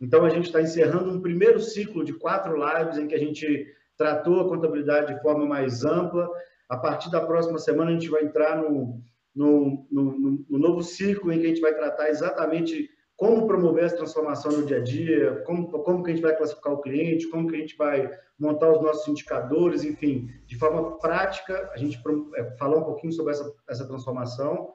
Então, 0.00 0.24
a 0.24 0.30
gente 0.30 0.46
está 0.46 0.62
encerrando 0.62 1.10
um 1.10 1.20
primeiro 1.20 1.60
ciclo 1.60 2.02
de 2.02 2.14
quatro 2.14 2.56
lives 2.56 2.96
em 2.96 3.06
que 3.06 3.14
a 3.14 3.18
gente 3.18 3.76
tratou 3.96 4.40
a 4.40 4.48
contabilidade 4.48 5.14
de 5.14 5.20
forma 5.20 5.46
mais 5.46 5.84
ampla. 5.84 6.28
A 6.68 6.76
partir 6.76 7.10
da 7.10 7.20
próxima 7.20 7.58
semana, 7.58 7.90
a 7.90 7.94
gente 7.94 8.08
vai 8.08 8.24
entrar 8.24 8.56
no, 8.56 9.00
no, 9.34 9.86
no, 9.90 10.44
no 10.48 10.58
novo 10.58 10.82
ciclo 10.82 11.32
em 11.32 11.38
que 11.38 11.46
a 11.46 11.48
gente 11.48 11.60
vai 11.60 11.74
tratar 11.74 12.08
exatamente 12.08 12.88
como 13.16 13.46
promover 13.46 13.84
essa 13.84 13.96
transformação 13.96 14.52
no 14.52 14.66
dia 14.66 14.76
a 14.76 14.82
dia, 14.82 15.42
como, 15.46 15.68
como 15.70 16.02
que 16.02 16.10
a 16.10 16.14
gente 16.14 16.22
vai 16.22 16.36
classificar 16.36 16.74
o 16.74 16.82
cliente, 16.82 17.28
como 17.28 17.48
que 17.48 17.56
a 17.56 17.58
gente 17.58 17.76
vai 17.76 18.10
montar 18.38 18.70
os 18.70 18.82
nossos 18.82 19.08
indicadores, 19.08 19.84
enfim, 19.84 20.28
de 20.46 20.58
forma 20.58 20.98
prática, 20.98 21.70
a 21.72 21.78
gente 21.78 21.98
é, 22.36 22.44
falar 22.58 22.76
um 22.76 22.84
pouquinho 22.84 23.12
sobre 23.12 23.32
essa, 23.32 23.50
essa 23.68 23.86
transformação. 23.86 24.74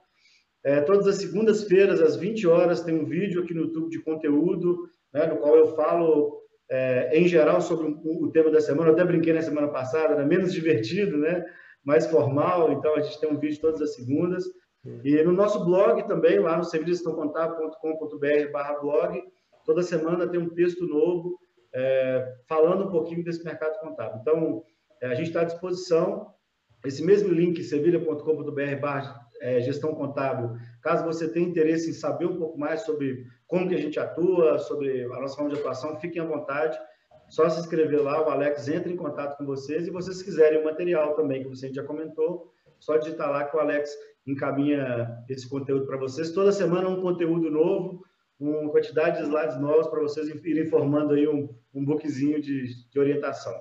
É, 0.63 0.81
todas 0.81 1.07
as 1.07 1.17
segundas-feiras, 1.17 2.01
às 2.01 2.15
20 2.15 2.47
horas, 2.47 2.81
tem 2.81 2.95
um 2.95 3.05
vídeo 3.05 3.43
aqui 3.43 3.53
no 3.53 3.61
YouTube 3.61 3.89
de 3.89 3.99
conteúdo, 3.99 4.89
né, 5.13 5.27
no 5.27 5.37
qual 5.37 5.55
eu 5.55 5.75
falo 5.75 6.40
é, 6.71 7.19
em 7.19 7.27
geral, 7.27 7.59
sobre 7.59 7.85
o, 7.87 8.23
o, 8.23 8.31
tema 8.31 8.49
da 8.49 8.61
semana. 8.61 8.89
Eu 8.89 8.93
até 8.93 9.03
brinquei 9.03 9.33
na 9.33 9.41
semana 9.41 9.67
passada, 9.67 10.13
era 10.13 10.25
menos 10.25 10.53
divertido, 10.55 11.17
né? 11.17 11.45
mais 11.83 12.07
formal. 12.07 12.71
Então, 12.71 12.95
a 12.95 13.01
gente 13.01 13.19
tem 13.19 13.29
um 13.29 13.37
vídeo 13.37 13.59
todas 13.59 13.81
as 13.81 13.93
segundas. 13.95 14.45
E 15.03 15.21
no 15.23 15.33
nosso 15.33 15.65
blog 15.65 16.07
também, 16.07 16.39
lá 16.39 16.57
no 16.57 16.63
serviçocontábil.com.br 16.63 18.51
barra 18.51 18.79
blog, 18.79 19.21
toda 19.65 19.83
semana 19.83 20.27
tem 20.27 20.39
um 20.39 20.49
texto 20.49 20.87
novo 20.87 21.37
é, 21.73 22.33
falando 22.47 22.85
um 22.85 22.91
pouquinho 22.91 23.23
desse 23.23 23.43
mercado 23.43 23.79
contábil. 23.79 24.19
Então, 24.21 24.63
é, 25.01 25.07
a 25.07 25.13
gente 25.13 25.27
está 25.27 25.41
à 25.41 25.45
disposição. 25.45 26.33
Esse 26.85 27.03
mesmo 27.03 27.31
link, 27.31 27.61
sevilha.com.br 27.63 28.79
barra 28.79 29.20
é, 29.41 29.59
gestão 29.59 29.93
contábil, 29.93 30.55
caso 30.81 31.03
você 31.03 31.27
tenha 31.27 31.47
interesse 31.47 31.89
em 31.89 31.93
saber 31.93 32.27
um 32.27 32.37
pouco 32.37 32.57
mais 32.57 32.81
sobre 32.81 33.25
como 33.47 33.67
que 33.67 33.75
a 33.75 33.79
gente 33.79 33.99
atua, 33.99 34.59
sobre 34.59 35.03
a 35.03 35.19
nossa 35.19 35.35
forma 35.35 35.51
de 35.51 35.59
atuação, 35.59 35.99
fiquem 35.99 36.21
à 36.21 36.25
vontade. 36.25 36.79
Só 37.27 37.49
se 37.49 37.59
inscrever 37.59 38.01
lá, 38.01 38.25
o 38.25 38.29
Alex 38.29 38.67
entra 38.67 38.91
em 38.91 38.95
contato 38.95 39.37
com 39.37 39.45
vocês. 39.45 39.87
E 39.87 39.89
vocês 39.89 40.21
quiserem 40.21 40.59
o 40.59 40.65
material 40.65 41.15
também, 41.15 41.41
que 41.41 41.49
você 41.49 41.73
já 41.73 41.83
comentou, 41.83 42.51
só 42.79 42.97
digitar 42.97 43.29
lá 43.31 43.45
que 43.45 43.55
o 43.55 43.59
Alex 43.59 43.91
encaminha 44.27 45.23
esse 45.29 45.49
conteúdo 45.49 45.85
para 45.85 45.97
vocês. 45.97 46.31
Toda 46.31 46.51
semana 46.51 46.89
um 46.89 47.01
conteúdo 47.01 47.49
novo, 47.49 48.03
uma 48.39 48.69
quantidade 48.69 49.17
de 49.17 49.23
slides 49.23 49.59
novos 49.59 49.87
para 49.87 50.01
vocês 50.01 50.27
irem 50.43 50.65
formando 50.65 51.13
aí 51.13 51.27
um, 51.27 51.49
um 51.73 51.85
bookzinho 51.85 52.41
de, 52.41 52.89
de 52.89 52.99
orientação. 52.99 53.53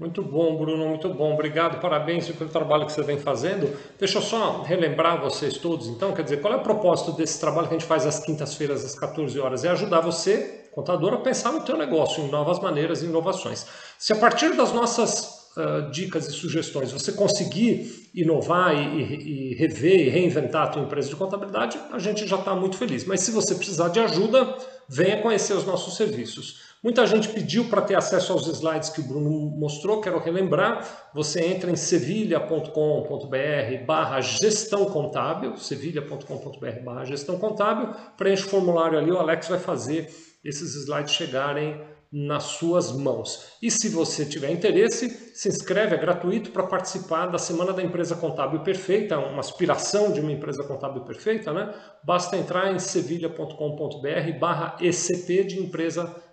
Muito 0.00 0.22
bom, 0.22 0.56
Bruno, 0.56 0.88
muito 0.88 1.12
bom. 1.12 1.34
Obrigado, 1.34 1.78
parabéns 1.78 2.26
pelo 2.30 2.48
trabalho 2.48 2.86
que 2.86 2.92
você 2.92 3.02
vem 3.02 3.18
fazendo. 3.18 3.70
Deixa 3.98 4.16
eu 4.16 4.22
só 4.22 4.62
relembrar 4.62 5.20
vocês 5.20 5.58
todos, 5.58 5.88
então, 5.88 6.14
quer 6.14 6.22
dizer, 6.22 6.40
qual 6.40 6.54
é 6.54 6.56
o 6.56 6.62
propósito 6.62 7.12
desse 7.12 7.38
trabalho 7.38 7.68
que 7.68 7.74
a 7.74 7.78
gente 7.78 7.86
faz 7.86 8.06
às 8.06 8.18
quintas-feiras, 8.18 8.82
às 8.82 8.98
14 8.98 9.38
horas? 9.38 9.62
É 9.62 9.68
ajudar 9.68 10.00
você, 10.00 10.70
contador, 10.72 11.12
a 11.12 11.18
pensar 11.18 11.52
no 11.52 11.60
teu 11.60 11.76
negócio, 11.76 12.24
em 12.24 12.30
novas 12.30 12.58
maneiras 12.60 13.02
e 13.02 13.04
inovações. 13.04 13.66
Se 13.98 14.10
a 14.14 14.16
partir 14.16 14.56
das 14.56 14.72
nossas 14.72 15.50
uh, 15.58 15.90
dicas 15.90 16.28
e 16.28 16.32
sugestões 16.32 16.92
você 16.92 17.12
conseguir 17.12 18.08
inovar 18.14 18.74
e, 18.74 19.02
e, 19.02 19.50
e 19.50 19.54
rever 19.54 20.06
e 20.06 20.08
reinventar 20.08 20.62
a 20.62 20.68
tua 20.68 20.82
empresa 20.82 21.10
de 21.10 21.16
contabilidade, 21.16 21.78
a 21.92 21.98
gente 21.98 22.26
já 22.26 22.36
está 22.36 22.54
muito 22.54 22.78
feliz. 22.78 23.04
Mas 23.04 23.20
se 23.20 23.30
você 23.32 23.54
precisar 23.54 23.88
de 23.88 24.00
ajuda, 24.00 24.56
venha 24.88 25.20
conhecer 25.20 25.52
os 25.52 25.66
nossos 25.66 25.94
serviços. 25.94 26.69
Muita 26.82 27.06
gente 27.06 27.28
pediu 27.28 27.68
para 27.68 27.82
ter 27.82 27.94
acesso 27.94 28.32
aos 28.32 28.46
slides 28.46 28.88
que 28.88 29.02
o 29.02 29.04
Bruno 29.04 29.30
mostrou, 29.30 30.00
quero 30.00 30.18
relembrar, 30.18 31.10
você 31.12 31.44
entra 31.44 31.70
em 31.70 31.76
sevilha.com.br 31.76 33.84
barra 33.84 34.22
gestão 34.22 34.86
contábil, 34.86 35.58
sevilha.com.br 35.58 36.82
barra 36.82 37.04
gestão 37.04 37.38
contábil, 37.38 37.94
preenche 38.16 38.46
o 38.46 38.48
formulário 38.48 38.98
ali, 38.98 39.10
o 39.10 39.18
Alex 39.18 39.48
vai 39.48 39.58
fazer 39.58 40.08
esses 40.42 40.74
slides 40.74 41.12
chegarem 41.12 41.78
nas 42.10 42.44
suas 42.44 42.90
mãos. 42.90 43.52
E 43.62 43.70
se 43.70 43.90
você 43.90 44.24
tiver 44.24 44.50
interesse, 44.50 45.10
se 45.34 45.50
inscreve, 45.50 45.94
é 45.94 45.98
gratuito 45.98 46.50
para 46.50 46.66
participar 46.66 47.26
da 47.26 47.38
Semana 47.38 47.74
da 47.74 47.82
Empresa 47.82 48.16
Contábil 48.16 48.60
Perfeita, 48.60 49.18
uma 49.18 49.40
aspiração 49.40 50.12
de 50.12 50.20
uma 50.20 50.32
empresa 50.32 50.64
contábil 50.64 51.04
perfeita, 51.04 51.52
né? 51.52 51.74
Basta 52.02 52.38
entrar 52.38 52.74
em 52.74 52.78
sevilha.com.br 52.78 54.38
barra 54.40 54.78
ECP 54.80 55.44
de 55.44 55.60
empresa 55.60 56.04
contábil 56.04 56.29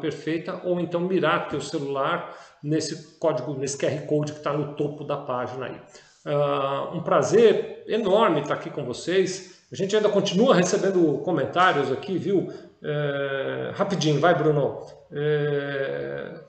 perfeita, 0.00 0.60
ou 0.64 0.80
então 0.80 1.00
mirar 1.00 1.48
teu 1.48 1.60
celular 1.60 2.36
nesse 2.62 3.18
código, 3.18 3.54
nesse 3.54 3.78
QR 3.78 4.06
Code 4.06 4.32
que 4.32 4.38
está 4.38 4.52
no 4.52 4.74
topo 4.74 5.04
da 5.04 5.16
página 5.16 5.66
aí. 5.66 5.80
Uh, 6.26 6.96
um 6.96 7.02
prazer 7.02 7.84
enorme 7.86 8.40
estar 8.40 8.54
aqui 8.54 8.70
com 8.70 8.84
vocês. 8.84 9.64
A 9.70 9.76
gente 9.76 9.94
ainda 9.94 10.08
continua 10.08 10.54
recebendo 10.54 11.18
comentários 11.18 11.90
aqui, 11.92 12.18
viu? 12.18 12.52
É, 12.82 13.72
rapidinho, 13.74 14.20
vai 14.20 14.34
Bruno. 14.34 14.86
É, 15.10 16.40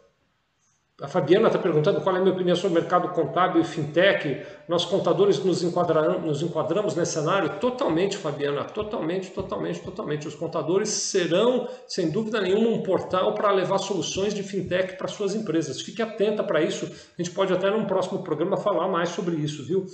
A 0.99 1.07
Fabiana 1.07 1.45
está 1.45 1.59
perguntando 1.59 2.01
qual 2.01 2.15
é 2.15 2.17
a 2.17 2.21
minha 2.23 2.33
opinião 2.33 2.55
sobre 2.55 2.79
o 2.79 2.81
mercado 2.81 3.09
contábil 3.09 3.61
e 3.61 3.63
fintech. 3.63 4.43
Nós, 4.67 4.83
contadores, 4.83 5.37
nos 5.43 5.61
nos 5.61 6.41
enquadramos 6.41 6.95
nesse 6.95 7.13
cenário 7.13 7.59
totalmente, 7.59 8.17
Fabiana, 8.17 8.63
totalmente, 8.63 9.29
totalmente, 9.29 9.79
totalmente. 9.79 10.27
Os 10.27 10.33
contadores 10.33 10.89
serão, 10.89 11.67
sem 11.87 12.09
dúvida 12.09 12.41
nenhuma, 12.41 12.69
um 12.69 12.81
portal 12.81 13.35
para 13.35 13.51
levar 13.51 13.77
soluções 13.77 14.33
de 14.33 14.41
fintech 14.41 14.97
para 14.97 15.07
suas 15.07 15.35
empresas. 15.35 15.81
Fique 15.81 16.01
atenta 16.01 16.43
para 16.43 16.63
isso. 16.63 16.85
A 16.85 17.21
gente 17.21 17.29
pode 17.31 17.53
até 17.53 17.69
num 17.69 17.85
próximo 17.85 18.23
programa 18.23 18.57
falar 18.57 18.87
mais 18.87 19.09
sobre 19.09 19.35
isso, 19.35 19.63
viu? 19.67 19.85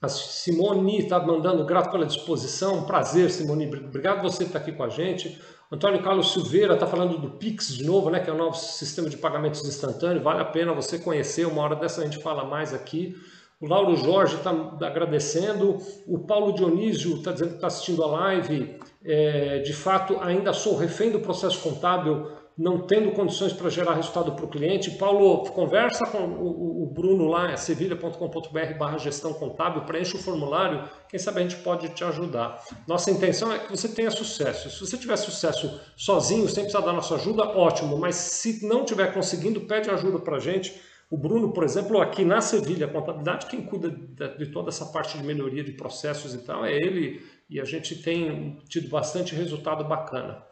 A 0.00 0.08
Simone 0.08 1.00
está 1.00 1.18
mandando 1.20 1.64
grato 1.66 1.90
pela 1.90 2.06
disposição. 2.06 2.86
Prazer, 2.86 3.30
Simone. 3.30 3.66
Obrigado 3.66 4.22
você 4.22 4.44
estar 4.44 4.60
aqui 4.60 4.72
com 4.72 4.82
a 4.82 4.88
gente. 4.88 5.38
Antônio 5.70 6.00
Carlos 6.00 6.32
Silveira 6.32 6.74
está 6.74 6.86
falando 6.86 7.18
do 7.18 7.30
Pix 7.30 7.74
de 7.74 7.84
novo, 7.84 8.08
né, 8.08 8.20
que 8.20 8.30
é 8.30 8.32
o 8.32 8.36
novo 8.36 8.56
sistema 8.56 9.10
de 9.10 9.16
pagamentos 9.16 9.66
instantâneo. 9.66 10.22
Vale 10.22 10.40
a 10.40 10.44
pena 10.44 10.72
você 10.72 10.98
conhecer. 10.98 11.44
Uma 11.46 11.62
hora 11.62 11.74
dessa 11.74 12.02
a 12.02 12.04
gente 12.04 12.22
fala 12.22 12.44
mais 12.44 12.72
aqui. 12.72 13.16
O 13.60 13.66
Lauro 13.66 13.96
Jorge 13.96 14.36
está 14.36 14.50
agradecendo. 14.50 15.78
O 16.06 16.20
Paulo 16.20 16.52
Dionísio 16.52 17.16
está 17.16 17.32
dizendo 17.32 17.48
que 17.48 17.54
está 17.56 17.66
assistindo 17.66 18.04
a 18.04 18.06
live. 18.06 18.78
É, 19.04 19.58
de 19.58 19.72
fato, 19.72 20.18
ainda 20.20 20.52
sou 20.52 20.76
refém 20.76 21.10
do 21.10 21.20
processo 21.20 21.60
contábil 21.60 22.28
não 22.56 22.86
tendo 22.86 23.12
condições 23.12 23.52
para 23.52 23.68
gerar 23.68 23.94
resultado 23.94 24.32
para 24.32 24.44
o 24.44 24.48
cliente. 24.48 24.92
Paulo, 24.92 25.44
conversa 25.50 26.06
com 26.06 26.24
o, 26.24 26.86
Bruno 26.86 27.28
lá, 27.28 27.50
é 27.52 27.56
sevilha.com.br 27.56 28.78
barra 28.78 28.96
gestão 28.96 29.34
contábil, 29.34 29.82
preenche 29.82 30.16
o 30.16 30.18
formulário, 30.18 30.88
quem 31.08 31.18
sabe 31.18 31.40
a 31.40 31.42
gente 31.42 31.56
pode 31.56 31.90
te 31.90 32.02
ajudar. 32.02 32.64
Nossa 32.88 33.10
intenção 33.10 33.52
é 33.52 33.58
que 33.58 33.70
você 33.70 33.88
tenha 33.88 34.10
sucesso. 34.10 34.70
Se 34.70 34.80
você 34.80 34.96
tiver 34.96 35.16
sucesso 35.16 35.78
sozinho, 35.96 36.48
sem 36.48 36.64
precisar 36.64 36.84
da 36.86 36.92
nossa 36.94 37.16
ajuda, 37.16 37.42
ótimo, 37.42 37.98
mas 37.98 38.14
se 38.14 38.66
não 38.66 38.84
tiver 38.84 39.12
conseguindo, 39.12 39.60
pede 39.62 39.90
ajuda 39.90 40.18
para 40.18 40.36
a 40.36 40.40
gente. 40.40 40.74
O 41.10 41.18
Bruno, 41.18 41.52
por 41.52 41.62
exemplo, 41.62 42.00
aqui 42.00 42.24
na 42.24 42.40
Sevilha 42.40 42.88
Contabilidade, 42.88 43.46
quem 43.46 43.62
cuida 43.62 43.90
de 43.90 44.46
toda 44.46 44.70
essa 44.70 44.86
parte 44.86 45.18
de 45.18 45.24
melhoria 45.24 45.62
de 45.62 45.72
processos 45.72 46.34
e 46.34 46.38
tal, 46.38 46.64
é 46.64 46.74
ele, 46.74 47.22
e 47.50 47.60
a 47.60 47.64
gente 47.64 48.02
tem 48.02 48.58
tido 48.68 48.88
bastante 48.88 49.34
resultado 49.34 49.84
bacana. 49.84 50.42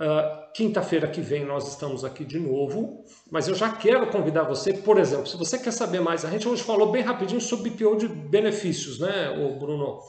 Uh, 0.00 0.40
Quinta-feira 0.52 1.06
que 1.06 1.20
vem 1.20 1.44
nós 1.44 1.68
estamos 1.68 2.04
aqui 2.04 2.24
de 2.24 2.38
novo, 2.38 3.04
mas 3.30 3.46
eu 3.46 3.54
já 3.54 3.70
quero 3.70 4.08
convidar 4.08 4.42
você, 4.42 4.72
por 4.72 4.98
exemplo, 4.98 5.26
se 5.26 5.36
você 5.36 5.58
quer 5.58 5.70
saber 5.70 6.00
mais, 6.00 6.24
a 6.24 6.30
gente 6.30 6.48
hoje 6.48 6.62
falou 6.62 6.90
bem 6.90 7.02
rapidinho 7.02 7.40
sobre 7.40 7.70
BPO 7.70 7.96
de 7.96 8.08
benefícios, 8.08 8.98
né, 8.98 9.30
o 9.30 9.58
Bruno? 9.58 10.00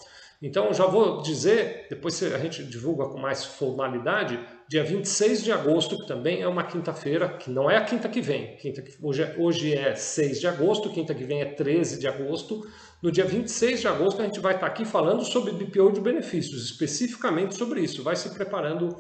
Então 0.42 0.74
já 0.74 0.88
vou 0.88 1.22
dizer, 1.22 1.86
depois 1.90 2.22
a 2.24 2.40
gente 2.40 2.64
divulga 2.64 3.06
com 3.06 3.20
mais 3.20 3.46
formalidade, 3.46 4.40
dia 4.68 4.84
26 4.84 5.44
de 5.44 5.52
agosto, 5.52 5.96
que 6.00 6.08
também 6.08 6.42
é 6.42 6.48
uma 6.48 6.64
quinta-feira, 6.64 7.30
que 7.30 7.52
não 7.52 7.70
é 7.70 7.78
a 7.78 7.86
quinta 7.86 8.10
que 8.10 8.20
vem, 8.20 8.56
quinta 8.58 8.82
que, 8.82 8.98
hoje, 9.00 9.22
é, 9.22 9.36
hoje 9.38 9.76
é 9.76 9.94
6 9.94 10.40
de 10.40 10.48
agosto, 10.48 10.90
quinta 10.90 11.14
que 11.14 11.24
vem 11.24 11.42
é 11.42 11.46
13 11.46 12.00
de 12.00 12.08
agosto. 12.08 12.68
No 13.04 13.12
dia 13.12 13.26
26 13.26 13.82
de 13.82 13.88
agosto 13.88 14.22
a 14.22 14.26
gente 14.26 14.40
vai 14.40 14.56
estar 14.56 14.66
aqui 14.66 14.84
falando 14.84 15.24
sobre 15.24 15.52
BPO 15.52 15.92
de 15.92 16.02
benefícios, 16.02 16.66
especificamente 16.66 17.54
sobre 17.56 17.82
isso. 17.82 18.02
Vai 18.02 18.16
se 18.16 18.30
preparando 18.30 18.98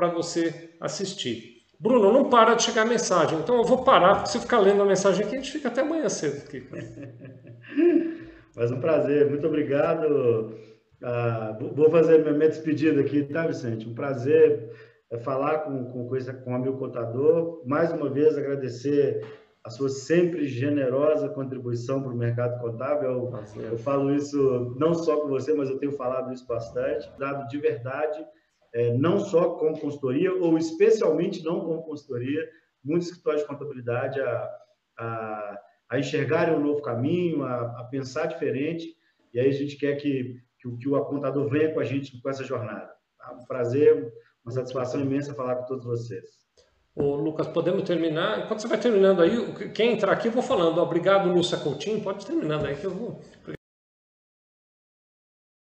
para 0.00 0.08
você 0.08 0.70
assistir. 0.80 1.60
Bruno, 1.78 2.10
não 2.10 2.30
para 2.30 2.54
de 2.54 2.62
chegar 2.62 2.86
mensagem, 2.86 3.38
então 3.38 3.56
eu 3.56 3.64
vou 3.64 3.84
parar, 3.84 4.14
porque 4.14 4.30
se 4.30 4.40
ficar 4.40 4.58
lendo 4.58 4.80
a 4.80 4.86
mensagem 4.86 5.26
aqui, 5.26 5.34
a 5.34 5.38
gente 5.38 5.52
fica 5.52 5.68
até 5.68 5.82
amanhã 5.82 6.08
cedo 6.08 6.42
aqui. 6.46 6.66
Mas 8.56 8.70
um 8.70 8.80
prazer, 8.80 9.28
muito 9.28 9.46
obrigado. 9.46 10.54
Ah, 11.02 11.56
vou 11.74 11.90
fazer 11.90 12.18
minha 12.18 12.48
despedida 12.48 13.00
aqui, 13.02 13.24
tá, 13.24 13.46
Vicente? 13.46 13.86
Um 13.86 13.94
prazer 13.94 14.70
é, 15.10 15.18
falar 15.18 15.58
com, 15.60 15.84
com, 15.84 16.08
com 16.08 16.50
o 16.50 16.54
amigo 16.54 16.78
contador. 16.78 17.62
Mais 17.66 17.92
uma 17.92 18.08
vez, 18.08 18.38
agradecer 18.38 19.22
a 19.62 19.68
sua 19.68 19.90
sempre 19.90 20.46
generosa 20.46 21.28
contribuição 21.28 22.02
para 22.02 22.12
o 22.12 22.16
mercado 22.16 22.58
contábil. 22.60 23.08
Eu, 23.08 23.32
eu, 23.70 23.78
falo 23.78 24.14
isso 24.14 24.74
não 24.78 24.94
só 24.94 25.18
com 25.20 25.28
você, 25.28 25.52
mas 25.52 25.68
eu 25.68 25.78
tenho 25.78 25.92
falado 25.92 26.32
isso 26.32 26.46
bastante. 26.46 27.10
Dado 27.18 27.46
de 27.48 27.58
verdade 27.58 28.24
é, 28.72 28.92
não 28.96 29.18
só 29.18 29.50
como 29.54 29.78
consultoria, 29.78 30.32
ou 30.32 30.56
especialmente 30.56 31.42
não 31.44 31.60
como 31.60 31.82
consultoria, 31.82 32.48
muitos 32.84 33.08
escritórios 33.08 33.42
de 33.42 33.48
contabilidade 33.48 34.20
a, 34.20 34.50
a, 34.98 35.60
a 35.90 35.98
enxergarem 35.98 36.54
um 36.54 36.60
novo 36.60 36.82
caminho, 36.82 37.42
a, 37.42 37.80
a, 37.80 37.84
pensar 37.84 38.26
diferente, 38.26 38.86
e 39.34 39.40
aí 39.40 39.48
a 39.48 39.52
gente 39.52 39.76
quer 39.76 39.96
que, 39.96 40.36
que, 40.58 40.76
que 40.76 40.88
o 40.88 40.96
apontador 40.96 41.48
venha 41.48 41.72
com 41.72 41.80
a 41.80 41.84
gente 41.84 42.20
com 42.20 42.28
essa 42.28 42.44
jornada. 42.44 42.90
Tá? 43.18 43.32
Um 43.32 43.44
prazer, 43.44 44.12
uma 44.44 44.52
satisfação 44.52 45.00
imensa 45.00 45.34
falar 45.34 45.56
com 45.56 45.66
todos 45.66 45.84
vocês. 45.84 46.40
Ô, 46.94 47.14
Lucas, 47.14 47.46
podemos 47.46 47.84
terminar? 47.84 48.44
Enquanto 48.44 48.60
você 48.60 48.68
vai 48.68 48.78
terminando 48.78 49.22
aí, 49.22 49.70
quem 49.72 49.92
entrar 49.92 50.12
aqui, 50.12 50.28
eu 50.28 50.32
vou 50.32 50.42
falando. 50.42 50.78
Obrigado, 50.78 51.32
Lúcia 51.32 51.56
Coutinho. 51.56 52.02
Pode 52.02 52.26
terminando 52.26 52.66
aí 52.66 52.76
que 52.76 52.84
eu 52.84 52.90
vou. 52.90 53.20